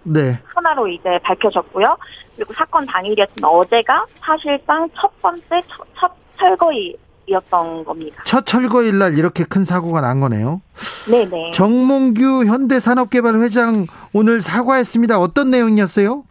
네. 0.03 0.39
하나로 0.53 0.87
이제 0.87 1.17
밝혀졌고요. 1.23 1.97
그리고 2.35 2.53
사건 2.53 2.85
당일이었던 2.85 3.43
어제가 3.43 4.05
사실상 4.17 4.87
첫 4.93 5.09
번째 5.21 5.61
첫, 5.67 5.87
첫 5.95 6.11
철거이 6.37 6.95
이었던 7.27 7.83
겁니다. 7.83 8.23
첫 8.25 8.45
철거일 8.45 8.97
날 8.99 9.17
이렇게 9.17 9.43
큰 9.43 9.63
사고가 9.63 10.01
난 10.01 10.19
거네요. 10.19 10.61
네네. 11.09 11.51
정몽규 11.51 12.45
현대산업개발 12.45 13.35
회장 13.41 13.87
오늘 14.13 14.41
사과했습니다. 14.41 15.19
어떤 15.19 15.51
내용이었어요? 15.51 16.23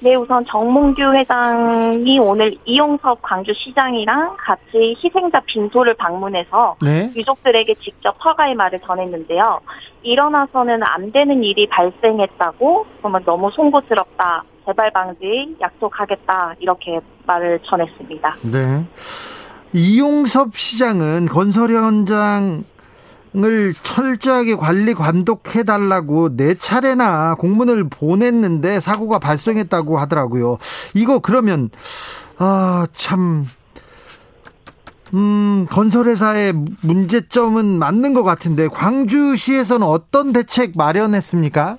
네, 0.00 0.14
우선 0.14 0.44
정몽규 0.46 1.12
회장이 1.12 2.20
오늘 2.20 2.56
이용섭 2.64 3.20
광주시장이랑 3.20 4.36
같이 4.38 4.94
희생자 5.02 5.40
빈소를 5.40 5.94
방문해서 5.94 6.76
네. 6.80 7.10
유족들에게 7.16 7.74
직접 7.80 8.14
허가의 8.24 8.54
말을 8.54 8.78
전했는데요. 8.86 9.60
일어나서는 10.04 10.82
안 10.84 11.10
되는 11.10 11.42
일이 11.42 11.66
발생했다고 11.68 12.86
정말 13.02 13.24
너무 13.24 13.50
송구스럽다. 13.50 14.44
재발 14.66 14.92
방지 14.92 15.56
약속하겠다. 15.60 16.54
이렇게 16.60 17.00
말을 17.26 17.58
전했습니다. 17.64 18.36
네. 18.52 18.84
이용섭 19.72 20.56
시장은 20.56 21.26
건설 21.26 21.72
현장 21.72 22.64
을 23.36 23.74
철저하게 23.82 24.56
관리 24.56 24.94
감독해 24.94 25.62
달라고 25.64 26.34
네 26.34 26.54
차례나 26.54 27.34
공문을 27.34 27.88
보냈는데 27.88 28.80
사고가 28.80 29.18
발생했다고 29.18 29.98
하더라고요. 29.98 30.56
이거 30.94 31.18
그러면 31.18 31.68
아참 32.38 33.44
음, 35.14 35.66
건설회사의 35.70 36.54
문제점은 36.80 37.78
맞는 37.78 38.14
것 38.14 38.22
같은데 38.22 38.66
광주시에서는 38.68 39.86
어떤 39.86 40.32
대책 40.32 40.72
마련했습니까? 40.76 41.76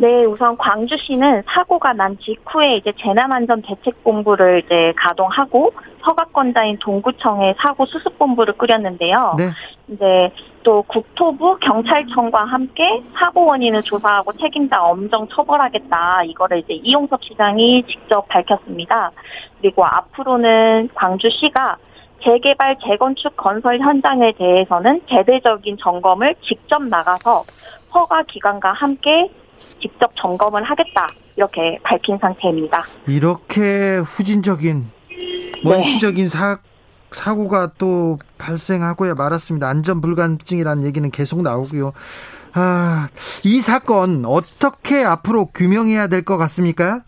네, 0.00 0.24
우선 0.24 0.56
광주시는 0.56 1.42
사고가 1.46 1.92
난 1.92 2.16
직후에 2.18 2.76
이제 2.76 2.90
재난안전 2.98 3.60
대책 3.60 4.02
본부를 4.02 4.62
이제 4.64 4.94
가동하고 4.96 5.74
서각권자인 6.02 6.78
동구청에 6.78 7.54
사고 7.58 7.84
수습 7.84 8.18
본부를 8.18 8.54
꾸렸는데요. 8.54 9.36
네. 9.36 9.44
이제 9.88 10.32
또 10.62 10.82
국토부 10.84 11.58
경찰청과 11.58 12.44
함께 12.44 13.02
사고 13.12 13.44
원인을 13.44 13.82
조사하고 13.82 14.32
책임자 14.38 14.82
엄정 14.82 15.28
처벌하겠다. 15.28 16.24
이거를 16.24 16.60
이제 16.60 16.72
이용섭 16.82 17.22
시장이 17.22 17.84
직접 17.86 18.26
밝혔습니다. 18.28 19.10
그리고 19.60 19.84
앞으로는 19.84 20.88
광주시가 20.94 21.76
재개발, 22.22 22.78
재건축, 22.82 23.36
건설 23.36 23.80
현장에 23.80 24.32
대해서는 24.32 25.02
제대적인 25.10 25.76
점검을 25.78 26.36
직접 26.40 26.82
나가서 26.82 27.42
허가 27.94 28.22
기관과 28.22 28.72
함께 28.72 29.30
직접 29.80 30.10
점검을 30.16 30.62
하겠다 30.64 31.06
이렇게 31.36 31.78
밝힌 31.82 32.18
상태입니다. 32.18 32.82
이렇게 33.06 33.96
후진적인 33.98 34.90
원시적인 35.64 36.28
네. 36.28 36.56
사고가 37.10 37.72
또 37.78 38.18
발생하고야 38.38 39.14
말았습니다. 39.14 39.68
안전 39.68 40.00
불감증이라는 40.00 40.84
얘기는 40.84 41.10
계속 41.10 41.42
나오고요. 41.42 41.92
아, 42.54 43.08
이 43.44 43.60
사건 43.60 44.24
어떻게 44.26 45.04
앞으로 45.04 45.46
규명해야 45.46 46.06
될 46.08 46.24
것 46.24 46.36
같습니까? 46.36 47.00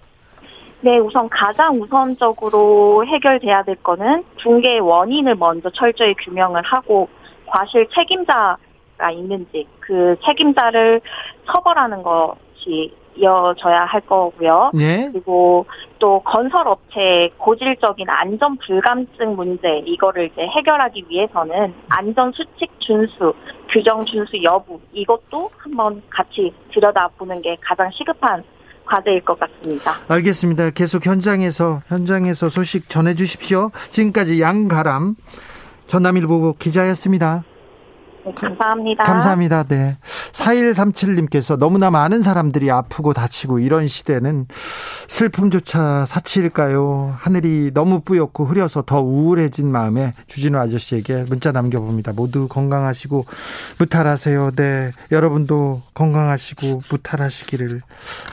네, 0.81 0.99
우선 0.99 1.29
가장 1.29 1.81
우선적으로 1.81 3.07
해결돼야 3.07 3.63
될 3.63 3.77
거는 3.77 4.25
붕괴의 4.43 4.81
원인을 4.81 5.37
먼저 5.37 5.71
철저히 5.71 6.15
규명을 6.15 6.63
하고 6.65 7.09
과실 7.47 7.89
책임자가 7.95 9.11
있는지 9.13 9.67
그 9.79 10.17
책임자를 10.25 11.01
처벌하는 11.47 12.03
것이 12.63 12.93
이어져야 13.15 13.85
할 13.85 14.01
거고요. 14.03 14.71
예? 14.79 15.11
그리고 15.13 15.67
또 15.99 16.21
건설업체의 16.25 17.33
고질적인 17.37 18.09
안전 18.09 18.57
불감증 18.57 19.37
문제 19.37 19.83
이거를 19.85 20.31
이제 20.33 20.43
해결하기 20.47 21.05
위해서는 21.09 21.75
안전 21.89 22.33
수칙 22.33 22.71
준수, 22.79 23.35
규정 23.71 24.05
준수 24.07 24.43
여부 24.43 24.81
이것도 24.93 25.51
한번 25.59 26.03
같이 26.09 26.55
들여다보는 26.73 27.43
게 27.43 27.57
가장 27.61 27.91
시급한 27.93 28.43
과제일 28.87 29.21
것 29.25 29.39
같습니다. 29.39 29.93
알겠습니다. 30.09 30.71
계속 30.71 31.05
현장에서 31.05 31.81
현장에서 31.87 32.49
소식 32.49 32.89
전해 32.89 33.15
주십시오. 33.15 33.71
지금까지 33.91 34.41
양가람 34.41 35.17
전남일보 35.87 36.55
기자였습니다. 36.59 37.45
네, 38.25 38.33
감사합니다. 38.35 39.05
감사합니다. 39.05 39.65
네. 39.65 39.97
4137님께서 40.33 41.59
너무나 41.59 41.91
많은 41.91 42.23
사람들이 42.23 42.71
아프고 42.71 43.13
다치고 43.13 43.59
이런 43.59 43.89
시대는 43.89 44.47
슬픔조차 45.09 46.05
사치일까요? 46.07 47.17
하늘이 47.19 47.73
너무 47.75 48.01
뿌옇고 48.01 48.45
흐려서 48.45 48.83
더 48.83 49.01
우울해진 49.01 49.71
마음에 49.71 50.13
주진우 50.29 50.59
아저씨에게 50.59 51.25
문자 51.29 51.53
남겨봅니다. 51.53 52.13
모두 52.13 52.47
건강하시고 52.49 53.25
무탈하세요. 53.79 54.53
네. 54.53 54.93
여러분도 55.11 55.83
건강하시고 55.95 56.83
무탈하시기를 56.91 57.81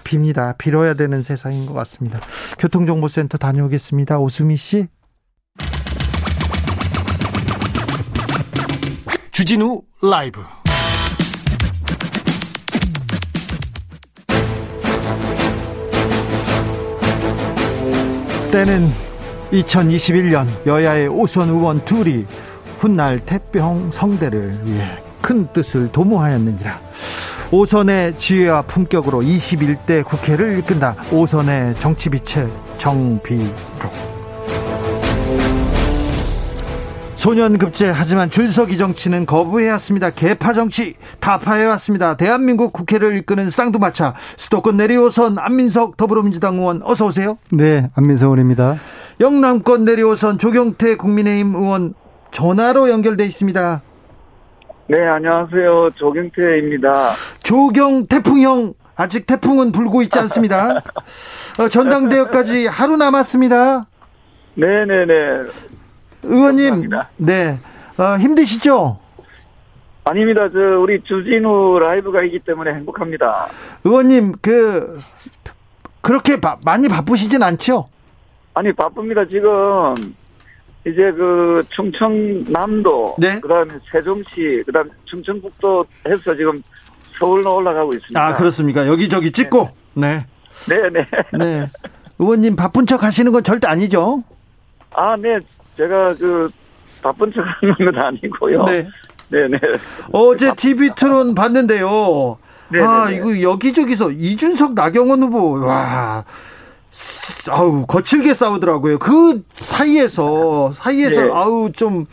빕니다. 0.03 0.57
빌어야 0.57 0.93
되는 0.93 1.21
세상인 1.23 1.65
것 1.65 1.73
같습니다. 1.73 2.19
교통정보센터 2.59 3.37
다녀오겠습니다. 3.37 4.19
오수미 4.19 4.55
씨. 4.55 4.87
주진우 9.39 9.81
라이브 10.01 10.41
때는 18.51 18.85
2021년 19.53 20.45
여야의 20.65 21.07
오선 21.07 21.47
의원 21.47 21.85
둘이 21.85 22.25
훗날 22.79 23.19
태평 23.19 23.91
성대를 23.93 24.59
위해 24.65 24.85
큰 25.21 25.47
뜻을 25.53 25.89
도모하였느니라. 25.93 26.77
오선의 27.49 28.17
지혜와 28.17 28.63
품격으로 28.63 29.21
21대 29.21 30.03
국회를 30.03 30.59
이끈다. 30.59 30.97
오선의 31.13 31.75
정치비체 31.75 32.45
정비록. 32.77 34.08
소년급제 37.29 37.91
하지만 37.91 38.31
줄서기 38.31 38.75
정치는 38.75 39.27
거부해왔습니다. 39.27 40.09
개파 40.09 40.53
정치 40.53 40.95
타파해왔습니다. 41.19 42.17
대한민국 42.17 42.73
국회를 42.73 43.17
이끄는 43.17 43.51
쌍두마차 43.51 44.15
수도권 44.35 44.77
내리오선 44.77 45.37
안민석 45.37 45.95
더불어민주당 45.95 46.55
의원 46.55 46.81
어서 46.83 47.05
오세요. 47.05 47.37
네, 47.51 47.87
안민석 47.93 48.25
의원입니다. 48.25 48.77
영남권 49.19 49.85
내리오선 49.85 50.39
조경태 50.39 50.95
국민의힘 50.95 51.53
의원 51.53 51.93
전화로 52.31 52.89
연결돼 52.89 53.25
있습니다. 53.25 53.81
네, 54.87 55.07
안녕하세요. 55.07 55.91
조경태입니다. 55.97 57.11
조경 57.43 58.07
태풍형 58.07 58.73
아직 58.95 59.27
태풍은 59.27 59.71
불고 59.71 60.01
있지 60.01 60.17
않습니다. 60.17 60.81
어, 61.61 61.69
전당대회까지 61.69 62.65
하루 62.65 62.97
남았습니다. 62.97 63.85
네네네. 64.55 65.69
의원님, 66.23 66.69
감사합니다. 66.69 67.09
네, 67.17 67.59
어, 67.97 68.17
힘드시죠? 68.17 68.99
아닙니다. 70.03 70.49
저 70.51 70.59
우리 70.79 71.01
주진우 71.03 71.79
라이브가 71.79 72.23
있기 72.23 72.39
때문에 72.39 72.73
행복합니다. 72.73 73.47
의원님, 73.83 74.33
그 74.41 74.99
그렇게 76.01 76.39
바, 76.39 76.57
많이 76.63 76.87
바쁘시진 76.87 77.43
않죠? 77.43 77.89
아니 78.53 78.73
바쁩니다. 78.73 79.25
지금 79.27 79.93
이제 80.85 81.11
그 81.11 81.63
충청남도, 81.69 83.15
네? 83.19 83.39
그다음에 83.39 83.73
세종시, 83.91 84.63
그다음 84.65 84.89
충청북도 85.05 85.85
해서 86.07 86.35
지금 86.35 86.61
서울로 87.17 87.57
올라가고 87.57 87.93
있습니다. 87.93 88.19
아 88.27 88.33
그렇습니까? 88.33 88.87
여기저기 88.87 89.31
찍고, 89.31 89.69
네, 89.93 90.25
네, 90.67 90.89
네. 90.89 91.05
네. 91.37 91.69
의원님 92.17 92.55
바쁜 92.55 92.85
척 92.85 93.03
하시는 93.03 93.31
건 93.31 93.43
절대 93.43 93.67
아니죠? 93.67 94.23
아, 94.91 95.15
네. 95.17 95.37
제가 95.79 96.13
그 96.19 96.49
바쁜 97.01 97.31
척 97.33 97.41
하는 97.45 97.73
건 97.75 97.97
아니고요. 98.03 98.63
네. 98.65 98.87
네네. 99.29 99.59
어제 100.11 100.53
TV 100.55 100.89
트론 100.95 101.33
봤는데요. 101.35 102.37
네네네. 102.69 102.89
아, 102.91 103.09
이거 103.09 103.41
여기저기서 103.41 104.11
이준석 104.11 104.73
나경원 104.73 105.23
후보, 105.23 105.53
와. 105.65 106.25
아우, 107.49 107.85
거칠게 107.85 108.33
싸우더라고요. 108.33 108.99
그 108.99 109.43
사이에서, 109.55 110.73
사이에서, 110.73 111.21
네. 111.25 111.31
아우, 111.31 111.71
좀, 111.71 112.05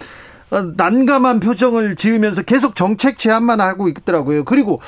난감한 0.76 1.40
표정을 1.40 1.96
지으면서 1.96 2.42
계속 2.42 2.76
정책 2.76 3.18
제안만 3.18 3.60
하고 3.60 3.88
있더라고요. 3.88 4.44
그리고 4.44 4.80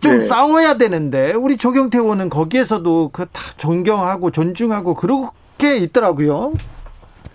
좀 0.00 0.18
네. 0.18 0.24
싸워야 0.24 0.76
되는데, 0.76 1.32
우리 1.32 1.56
조경태 1.56 1.98
의원은 1.98 2.28
거기에서도 2.28 3.10
그 3.12 3.26
다 3.32 3.42
존경하고 3.56 4.30
존중하고 4.30 4.94
그렇게 4.94 5.76
있더라고요. 5.78 6.52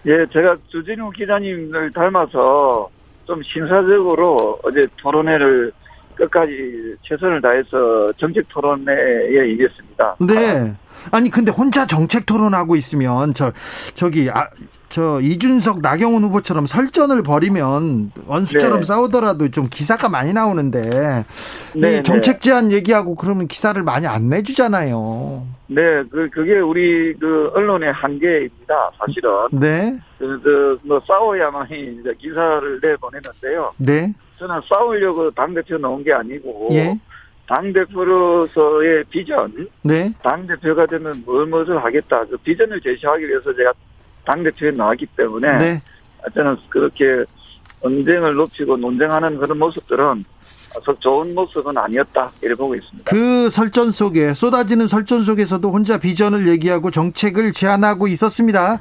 예, 0.06 0.26
제가 0.32 0.58
주진우 0.68 1.12
기자님을 1.12 1.92
닮아서 1.92 2.90
좀 3.26 3.42
신사적으로 3.44 4.60
어제 4.64 4.82
토론회를 4.98 5.72
끝까지 6.16 6.96
최선을 7.04 7.42
다해서 7.42 8.12
정책 8.14 8.48
토론회에 8.50 9.52
이겼습니다. 9.52 10.16
네. 10.20 10.76
아니 11.12 11.30
근데 11.30 11.52
혼자 11.52 11.86
정책 11.86 12.26
토론하고 12.26 12.76
있으면 12.76 13.34
저 13.34 13.52
저기 13.94 14.30
아, 14.30 14.48
저 14.91 15.21
이준석 15.21 15.82
나경원 15.82 16.23
후보처럼 16.25 16.65
설전을 16.65 17.23
벌이면 17.23 18.12
원수처럼 18.27 18.82
네. 18.82 18.86
싸우더라도 18.86 19.49
좀 19.49 19.67
기사가 19.69 20.10
많이 20.10 20.34
나오는데 20.34 20.82
네, 20.82 21.23
네, 21.73 22.04
정책 22.04 22.41
제안 22.41 22.73
얘기하고 22.73 23.15
그러면 23.15 23.47
기사를 23.47 23.82
많이 23.84 24.06
안 24.06 24.30
내주잖아요. 24.30 25.47
네, 25.67 26.04
그 26.12 26.30
그게 26.30 26.60
우리 26.60 27.13
그 27.13 27.49
언론의 27.54 27.93
한계입니다. 27.93 28.91
사실은. 28.99 29.30
네. 29.54 29.97
그, 30.19 30.41
그, 30.41 30.77
뭐 30.84 31.01
싸워야만이 31.08 31.99
이제 32.01 32.13
기사를 32.19 32.82
내 32.82 32.93
보내는데요. 32.97 33.73
네. 33.77 34.13
저는 34.38 34.60
싸우려고 34.67 35.32
당 35.32 35.54
대표 35.54 35.77
넣은 35.77 36.04
게 36.04 36.12
아니고. 36.12 36.67
예. 36.73 36.99
당 37.47 37.73
대표로서의 37.73 39.04
비전, 39.10 39.67
네. 39.82 40.10
당 40.23 40.47
대표가 40.47 40.86
되면 40.86 41.21
뭘 41.25 41.45
무엇을 41.47 41.84
하겠다. 41.84 42.23
그 42.25 42.38
비전을 42.38 42.80
제시하기 42.80 43.27
위해서 43.27 43.54
제가 43.54 43.73
당대표에 44.26 44.72
나왔기 44.72 45.08
때문에 45.18 45.58
네. 45.58 45.80
저는 46.34 46.58
그렇게 46.70 47.24
언쟁을 47.82 48.36
높이고 48.36 48.78
논쟁하는 48.78 49.38
그런 49.38 49.58
모습들은 49.58 50.26
좋은 51.00 51.36
모습은 51.36 51.78
아니었다 51.78 52.32
이렇게 52.42 52.56
보고 52.56 52.76
있습니다. 52.76 53.12
그 53.12 53.50
설전 53.50 53.92
속에 53.92 54.34
쏟아지는 54.34 54.88
설전 54.88 55.24
속에서도 55.24 55.70
혼자 55.70 55.98
비전을 55.98 56.48
얘기하고 56.48 56.92
정책을 56.92 57.52
제안하고 57.52 58.08
있었습니다. 58.08 58.80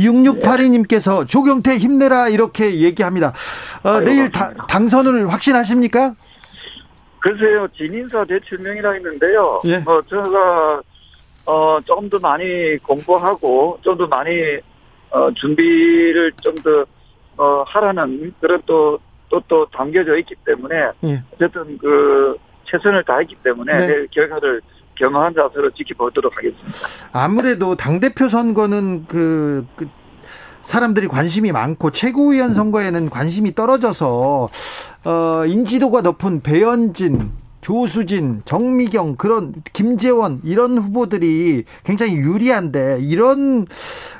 6682님께서 0.00 1.20
네. 1.20 1.26
조경태 1.26 1.78
힘내라 1.78 2.28
이렇게 2.28 2.80
얘기합니다. 2.80 3.32
어, 3.84 4.00
내일 4.00 4.32
다, 4.32 4.52
당선을 4.68 5.32
확신하십니까? 5.32 6.14
글쎄요 7.20 7.68
진인사 7.76 8.24
대출명이라 8.24 8.92
했는데요. 8.92 9.62
예. 9.66 9.76
어, 9.86 10.00
제가 10.08 10.80
어, 11.46 11.78
조금 11.84 12.08
더 12.10 12.18
많이 12.18 12.76
공부하고 12.78 13.78
좀 13.82 13.96
더 13.96 14.06
많이 14.06 14.30
어, 15.10 15.32
준비를 15.34 16.32
좀 16.42 16.54
더, 16.56 16.84
어, 17.36 17.62
하라는 17.66 18.34
그런 18.40 18.60
또, 18.66 18.98
또, 19.28 19.40
또 19.48 19.66
담겨져 19.66 20.16
있기 20.18 20.34
때문에, 20.44 20.74
예. 21.04 21.22
어쨌든 21.34 21.78
그, 21.78 22.36
최선을 22.64 23.04
다했기 23.04 23.36
때문에 23.42 23.76
네. 23.76 23.86
내일 23.86 24.08
결과를 24.08 24.60
겸허한 24.96 25.34
자세로 25.34 25.70
지켜보도록 25.70 26.36
하겠습니다. 26.36 26.68
아무래도 27.12 27.76
당대표 27.76 28.28
선거는 28.28 29.06
그, 29.06 29.64
그 29.76 29.88
사람들이 30.62 31.08
관심이 31.08 31.50
많고 31.50 31.90
최고위원 31.92 32.52
선거에는 32.52 33.08
관심이 33.08 33.54
떨어져서 33.54 34.48
어 35.04 35.46
인지도가 35.46 36.02
높은 36.02 36.42
배현진 36.42 37.30
조수진, 37.60 38.42
정미경 38.44 39.16
그런 39.16 39.54
김재원 39.72 40.40
이런 40.44 40.78
후보들이 40.78 41.64
굉장히 41.84 42.16
유리한데 42.16 42.98
이런 43.00 43.66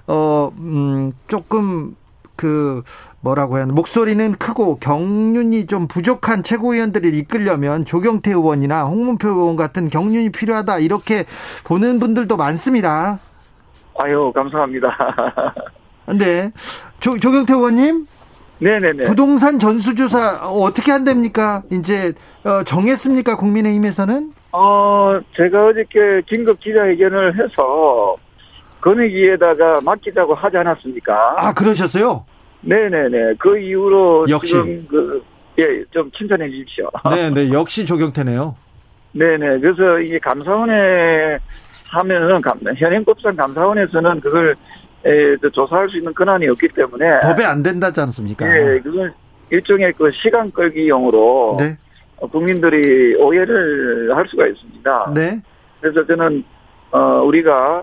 어 0.07 0.51
음, 0.59 1.13
조금 1.29 1.97
그 2.37 2.83
뭐라고 3.21 3.57
해야 3.57 3.65
하나 3.65 3.73
목소리는 3.73 4.33
크고 4.35 4.77
경륜이 4.77 5.67
좀 5.67 5.89
부족한 5.89 6.43
최고위원들을 6.43 7.13
이끌려면 7.15 7.85
조경태 7.85 8.31
의원이나 8.31 8.85
홍문표 8.85 9.29
의원 9.29 9.57
같은 9.57 9.89
경륜이 9.89 10.31
필요하다 10.31 10.79
이렇게 10.79 11.25
보는 11.65 11.99
분들도 11.99 12.37
많습니다. 12.37 13.19
아유 13.99 14.33
감사합니다. 14.35 14.97
네, 16.19 16.53
조, 17.01 17.19
조경태 17.19 17.55
의원님. 17.55 18.07
네네네. 18.61 19.05
부동산 19.05 19.59
전수조사 19.59 20.49
어떻게 20.51 20.91
한답니까? 20.93 21.63
이제 21.71 22.13
어, 22.45 22.63
정했습니까? 22.65 23.37
국민의힘에서는? 23.37 24.33
어, 24.53 25.21
제가 25.37 25.67
어저께 25.67 26.23
긴급 26.27 26.59
기자회견을 26.61 27.35
해서 27.35 28.17
건의기에다가 28.81 29.81
맡기자고 29.85 30.35
하지 30.35 30.57
않았습니까? 30.57 31.35
아, 31.37 31.53
그러셨어요? 31.53 32.25
네네네. 32.63 33.35
그 33.39 33.59
이후로 33.59 34.27
역시. 34.29 34.53
지금 34.53 34.87
그, 34.89 35.23
예, 35.59 35.85
좀 35.91 36.11
칭찬해 36.13 36.49
주십시오. 36.51 36.89
네네. 37.11 37.53
역시 37.53 37.85
조경태네요. 37.87 38.57
네네. 39.13 39.61
그래서 39.61 39.99
이게 40.01 40.19
감사원에 40.19 41.39
하면은, 41.89 42.41
현행법상 42.77 43.37
감사원에서는 43.37 44.21
그걸 44.21 44.51
에, 44.51 44.55
조사할 45.53 45.89
수 45.89 45.97
있는 45.99 46.13
권한이 46.15 46.49
없기 46.49 46.69
때문에. 46.69 47.21
법에 47.21 47.45
안 47.45 47.63
된다지 47.63 48.01
않습니까? 48.01 48.47
예, 48.47 48.79
그걸 48.81 49.13
일종의 49.51 49.93
그 49.95 50.11
시간 50.13 50.51
끌기용으로. 50.51 51.57
네. 51.59 51.77
국민들이 52.33 53.15
오해를 53.17 54.15
할 54.17 54.27
수가 54.29 54.47
있습니다. 54.49 55.13
네. 55.15 55.41
그래서 55.81 56.05
저는, 56.05 56.43
어, 56.91 57.23
우리가 57.25 57.83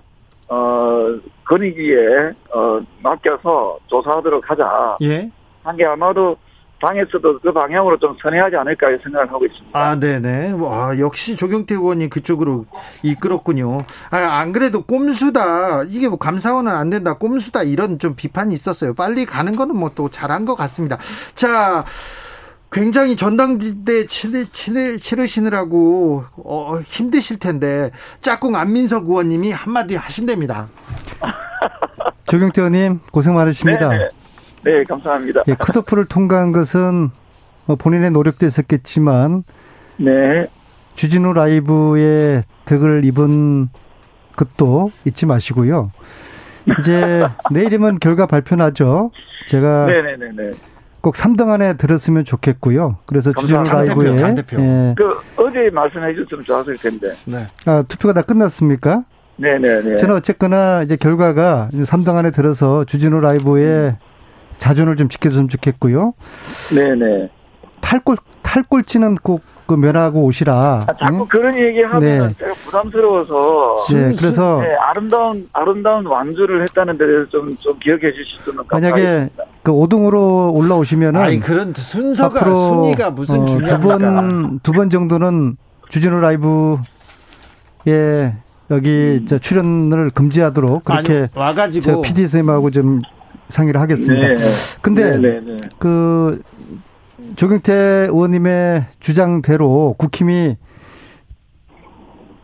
어, 0.50 1.00
건의기에, 1.46 2.32
어, 2.54 2.80
맡겨서 3.02 3.80
조사하도록 3.88 4.48
하자. 4.50 4.98
예. 5.02 5.30
한 5.64 5.76
게 5.78 5.86
아마도 5.86 6.36
당에서도 6.82 7.40
그 7.40 7.52
방향으로 7.54 7.98
좀 8.00 8.16
선회하지 8.22 8.56
않을까 8.58 8.88
생각을 9.04 9.28
하고 9.32 9.46
있습니다. 9.46 9.80
아, 9.80 9.96
네네. 9.96 10.52
와, 10.52 10.98
역시 11.00 11.36
조경태 11.36 11.74
의원이 11.76 12.10
그쪽으로 12.10 12.66
이끌었군요. 13.02 13.80
아, 14.12 14.18
안 14.18 14.52
그래도 14.52 14.84
꼼수다. 14.84 15.84
이게 15.88 16.08
뭐 16.10 16.18
감사원은 16.18 16.72
안 16.72 16.90
된다. 16.90 17.18
꼼수다. 17.18 17.64
이런 17.64 17.98
좀 17.98 18.16
비판이 18.16 18.54
있었어요. 18.54 18.94
빨리 18.94 19.26
가는 19.26 19.56
거는 19.56 19.76
뭐 19.76 19.96
또 19.96 20.10
잘한 20.10 20.44
것 20.44 20.56
같습니다. 20.56 20.98
자, 21.36 21.86
굉장히 22.70 23.16
전당대 23.16 24.06
치르, 24.06 24.44
치르, 24.52 24.98
치르시느라고 24.98 26.26
어, 26.44 26.78
힘드실 26.86 27.40
텐데 27.40 27.92
짝꿍 28.22 28.56
안민석 28.58 29.06
의원님이 29.08 29.52
한마디 29.52 29.96
하신답니다. 29.96 30.68
조경태 32.28 32.62
의원님 32.62 33.00
고생 33.12 33.36
많으십니다. 33.36 33.88
네, 33.90 33.98
네. 34.00 34.10
네 34.66 34.84
감사합니다. 34.84 35.44
예, 35.48 35.54
컷오프를 35.54 36.06
통과한 36.06 36.52
것은 36.52 37.12
뭐 37.66 37.76
본인의 37.76 38.10
노력도 38.12 38.48
있었겠지만 38.48 39.44
네. 39.98 40.48
주진우 40.96 41.34
라이브의 41.34 42.42
덕을 42.66 43.06
입은 43.06 43.70
것도 44.36 44.90
잊지 45.06 45.28
마시고요. 45.28 45.92
이제 46.80 47.28
내일이면 47.54 48.00
결과 48.00 48.26
발표 48.26 48.56
나죠. 48.56 49.12
제가 49.50 49.86
네네네. 49.86 50.18
네, 50.18 50.32
네, 50.36 50.52
꼭 51.02 51.14
3등 51.14 51.50
안에 51.50 51.78
들었으면 51.78 52.26
좋겠고요. 52.26 52.98
그래서 53.06 53.34
주진우 53.34 53.64
라이브에 53.66 54.16
당대표, 54.16 54.60
예. 54.60 54.96
그 54.98 55.20
어제 55.38 55.70
말씀해 55.72 56.16
주셨으면 56.16 56.44
좋았을 56.44 56.76
텐데. 56.78 57.10
네. 57.26 57.46
아, 57.68 57.84
투표가 57.88 58.16
다 58.16 58.24
끝났습니까? 58.24 59.04
네네네. 59.38 59.98
저는 59.98 60.16
어쨌거나 60.16 60.82
이제 60.82 60.96
결과가 60.96 61.70
3등 61.72 62.16
안에 62.16 62.32
들어서 62.32 62.84
주진우 62.86 63.20
라이브의 63.20 63.90
음. 63.90 63.98
자존을 64.58 64.96
좀 64.96 65.10
지켜줬으면 65.10 65.48
좋겠고요. 65.50 66.14
네네. 66.74 67.30
탈골 67.82 68.18
탈골치는 68.44 69.16
꼭 69.16 69.56
그 69.66 69.74
면하고 69.74 70.24
오시라. 70.24 70.86
아, 70.88 70.94
자꾸 71.00 71.22
응? 71.22 71.28
그런 71.28 71.58
얘기하면 71.58 72.00
네. 72.02 72.36
제가 72.38 72.54
부담스러워서. 72.66 73.86
네, 73.94 74.14
그래서 74.18 74.60
네, 74.62 74.76
아름다운 74.76 75.48
아름다운 75.54 76.06
완주를 76.06 76.62
했다는 76.62 76.98
데 76.98 77.06
대해서 77.06 77.30
좀 77.30 77.56
좀 77.56 77.80
기억해 77.80 78.12
주시면 78.12 78.66
만약에 78.70 79.30
그 79.64 79.72
5등으로 79.72 80.54
올라오시면은 80.54 81.20
아니 81.20 81.40
그런 81.40 81.74
순서가 81.74 82.42
앞으로 82.42 82.56
순위가 82.56 83.12
무슨 83.12 83.42
어, 83.42 83.46
두번 83.46 84.60
두번 84.62 84.90
정도는 84.90 85.58
주진우 85.90 86.20
라이브에 86.20 86.76
여기 88.72 89.26
음. 89.32 89.40
출연을 89.40 90.10
금지하도록 90.12 90.84
그렇게 90.84 91.14
아니, 91.14 91.28
와가지고 91.34 92.02
PD 92.02 92.24
선생님하고 92.24 92.70
좀 92.72 93.02
상의를 93.50 93.80
하겠습니다. 93.82 94.28
네. 94.28 94.36
근데 94.82 95.12
네, 95.12 95.18
네, 95.18 95.42
네. 95.42 95.56
그 95.80 96.42
조경태 97.36 97.74
의원님의 98.12 98.86
주장대로 99.00 99.96
국힘이 99.98 100.58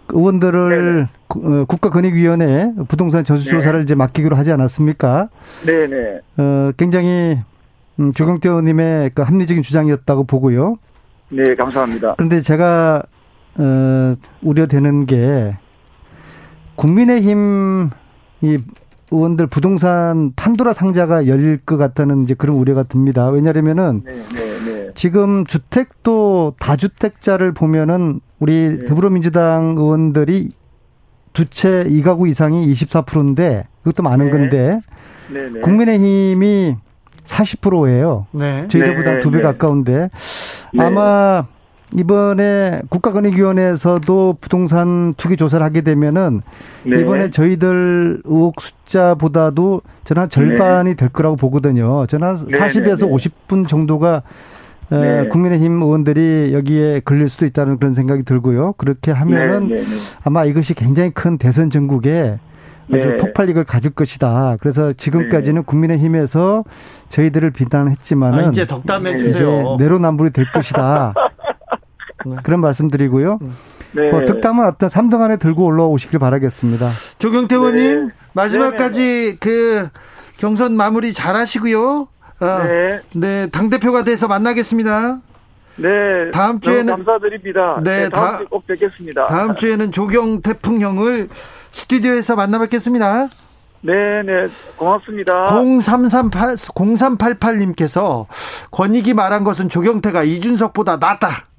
의원들을 0.10 1.08
어, 1.30 1.66
국가권익위원회 1.66 2.74
부동산 2.88 3.24
전수조사를 3.24 3.80
네. 3.80 3.84
이제 3.84 3.96
맡기기로 3.96 4.36
하지 4.36 4.52
않았습니까? 4.52 5.30
네네. 5.66 6.20
어, 6.38 6.72
굉장히 6.78 7.40
음, 8.00 8.14
조경태 8.14 8.50
의원님의 8.50 9.12
그 9.16 9.22
합리적인 9.22 9.64
주장이었다고 9.64 10.26
보고요. 10.26 10.78
네, 11.32 11.56
감사합니다. 11.56 12.16
그런데 12.18 12.42
제가 12.42 13.04
어, 13.56 14.16
우려되는 14.42 15.06
게 15.06 15.56
국민의힘 16.76 17.90
이 18.42 18.58
의원들 19.12 19.48
부동산 19.48 20.32
판도라 20.36 20.74
상자가 20.74 21.28
열릴 21.28 21.58
것 21.58 21.78
같다는 21.78 22.22
이제 22.22 22.34
그런 22.34 22.56
우려가 22.56 22.84
듭니다. 22.84 23.28
왜냐하면은 23.30 24.02
네, 24.06 24.24
네, 24.34 24.60
네. 24.66 24.92
지금 24.96 25.46
주택도 25.46 26.56
다주택자를 26.60 27.54
보면은 27.54 28.22
우리 28.40 28.78
네. 28.80 28.86
더불어민주당 28.86 29.76
의원들이 29.78 30.50
두 31.34 31.46
채 31.46 31.86
이가구 31.88 32.28
이상이 32.28 32.70
24%인데 32.72 33.68
그것도 33.84 34.04
많은 34.04 34.26
네. 34.26 34.32
건데 34.32 34.80
네, 35.30 35.62
국민의힘이 35.62 36.76
40%예요. 37.24 38.28
네. 38.32 38.68
저희들보다 38.68 39.20
두 39.22 39.32
배 39.32 39.42
가까운데 39.42 40.10
아마 40.78 41.46
이번에 41.98 42.82
국가권익위원회에서도 42.90 44.38
부동산 44.40 45.14
투기 45.18 45.36
조사를 45.38 45.64
하게 45.64 45.82
되면은 45.82 46.42
네. 46.84 47.02
이번에 47.02 47.30
저희들 47.32 48.22
의혹 48.24 48.62
숫자보다도 48.62 49.82
저는 50.06 50.22
한 50.24 50.30
절반이 50.30 50.92
네. 50.92 50.96
될 50.96 51.10
거라고 51.10 51.36
보거든요. 51.36 52.06
저는 52.08 52.28
한 52.28 52.48
네, 52.48 52.58
40에서 52.58 53.10
50분 53.10 53.68
정도가 53.68 54.24
어, 54.90 54.98
네. 54.98 55.28
국민의힘 55.30 55.82
의원들이 55.82 56.52
여기에 56.54 57.02
걸릴 57.06 57.30
수도 57.30 57.46
있다는 57.46 57.78
그런 57.78 57.94
생각이 57.94 58.24
들고요. 58.24 58.74
그렇게 58.74 59.12
하면은 59.12 59.68
네, 59.70 59.76
네, 59.82 59.86
아마 60.24 60.46
이것이 60.46 60.74
굉장히 60.74 61.12
큰 61.12 61.38
대선 61.38 61.70
전국에 61.70 62.38
아주 62.94 63.18
폭발력을 63.20 63.64
가질 63.64 63.92
것이다. 63.92 64.58
그래서 64.60 64.92
지금까지는 64.92 65.64
국민의힘에서 65.64 66.66
저희들을 67.08 67.52
비난했지만은 67.52 68.46
아, 68.46 68.50
이제 68.50 68.66
덕담해 68.68 69.16
주세요. 69.18 69.78
내로남불이 69.80 70.32
될 70.32 70.52
것이다. 70.52 71.14
네. 72.26 72.36
그런 72.44 72.60
말씀드리고요. 72.62 73.40
네. 73.94 74.12
뭐 74.12 74.26
득담은 74.26 74.66
어떤 74.66 74.90
3등 74.90 75.22
안에 75.22 75.38
들고 75.38 75.66
올라오시길 75.66 76.20
바라겠습니다. 76.20 76.90
조경태 77.20 77.56
의원님 77.56 78.08
네. 78.08 78.14
마지막까지 78.34 79.02
네. 79.02 79.38
그 79.40 79.90
경선 80.40 80.74
마무리 80.74 81.14
잘 81.14 81.36
하시고요. 81.36 82.08
어, 82.40 82.64
네. 82.68 83.00
네. 83.16 83.48
당 83.52 83.70
대표가 83.70 84.04
돼서 84.04 84.28
만나겠습니다. 84.28 85.20
네. 85.78 86.32
다음 86.32 86.60
주에는 86.60 86.96
감사드립니다. 86.96 87.80
네, 87.84 88.04
네 88.04 88.10
다음 88.10 88.38
주에 88.38 88.46
꼭 88.46 88.68
뵙겠습니다. 88.68 89.26
다음 89.28 89.56
주에는 89.56 89.92
조경 89.92 90.42
태 90.42 90.54
풍형을 90.54 91.30
스튜디오에서 91.72 92.36
만나 92.36 92.60
뵙겠습니다. 92.60 93.30
네, 93.82 94.22
네. 94.24 94.48
고맙습니다. 94.78 95.48
0338 95.48 96.56
0388님께서 96.56 98.26
권익이 98.70 99.14
말한 99.14 99.44
것은 99.44 99.70
조경태가 99.70 100.24
이준석보다 100.24 100.98
낫다. 100.98 101.51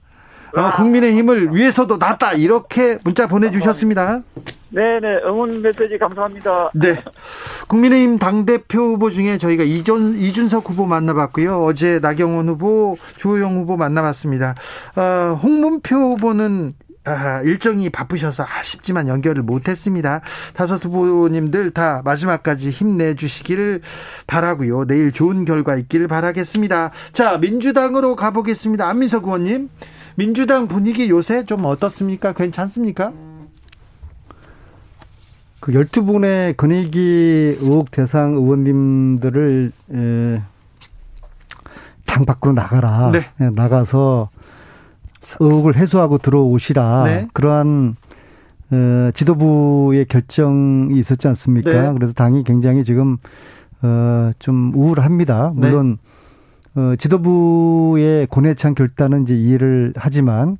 어, 0.54 0.72
국민의 0.76 1.14
힘을 1.14 1.54
위해서도 1.54 1.96
낫다 1.96 2.32
이렇게 2.34 2.98
문자 3.04 3.26
보내주셨습니다. 3.26 4.22
네네 4.70 5.22
응원 5.26 5.60
메시지 5.60 5.98
감사합니다. 5.98 6.70
네, 6.74 7.02
국민의힘 7.68 8.18
당 8.18 8.46
대표 8.46 8.80
후보 8.80 9.10
중에 9.10 9.36
저희가 9.36 9.64
이준 9.64 10.16
이준석 10.16 10.70
후보 10.70 10.86
만나봤고요. 10.86 11.62
어제 11.62 11.98
나경원 12.00 12.48
후보, 12.48 12.96
주호영 13.16 13.56
후보 13.56 13.76
만나봤습니다. 13.76 14.54
어, 14.96 15.38
홍문표 15.42 15.96
후보는 15.96 16.74
아, 17.04 17.42
일정이 17.42 17.90
바쁘셔서 17.90 18.44
아쉽지만 18.44 19.08
연결을 19.08 19.42
못했습니다. 19.42 20.20
다섯 20.54 20.84
후보님들 20.84 21.72
다 21.72 22.00
마지막까지 22.04 22.70
힘내주시기를 22.70 23.80
바라고요. 24.28 24.86
내일 24.86 25.10
좋은 25.10 25.44
결과 25.44 25.76
있기를 25.76 26.06
바라겠습니다. 26.06 26.92
자, 27.12 27.38
민주당으로 27.38 28.14
가보겠습니다. 28.14 28.88
안민석 28.88 29.24
의원님. 29.24 29.68
민주당 30.16 30.68
분위기 30.68 31.08
요새 31.08 31.44
좀 31.44 31.64
어떻습니까? 31.64 32.32
괜찮습니까? 32.32 33.12
그 35.60 35.72
12분의 35.72 36.56
권익위 36.56 37.58
의혹 37.60 37.90
대상 37.90 38.34
의원님들을 38.34 39.72
에, 39.92 40.42
당 42.04 42.24
밖으로 42.26 42.52
나가라. 42.52 43.10
네. 43.12 43.26
예, 43.40 43.50
나가서 43.50 44.28
의혹을 45.38 45.76
해소하고 45.76 46.18
들어오시라. 46.18 47.04
네. 47.04 47.28
그러한 47.32 47.96
어, 48.72 49.10
지도부의 49.14 50.06
결정이 50.06 50.98
있었지 50.98 51.28
않습니까? 51.28 51.70
네. 51.70 51.92
그래서 51.92 52.12
당이 52.12 52.42
굉장히 52.42 52.84
지금 52.84 53.18
어, 53.82 54.32
좀 54.40 54.72
우울합니다. 54.74 55.52
네. 55.54 55.70
물론 55.70 55.98
어, 56.74 56.94
지도부의 56.96 58.26
고뇌찬 58.28 58.74
결단은 58.74 59.24
이제 59.24 59.34
이해를 59.34 59.92
하지만 59.96 60.56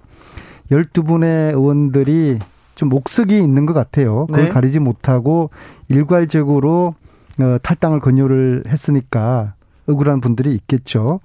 12분의 0.71 1.55
의원들이 1.55 2.39
좀 2.75 2.89
목석이 2.89 3.39
있는 3.39 3.67
것 3.67 3.73
같아요. 3.73 4.27
그걸 4.27 4.45
네. 4.45 4.49
가리지 4.49 4.79
못하고 4.79 5.51
일괄적으로 5.89 6.95
어, 7.41 7.57
탈당을 7.63 8.01
권유를 8.01 8.65
했으니까 8.69 9.55
억울한 9.87 10.21
분들이 10.21 10.55
있겠죠. 10.55 11.21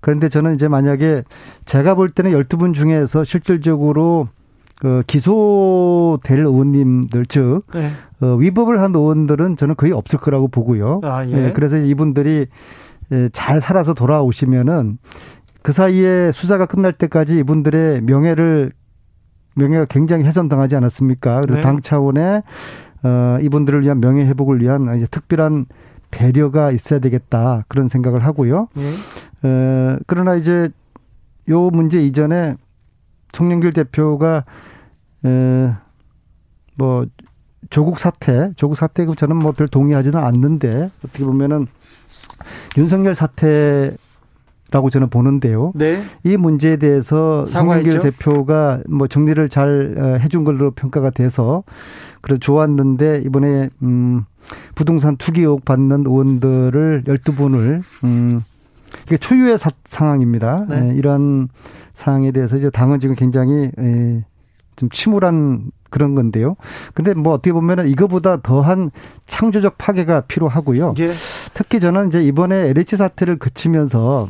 그런데 0.00 0.28
저는 0.28 0.54
이제 0.54 0.68
만약에 0.68 1.24
제가 1.64 1.94
볼 1.94 2.10
때는 2.10 2.32
12분 2.32 2.74
중에서 2.74 3.24
실질적으로 3.24 4.28
그 4.80 5.02
기소될 5.06 6.40
의원님들 6.40 7.26
즉 7.26 7.62
네. 7.72 7.90
어, 8.20 8.34
위법을 8.34 8.80
한 8.80 8.94
의원들은 8.94 9.56
저는 9.56 9.76
거의 9.76 9.92
없을 9.92 10.18
거라고 10.18 10.48
보고요. 10.48 11.00
아, 11.04 11.24
예. 11.26 11.46
예, 11.46 11.52
그래서 11.52 11.76
이분들이 11.76 12.30
예, 12.40 12.46
잘 13.32 13.60
살아서 13.60 13.94
돌아오시면은 13.94 14.98
그 15.62 15.72
사이에 15.72 16.32
수사가 16.32 16.66
끝날 16.66 16.92
때까지 16.92 17.38
이분들의 17.38 18.00
명예를 18.02 18.72
명예가 19.54 19.84
굉장히 19.86 20.24
훼손당하지 20.24 20.76
않았습니까? 20.76 21.42
그래서 21.42 21.56
네. 21.56 21.62
당 21.62 21.80
차원의 21.80 22.42
어, 23.04 23.38
이분들을 23.42 23.82
위한 23.82 24.00
명예 24.00 24.24
회복을 24.26 24.60
위한 24.60 24.96
이제 24.96 25.06
특별한 25.06 25.66
배려가 26.10 26.70
있어야 26.70 27.00
되겠다 27.00 27.64
그런 27.68 27.88
생각을 27.88 28.24
하고요. 28.24 28.68
네. 28.74 28.92
어, 29.48 29.98
그러나 30.06 30.36
이제 30.36 30.70
요 31.48 31.70
문제 31.70 32.04
이전에 32.04 32.56
송영길 33.32 33.72
대표가 33.72 34.44
에, 35.24 35.72
뭐 36.76 37.06
조국 37.70 37.98
사태, 37.98 38.52
조국 38.56 38.76
사태 38.76 39.04
그 39.04 39.14
저는 39.14 39.36
뭐 39.36 39.52
별 39.52 39.68
동의하지는 39.68 40.18
않는데 40.18 40.90
어떻게 41.04 41.24
보면은 41.24 41.66
윤석열 42.76 43.14
사태 43.14 43.94
라고 44.72 44.88
저는 44.88 45.10
보는데요. 45.10 45.72
네. 45.74 46.02
이 46.24 46.36
문제에 46.38 46.76
대해서 46.76 47.44
송영길 47.44 48.00
대표가 48.00 48.80
뭐 48.88 49.06
정리를 49.06 49.46
잘 49.50 49.94
어, 49.98 50.18
해준 50.18 50.44
걸로 50.44 50.70
평가가 50.70 51.10
돼서 51.10 51.62
그래서 52.22 52.38
좋았는데 52.38 53.22
이번에 53.26 53.68
음 53.82 54.24
부동산 54.74 55.18
투기 55.18 55.42
의혹 55.42 55.66
받는 55.66 56.06
의원들을 56.06 57.04
12분을 57.06 57.82
음 58.04 58.42
이게 59.06 59.18
초유의 59.18 59.58
사, 59.58 59.70
상황입니다. 59.84 60.64
네. 60.68 60.80
네, 60.80 60.94
이런 60.96 61.48
상황에 61.92 62.32
대해서 62.32 62.56
이제 62.56 62.70
당은 62.70 62.98
지금 62.98 63.14
굉장히 63.14 63.70
에, 63.78 64.24
좀 64.76 64.88
침울한 64.90 65.70
그런 65.92 66.16
건데요. 66.16 66.56
근데 66.94 67.14
뭐 67.14 67.32
어떻게 67.34 67.52
보면은 67.52 67.86
이거보다 67.86 68.40
더한 68.42 68.90
창조적 69.28 69.78
파괴가 69.78 70.22
필요하고요. 70.22 70.94
예. 70.98 71.12
특히 71.54 71.78
저는 71.78 72.08
이제 72.08 72.20
이번에 72.24 72.70
LH 72.70 72.96
사태를 72.96 73.36
그치면서 73.38 74.26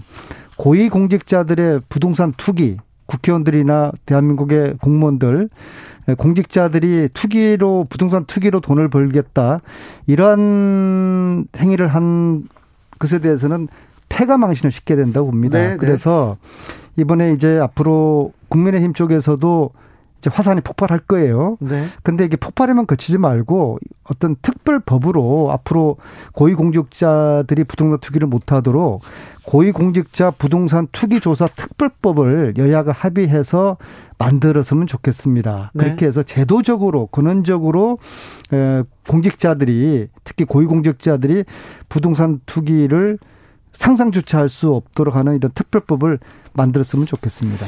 고위 0.56 0.90
공직자들의 0.90 1.80
부동산 1.88 2.34
투기, 2.36 2.76
국회의원들이나 3.06 3.92
대한민국의 4.04 4.74
공무원들 4.80 5.48
공직자들이 6.18 7.10
투기로 7.14 7.86
부동산 7.88 8.24
투기로 8.24 8.60
돈을 8.60 8.88
벌겠다 8.88 9.60
이러한 10.06 11.46
행위를 11.56 11.88
한 11.88 12.48
것에 12.98 13.20
대해서는 13.20 13.68
폐가 14.08 14.36
망신을 14.36 14.70
싣게 14.72 14.96
된다고 14.96 15.30
봅니다. 15.30 15.58
네, 15.58 15.68
네. 15.70 15.76
그래서 15.76 16.36
이번에 16.96 17.32
이제 17.32 17.58
앞으로 17.58 18.32
국민의힘 18.48 18.94
쪽에서도 18.94 19.70
이제 20.22 20.30
화산이 20.32 20.60
폭발할 20.60 21.00
거예요. 21.00 21.56
네. 21.58 21.86
근데 22.04 22.24
이게 22.24 22.36
폭발에만 22.36 22.86
그치지 22.86 23.18
말고 23.18 23.80
어떤 24.04 24.36
특별 24.40 24.78
법으로 24.78 25.50
앞으로 25.50 25.96
고위공직자들이 26.32 27.64
부동산 27.64 27.98
투기를 27.98 28.28
못하도록 28.28 29.02
고위공직자 29.44 30.30
부동산 30.30 30.86
투기 30.92 31.18
조사 31.18 31.48
특별법을 31.48 32.54
여야가 32.56 32.92
합의해서 32.92 33.78
만들었으면 34.18 34.86
좋겠습니다. 34.86 35.72
네. 35.74 35.84
그렇게 35.84 36.06
해서 36.06 36.22
제도적으로 36.22 37.08
근원적으로 37.08 37.98
공직자들이 39.08 40.06
특히 40.22 40.44
고위공직자들이 40.44 41.42
부동산 41.88 42.38
투기를 42.46 43.18
상상조차 43.74 44.38
할 44.38 44.48
수 44.48 44.72
없도록 44.72 45.16
하는 45.16 45.34
이런 45.34 45.50
특별법을 45.52 46.20
만들었으면 46.52 47.06
좋겠습니다. 47.06 47.66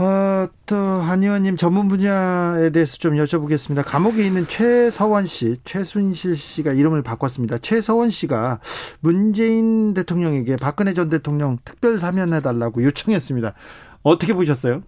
어, 0.00 0.48
또 0.64 0.76
한 1.10 1.22
의원님 1.22 1.56
전문 1.56 1.88
분야에 1.88 2.70
대해서 2.70 2.96
좀 2.96 3.14
여쭤보겠습니다. 3.16 3.84
감옥에 3.84 4.24
있는 4.24 4.46
최서원 4.46 5.26
씨, 5.26 5.56
최순실 5.64 6.36
씨가 6.36 6.72
이름을 6.72 7.02
바꿨습니다. 7.02 7.58
최서원 7.58 8.10
씨가 8.10 8.60
문재인 9.00 9.92
대통령에게 9.92 10.56
박근혜 10.56 10.94
전 10.94 11.10
대통령 11.10 11.58
특별 11.64 11.98
사면해 11.98 12.40
달라고 12.40 12.84
요청했습니다. 12.84 13.54
어떻게 14.02 14.32
보셨어요? 14.32 14.82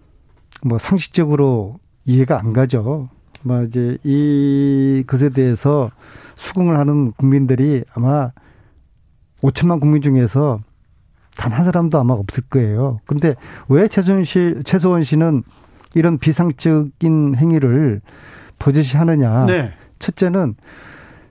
뭐 0.63 0.79
상식적으로 0.79 1.79
이해가 2.05 2.39
안 2.39 2.53
가죠. 2.53 3.09
뭐 3.41 3.63
이제 3.63 3.97
이 4.03 5.03
것에 5.05 5.29
대해서 5.29 5.91
수긍을 6.37 6.77
하는 6.77 7.11
국민들이 7.11 7.83
아마 7.93 8.31
5천만 9.41 9.79
국민 9.79 10.01
중에서 10.01 10.61
단 11.37 11.51
한 11.51 11.65
사람도 11.65 11.99
아마 11.99 12.13
없을 12.13 12.43
거예요. 12.49 12.99
근데 13.05 13.35
왜 13.69 13.87
최순실, 13.87 14.63
최소원 14.65 15.03
씨는 15.03 15.43
이런 15.95 16.17
비상적인 16.17 17.35
행위를 17.35 18.01
버젓이 18.59 18.97
하느냐. 18.97 19.45
네. 19.45 19.71
첫째는 19.99 20.55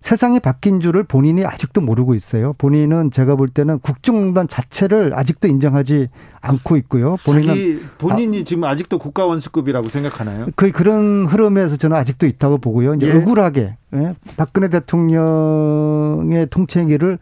세상이 0.00 0.40
바뀐 0.40 0.80
줄을 0.80 1.04
본인이 1.04 1.44
아직도 1.44 1.80
모르고 1.80 2.14
있어요. 2.14 2.54
본인은 2.58 3.12
제가 3.12 3.36
볼 3.36 3.48
때는 3.48 3.78
국정농단 3.78 4.48
자체를 4.48 5.12
아직도 5.14 5.46
인정하지 5.46 6.08
않고 6.40 6.76
있고요. 6.78 7.14
본인은 7.24 7.80
본인이 7.98 8.40
아, 8.40 8.44
지금 8.44 8.64
아직도 8.64 8.98
국가원수급이라고 8.98 9.88
생각하나요? 9.90 10.46
거의 10.56 10.72
그런 10.72 11.26
흐름에서 11.26 11.76
저는 11.76 11.96
아직도 11.96 12.26
있다고 12.26 12.58
보고요. 12.58 12.94
이제 12.94 13.08
예. 13.08 13.16
억울하게 13.16 13.76
예? 13.94 14.14
박근혜 14.36 14.68
대통령의 14.68 16.48
통치 16.50 16.80
행위를 16.80 17.18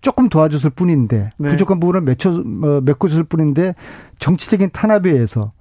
조금 0.00 0.28
도와줬을 0.28 0.70
뿐인데 0.70 1.30
네. 1.36 1.48
부족한 1.48 1.80
부분을 1.80 2.00
맺혀 2.02 2.30
어, 2.30 2.80
메꿔줬을 2.82 3.24
뿐인데 3.24 3.74
정치적인 4.18 4.70
탄압에 4.72 5.10
의해서 5.10 5.52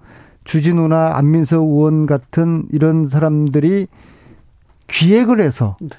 주진우나 0.44 1.18
안민석 1.18 1.62
의원 1.64 2.06
같은 2.06 2.66
이런 2.72 3.08
사람들이 3.08 3.88
기획을 4.88 5.40
해서 5.40 5.78
네. 5.82 5.90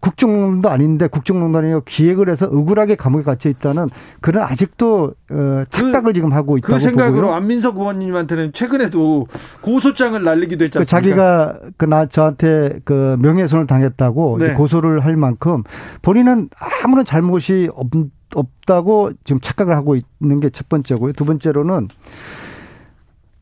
국정농단도 0.00 0.68
아닌데 0.70 1.08
국정농단이요 1.08 1.82
기획을 1.84 2.28
해서 2.28 2.46
억울하게 2.46 2.94
감옥에 2.94 3.22
갇혀 3.24 3.48
있다는 3.48 3.88
그런 4.20 4.44
아직도 4.44 5.14
어, 5.30 5.64
착각을 5.70 6.12
그, 6.12 6.12
지금 6.14 6.32
하고 6.32 6.52
그 6.52 6.58
있다고 6.58 6.74
그 6.74 6.78
생각으로 6.80 7.22
보고요. 7.22 7.34
안민석 7.34 7.76
의원님한테는 7.78 8.52
최근에도 8.52 9.26
고소장을 9.60 10.22
날리기도 10.22 10.64
않습니까? 10.66 10.80
그 10.80 10.84
자기가 10.86 11.58
그 11.76 11.88
나 11.88 12.06
저한테 12.06 12.80
그 12.84 13.16
명예훼손을 13.20 13.66
당했다고 13.66 14.38
네. 14.38 14.52
고소를 14.54 15.04
할 15.04 15.16
만큼 15.16 15.62
본인은 16.02 16.50
아무런 16.84 17.04
잘못이 17.04 17.70
없, 17.74 17.88
없다고 18.34 19.12
지금 19.24 19.40
착각을 19.40 19.74
하고 19.74 19.96
있는 20.20 20.40
게 20.40 20.50
첫 20.50 20.68
번째고요. 20.68 21.12
두 21.14 21.24
번째로는 21.24 21.88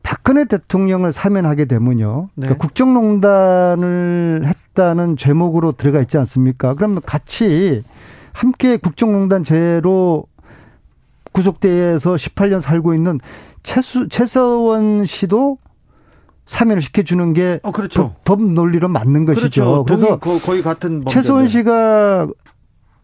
박근혜 0.07 0.45
대통령을 0.45 1.11
사면하게 1.11 1.65
되면요. 1.65 2.29
네. 2.35 2.47
그러니까 2.47 2.65
국정농단을 2.65 4.43
했다는 4.45 5.17
죄목으로 5.17 5.73
들어가 5.73 5.99
있지 5.99 6.17
않습니까? 6.17 6.75
그러면 6.75 7.01
같이 7.05 7.83
함께 8.31 8.77
국정농단 8.77 9.43
죄로 9.43 10.23
구속대에서 11.33 12.15
18년 12.15 12.61
살고 12.61 12.93
있는 12.93 13.19
최수, 13.63 14.07
최서원 14.07 15.05
씨도 15.05 15.57
사면을 16.45 16.81
시켜주는 16.81 17.33
게 17.33 17.59
어, 17.63 17.73
그렇죠. 17.73 18.15
법, 18.23 18.39
법 18.39 18.41
논리로 18.43 18.87
맞는 18.87 19.25
것이죠. 19.25 19.83
그렇죠. 19.83 19.83
그래서 19.83 20.19
동의, 20.19 20.39
거의 20.39 20.61
같은 20.61 21.03
최서원 21.09 21.49
씨가 21.49 22.29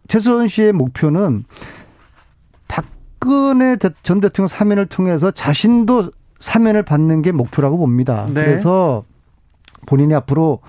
최서원 0.07 0.47
씨의 0.47 0.71
목표는 0.71 1.43
박근혜 2.69 3.75
전 4.03 4.21
대통령 4.21 4.47
사면을 4.47 4.85
통해서 4.85 5.31
자신도 5.31 6.11
사면을 6.43 6.83
받는 6.83 7.21
게 7.21 7.31
목표라고 7.31 7.77
봅니다. 7.77 8.27
네. 8.27 8.43
그래서 8.43 9.05
본인이 9.85 10.13
앞으로 10.13 10.59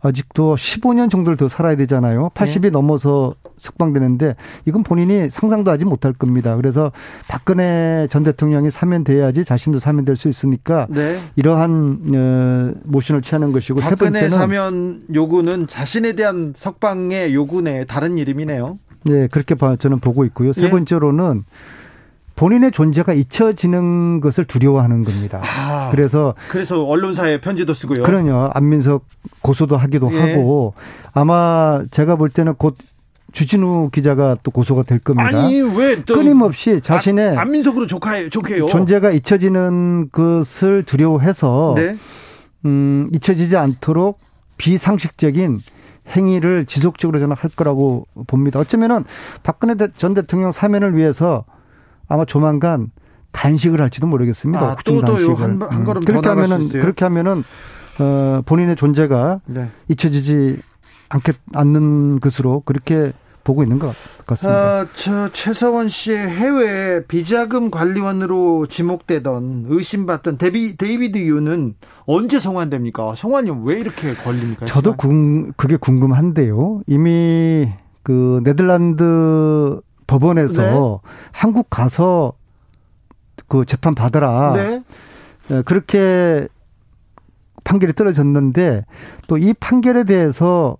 아직도 0.00 0.54
15년 0.54 1.10
정도를 1.10 1.36
더 1.36 1.48
살아야 1.48 1.74
되잖아요. 1.74 2.30
80이 2.34 2.62
네. 2.62 2.70
넘어서 2.70 3.34
석방되는데 3.58 4.36
이건 4.64 4.84
본인이 4.84 5.28
상상도 5.28 5.72
하지 5.72 5.84
못할 5.84 6.12
겁니다. 6.12 6.54
그래서 6.54 6.92
박근혜 7.26 8.06
전 8.10 8.22
대통령이 8.22 8.70
사면돼야지 8.70 9.44
자신도 9.44 9.80
사면될 9.80 10.14
수 10.14 10.28
있으니까 10.28 10.86
네. 10.88 11.18
이러한 11.34 11.98
어, 12.14 12.80
모션을 12.84 13.22
취하는 13.22 13.50
것이고 13.50 13.80
세 13.80 13.96
번째는 13.96 14.30
사면 14.30 15.02
요구는 15.12 15.66
자신에 15.66 16.12
대한 16.12 16.52
석방의 16.54 17.34
요구의 17.34 17.86
다른 17.88 18.18
이름이네요. 18.18 18.78
네, 19.02 19.26
그렇게 19.26 19.56
저는 19.80 19.98
보고 19.98 20.24
있고요. 20.26 20.52
세 20.52 20.66
예. 20.66 20.70
번째로는 20.70 21.42
본인의 22.38 22.70
존재가 22.70 23.14
잊혀지는 23.14 24.20
것을 24.20 24.44
두려워하는 24.44 25.02
겁니다. 25.02 25.40
아, 25.42 25.90
그래서 25.90 26.34
그래서 26.48 26.84
언론사에 26.84 27.40
편지도 27.40 27.74
쓰고요. 27.74 28.04
그러요. 28.04 28.48
안민석 28.54 29.06
고소도 29.42 29.76
하기도 29.76 30.08
예. 30.12 30.20
하고 30.20 30.74
아마 31.12 31.82
제가 31.90 32.14
볼 32.14 32.30
때는 32.30 32.54
곧 32.54 32.76
주진우 33.32 33.90
기자가 33.90 34.36
또 34.44 34.52
고소가 34.52 34.84
될 34.84 35.00
겁니다. 35.00 35.26
아니 35.26 35.60
왜 35.60 35.96
끊임없이 35.96 36.80
자신의 36.80 37.36
안, 37.36 37.50
민석으로 37.50 37.88
조카요, 37.88 38.30
조카요. 38.30 38.68
존재가 38.68 39.10
잊혀지는 39.10 40.10
것을 40.12 40.84
두려워해서 40.84 41.74
네. 41.76 41.96
음, 42.66 43.10
잊혀지지 43.12 43.56
않도록 43.56 44.20
비상식적인 44.58 45.58
행위를 46.16 46.66
지속적으로 46.66 47.18
저는 47.18 47.34
할 47.36 47.50
거라고 47.50 48.06
봅니다. 48.28 48.60
어쩌면은 48.60 49.04
박근혜 49.42 49.74
전 49.96 50.14
대통령 50.14 50.52
사면을 50.52 50.96
위해서 50.96 51.44
아마 52.08 52.24
조만간 52.24 52.90
단식을 53.32 53.80
할지도 53.80 54.06
모르겠습니다. 54.06 54.64
아, 54.64 54.76
또, 54.84 55.00
또요 55.02 55.34
한, 55.34 55.60
한 55.62 55.84
걸음 55.84 56.02
음. 56.02 56.04
그렇게 56.04 56.28
하면은 56.28 56.68
그렇게 56.68 57.04
하면은 57.04 57.44
어, 58.00 58.42
본인의 58.46 58.76
존재가 58.76 59.40
네. 59.46 59.70
잊혀지지 59.88 60.60
않겠 61.10 61.36
않는 61.54 62.20
것으로 62.20 62.62
그렇게 62.64 63.12
보고 63.44 63.62
있는 63.62 63.78
것 63.78 63.94
같습니다. 64.26 64.58
아, 64.58 64.86
저 64.94 65.30
최서원 65.32 65.88
씨의 65.88 66.28
해외 66.28 67.02
비자금 67.06 67.70
관리원으로 67.70 68.66
지목되던 68.66 69.66
의심받던 69.68 70.36
데비, 70.36 70.76
데이비드 70.76 71.16
윤은 71.16 71.74
언제 72.04 72.38
송환됩니까? 72.38 73.14
송환이 73.16 73.50
왜 73.64 73.80
이렇게 73.80 74.12
걸립니까? 74.12 74.66
저도 74.66 74.96
궁, 74.96 75.52
그게 75.56 75.76
궁금한데요. 75.76 76.82
이미 76.86 77.72
그 78.02 78.42
네덜란드 78.44 79.80
법원에서 80.08 80.62
네. 80.62 81.10
한국 81.30 81.70
가서 81.70 82.32
그 83.46 83.64
재판 83.64 83.94
받아라. 83.94 84.52
네. 84.54 84.82
네 85.46 85.62
그렇게 85.62 86.48
판결이 87.62 87.92
떨어졌는데 87.92 88.84
또 89.28 89.38
이 89.38 89.52
판결에 89.52 90.02
대해서 90.04 90.76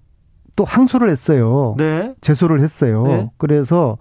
또 0.57 0.65
항소를 0.65 1.09
했어요. 1.09 1.77
네. 1.79 2.15
제소를 2.21 2.61
했어요. 2.63 3.05
네. 3.07 3.31
그래서 3.39 3.97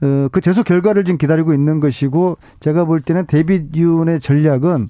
어, 0.00 0.28
그 0.32 0.40
제소 0.40 0.62
결과를 0.62 1.04
지금 1.04 1.18
기다리고 1.18 1.52
있는 1.52 1.80
것이고 1.80 2.38
제가 2.60 2.84
볼 2.84 3.00
때는 3.00 3.26
데이빗 3.26 3.76
윤의 3.76 4.20
전략은 4.20 4.88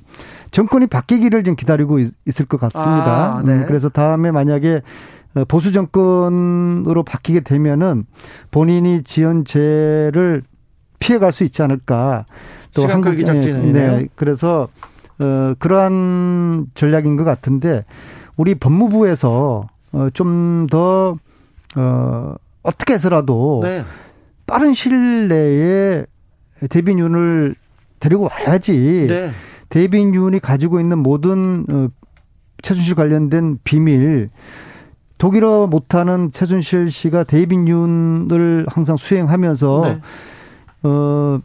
정권이 0.52 0.86
바뀌기를 0.86 1.42
지금 1.42 1.56
기다리고 1.56 1.98
있, 1.98 2.12
을것 2.40 2.60
같습니다. 2.60 3.38
아, 3.38 3.42
네. 3.44 3.52
음, 3.52 3.64
그래서 3.66 3.88
다음에 3.88 4.30
만약에 4.30 4.76
어, 4.76 4.82
보수 5.48 5.72
정권으로 5.72 7.02
바뀌게 7.02 7.40
되면은 7.40 8.06
본인이 8.50 9.02
지은 9.02 9.44
죄를 9.44 10.42
피해갈 10.98 11.32
수 11.32 11.44
있지 11.44 11.62
않을까. 11.62 12.26
또 12.72 12.86
한국 12.86 13.14
기작진이네요. 13.14 13.98
네. 13.98 14.08
그래서 14.14 14.68
어 15.18 15.54
그러한 15.58 16.66
전략인 16.74 17.16
것 17.16 17.24
같은데 17.24 17.84
우리 18.36 18.54
법무부에서 18.54 19.68
어, 19.94 20.08
좀 20.12 20.66
더, 20.68 21.16
어, 21.76 22.34
어떻게 22.62 22.94
해서라도 22.94 23.60
네. 23.62 23.84
빠른 24.46 24.74
시일 24.74 25.28
내에 25.28 26.04
데빈윤을 26.68 27.54
데리고 28.00 28.28
와야지. 28.28 29.06
네. 29.08 29.30
데빈윤이 29.68 30.40
가지고 30.40 30.80
있는 30.80 30.98
모든 30.98 31.64
어, 31.70 31.88
최순실 32.62 32.96
관련된 32.96 33.58
비밀, 33.62 34.30
독일어 35.18 35.66
못하는 35.66 36.32
최순실 36.32 36.90
씨가 36.90 37.24
데빈 37.24 37.68
윤을 37.68 38.66
항상 38.68 38.96
수행하면서 38.96 39.82
네. 39.84 40.00
어 40.82 41.40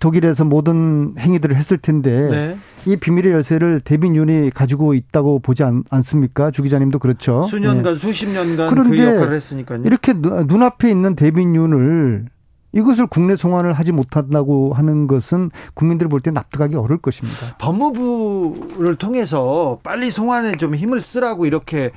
독일에서 0.00 0.44
모든 0.44 1.14
행위들을 1.18 1.56
했을 1.56 1.78
텐데 1.78 2.28
네. 2.30 2.58
이 2.86 2.96
비밀의 2.96 3.32
열쇠를 3.32 3.80
데빈 3.80 4.14
윤이 4.14 4.50
가지고 4.50 4.94
있다고 4.94 5.40
보지 5.40 5.64
않, 5.64 5.82
습니까 6.02 6.50
주 6.50 6.62
기자님도 6.62 7.00
그렇죠. 7.00 7.42
수년간 7.42 7.94
네. 7.94 7.98
수십 7.98 8.28
년간 8.28 8.74
그 8.88 8.98
역할을 8.98 9.34
했으니까요. 9.34 9.82
이렇게 9.84 10.14
눈 10.14 10.62
앞에 10.62 10.88
있는 10.88 11.16
데빈 11.16 11.54
윤을 11.54 12.26
이것을 12.72 13.06
국내 13.06 13.34
송환을 13.34 13.72
하지 13.72 13.92
못한다고 13.92 14.74
하는 14.74 15.06
것은 15.06 15.50
국민들이 15.74 16.08
볼 16.08 16.20
때 16.20 16.30
납득하기 16.30 16.74
어려울 16.76 16.98
것입니다. 17.00 17.56
법무부를 17.58 18.96
통해서 18.96 19.78
빨리 19.82 20.10
송환에 20.10 20.56
좀 20.56 20.74
힘을 20.74 21.00
쓰라고 21.00 21.46
이렇게 21.46 21.90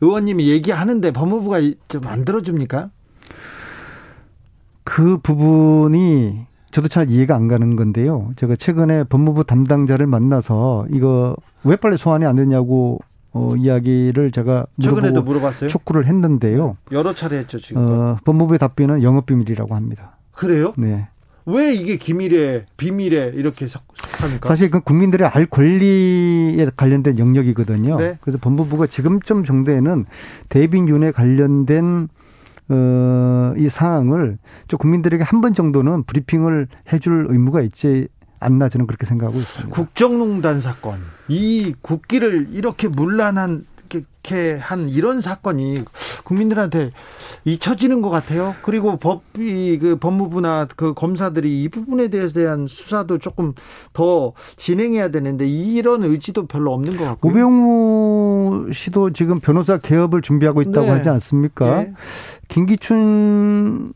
의원님이 0.00 0.48
얘기하는데 0.48 1.10
법무부가 1.10 1.58
좀 1.88 2.00
만들어줍니까? 2.02 2.90
그 4.84 5.18
부분이 5.18 6.46
저도 6.70 6.88
잘 6.88 7.10
이해가 7.10 7.34
안 7.34 7.48
가는 7.48 7.76
건데요. 7.76 8.30
제가 8.36 8.56
최근에 8.56 9.04
법무부 9.04 9.44
담당자를 9.44 10.06
만나서 10.06 10.86
이거 10.90 11.36
왜 11.64 11.76
빨리 11.76 11.96
소환이 11.96 12.24
안 12.26 12.36
되냐고 12.36 12.98
어, 13.34 13.54
이야기를 13.56 14.30
제가 14.30 14.66
최근에도 14.80 15.22
물어봤어요. 15.22 15.68
촉구를 15.68 16.06
했는데요. 16.06 16.76
여러 16.92 17.14
차례 17.14 17.38
했죠 17.38 17.58
지금. 17.58 17.82
어, 17.82 18.16
법무부의 18.24 18.58
답변은 18.58 19.02
영업 19.02 19.26
비밀이라고 19.26 19.74
합니다. 19.74 20.16
그래요? 20.32 20.72
네. 20.76 21.08
왜 21.46 21.74
이게 21.74 21.96
기밀에 21.96 22.64
비밀에 22.78 23.32
이렇게 23.34 23.66
속합니까? 23.66 24.48
사실 24.48 24.70
그 24.70 24.80
국민들의 24.80 25.28
알 25.28 25.44
권리에 25.46 26.66
관련된 26.74 27.18
영역이거든요. 27.18 27.96
네. 27.98 28.16
그래서 28.22 28.38
법무부가 28.38 28.86
지금쯤 28.86 29.44
정도에는 29.44 30.06
대빈윤에 30.48 31.10
관련된 31.10 32.08
어, 32.70 33.52
이 33.58 33.68
상황을 33.68 34.38
좀 34.68 34.78
국민들에게 34.78 35.22
한 35.22 35.42
번 35.42 35.52
정도는 35.52 36.04
브리핑을 36.04 36.66
해줄 36.92 37.26
의무가 37.28 37.60
있지 37.60 38.08
않나 38.44 38.68
저는 38.68 38.86
그렇게 38.86 39.06
생각하고 39.06 39.38
있습니다. 39.38 39.74
국정농단 39.74 40.60
사건, 40.60 40.98
이 41.28 41.74
국기를 41.80 42.48
이렇게 42.52 42.88
문란한 42.88 43.64
이렇게 44.24 44.58
한 44.58 44.88
이런 44.88 45.20
사건이 45.20 45.84
국민들한테 46.24 46.90
잊혀지는 47.44 48.00
것 48.00 48.08
같아요. 48.08 48.54
그리고 48.62 48.96
법이 48.96 49.78
그 49.78 49.96
법무부나 49.96 50.66
그 50.76 50.94
검사들이 50.94 51.62
이 51.62 51.68
부분에 51.68 52.08
대한 52.08 52.66
수사도 52.66 53.18
조금 53.18 53.52
더 53.92 54.32
진행해야 54.56 55.08
되는데 55.08 55.46
이런 55.46 56.04
의지도 56.04 56.46
별로 56.46 56.72
없는 56.72 56.96
것 56.96 57.04
같고요. 57.04 57.30
우병우 57.30 58.72
씨도 58.72 59.12
지금 59.12 59.40
변호사 59.40 59.76
개업을 59.78 60.22
준비하고 60.22 60.62
있다고 60.62 60.86
네. 60.86 60.88
하지 60.90 61.10
않습니까? 61.10 61.82
네. 61.82 61.92
김기춘 62.48 63.92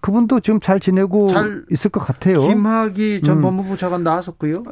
그분도 0.00 0.40
지금 0.40 0.60
잘 0.60 0.80
지내고 0.80 1.28
잘 1.28 1.64
있을 1.70 1.90
것 1.90 2.00
같아요. 2.00 2.40
김학의 2.40 3.22
전 3.22 3.38
음. 3.38 3.42
법무부 3.42 3.76
차관 3.76 4.02
나왔었고요. 4.04 4.62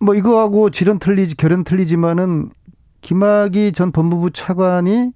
뭐 0.00 0.14
이거하고 0.14 0.70
질은 0.70 0.98
틀리지 0.98 1.36
결은 1.36 1.62
틀리지만은 1.64 2.50
김학의 3.02 3.72
전 3.72 3.92
법무부 3.92 4.32
차관이 4.32 5.12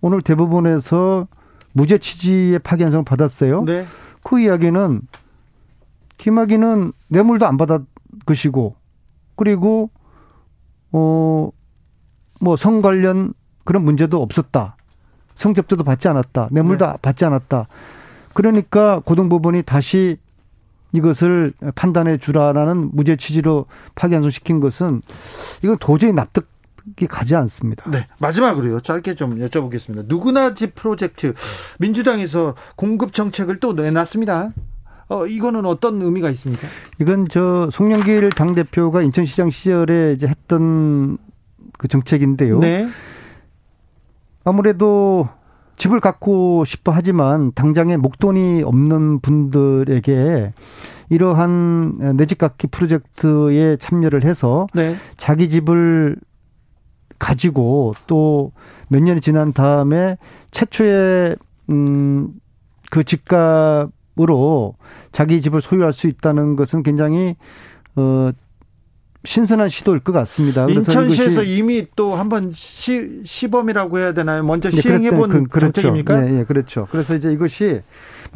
오늘 0.00 0.22
대법원에서 0.22 1.28
무죄 1.72 1.98
취지의 1.98 2.58
파기환송을 2.60 3.04
받았어요. 3.04 3.64
네. 3.64 3.86
그 4.22 4.40
이야기는 4.40 5.02
김학의는 6.18 6.92
뇌물도 7.08 7.46
안 7.46 7.56
받았 7.56 7.82
것이고 8.24 8.74
그리고 9.36 9.90
어 10.92 11.50
뭐 12.38 12.56
성 12.56 12.82
관련 12.82 13.32
그런 13.64 13.82
문제도 13.84 14.20
없었다. 14.22 14.75
성접대도 15.36 15.84
받지 15.84 16.08
않았다. 16.08 16.48
뇌물도 16.50 16.86
네. 16.86 16.92
받지 17.00 17.24
않았다. 17.24 17.68
그러니까 18.34 19.00
고등법원이 19.04 19.62
다시 19.62 20.18
이것을 20.92 21.52
판단해 21.74 22.18
주라라는 22.18 22.90
무죄 22.92 23.16
취지로 23.16 23.66
파기환송 23.94 24.30
시킨 24.30 24.60
것은 24.60 25.02
이건 25.62 25.78
도저히 25.78 26.12
납득 26.12 26.48
이 27.00 27.06
가지 27.06 27.34
않습니다. 27.34 27.90
네. 27.90 28.06
마지막으로요. 28.20 28.80
짧게 28.80 29.16
좀 29.16 29.40
여쭤보겠습니다. 29.40 30.04
누구나 30.06 30.54
집 30.54 30.76
프로젝트 30.76 31.34
민주당에서 31.80 32.54
공급 32.76 33.12
정책을 33.12 33.58
또 33.58 33.72
내놨습니다. 33.72 34.52
어, 35.08 35.26
이거는 35.26 35.66
어떤 35.66 36.00
의미가 36.00 36.30
있습니까? 36.30 36.68
이건 37.00 37.26
저 37.28 37.68
송영길 37.72 38.30
당대표가 38.30 39.02
인천시장 39.02 39.50
시절에 39.50 40.12
이제 40.12 40.28
했던 40.28 41.18
그 41.76 41.88
정책인데요. 41.88 42.60
네. 42.60 42.88
아무래도 44.46 45.28
집을 45.76 46.00
갖고 46.00 46.64
싶어 46.64 46.92
하지만 46.92 47.52
당장에 47.54 47.96
목돈이 47.98 48.62
없는 48.62 49.20
분들에게 49.20 50.54
이러한 51.10 52.16
내 52.16 52.24
집 52.26 52.38
갖기 52.38 52.68
프로젝트에 52.68 53.76
참여를 53.76 54.24
해서 54.24 54.66
네. 54.72 54.94
자기 55.18 55.50
집을 55.50 56.16
가지고 57.18 57.92
또 58.06 58.52
몇 58.88 59.02
년이 59.02 59.20
지난 59.20 59.52
다음에 59.52 60.16
최초의 60.52 61.36
음그 61.68 63.02
집값으로 63.04 64.76
자기 65.12 65.40
집을 65.40 65.60
소유할 65.60 65.92
수 65.92 66.06
있다는 66.06 66.54
것은 66.56 66.82
굉장히 66.84 67.34
어 67.96 68.30
신선한 69.26 69.68
시도일 69.68 70.00
것 70.00 70.12
같습니다. 70.12 70.66
인천시에서 70.68 71.42
이미 71.42 71.86
또 71.96 72.14
한번 72.14 72.52
시, 72.52 73.20
시범이라고 73.24 73.98
해야 73.98 74.12
되나요? 74.12 74.42
먼저 74.44 74.70
네, 74.70 74.80
시행해 74.80 75.10
본 75.10 75.28
그, 75.30 75.44
그렇죠. 75.44 75.72
정책입니까? 75.72 76.20
네, 76.20 76.30
네, 76.30 76.44
그렇죠. 76.44 76.86
그래서 76.90 77.14
이제 77.14 77.32
이것이 77.32 77.82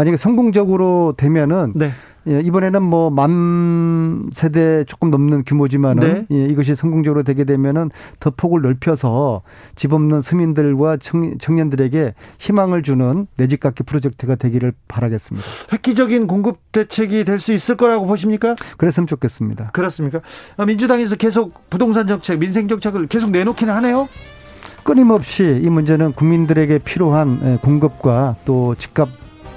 만약에 0.00 0.16
성공적으로 0.16 1.12
되면은 1.18 1.74
네. 1.76 1.90
예, 2.26 2.40
이번에는 2.40 2.82
뭐 2.82 3.10
만 3.10 4.30
세대 4.32 4.82
조금 4.84 5.10
넘는 5.10 5.44
규모지만은 5.44 6.26
네. 6.26 6.26
예, 6.30 6.46
이것이 6.46 6.74
성공적으로 6.74 7.22
되게 7.22 7.44
되면은 7.44 7.90
더 8.18 8.30
폭을 8.34 8.62
넓혀서 8.62 9.42
집 9.76 9.92
없는 9.92 10.22
서민들과 10.22 10.96
청, 10.96 11.36
청년들에게 11.36 12.14
희망을 12.38 12.82
주는 12.82 13.26
내 13.36 13.46
집 13.46 13.60
갖기 13.60 13.82
프로젝트가 13.82 14.36
되기를 14.36 14.72
바라겠습니다. 14.88 15.46
획기적인 15.70 16.26
공급 16.28 16.60
대책이 16.72 17.24
될 17.24 17.38
수 17.38 17.52
있을 17.52 17.76
거라고 17.76 18.06
보십니까? 18.06 18.54
그랬으면 18.78 19.06
좋겠습니다. 19.06 19.70
그렇습니까? 19.74 20.20
아, 20.56 20.64
민주당에서 20.64 21.16
계속 21.16 21.68
부동산 21.68 22.06
정책, 22.06 22.38
민생 22.38 22.68
정책을 22.68 23.06
계속 23.08 23.30
내놓기는 23.32 23.74
하네요. 23.74 24.08
끊임없이 24.82 25.60
이 25.62 25.68
문제는 25.68 26.12
국민들에게 26.12 26.78
필요한 26.78 27.38
예, 27.44 27.58
공급과 27.60 28.36
또 28.46 28.74
집값 28.76 29.08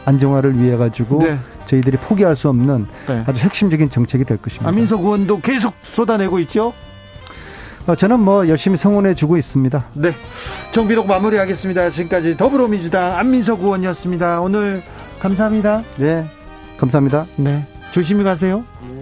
안정화를 0.06 0.62
위해 0.62 0.76
가지고 0.76 1.20
네. 1.20 1.38
저희들이 1.66 1.98
포기할 1.98 2.36
수 2.36 2.50
없는 2.50 2.88
네. 3.08 3.24
아주 3.26 3.42
핵심적인 3.44 3.90
정책이 3.90 4.26
될 4.26 4.38
것입니다. 4.38 4.68
안민석 4.70 5.02
의원도 5.02 5.40
계속 5.40 5.74
쏟아내고 5.84 6.40
있죠. 6.40 6.74
어, 7.86 7.96
저는 7.96 8.20
뭐 8.20 8.48
열심히 8.48 8.78
성원해 8.78 9.14
주고 9.14 9.38
있습니다. 9.38 9.86
네. 9.94 10.12
정비록 10.72 11.08
마무리하겠습니다. 11.08 11.90
지금까지 11.90 12.38
더불어민주당 12.38 13.18
안민석 13.18 13.62
의원이었습니다. 13.62 14.42
오늘 14.42 14.82
감사합니다. 15.20 15.84
네. 15.98 16.26
감사합니다. 16.78 17.26
네. 17.38 17.66
조심히 17.92 18.24
가세요. 18.24 18.64
네. 18.82 18.93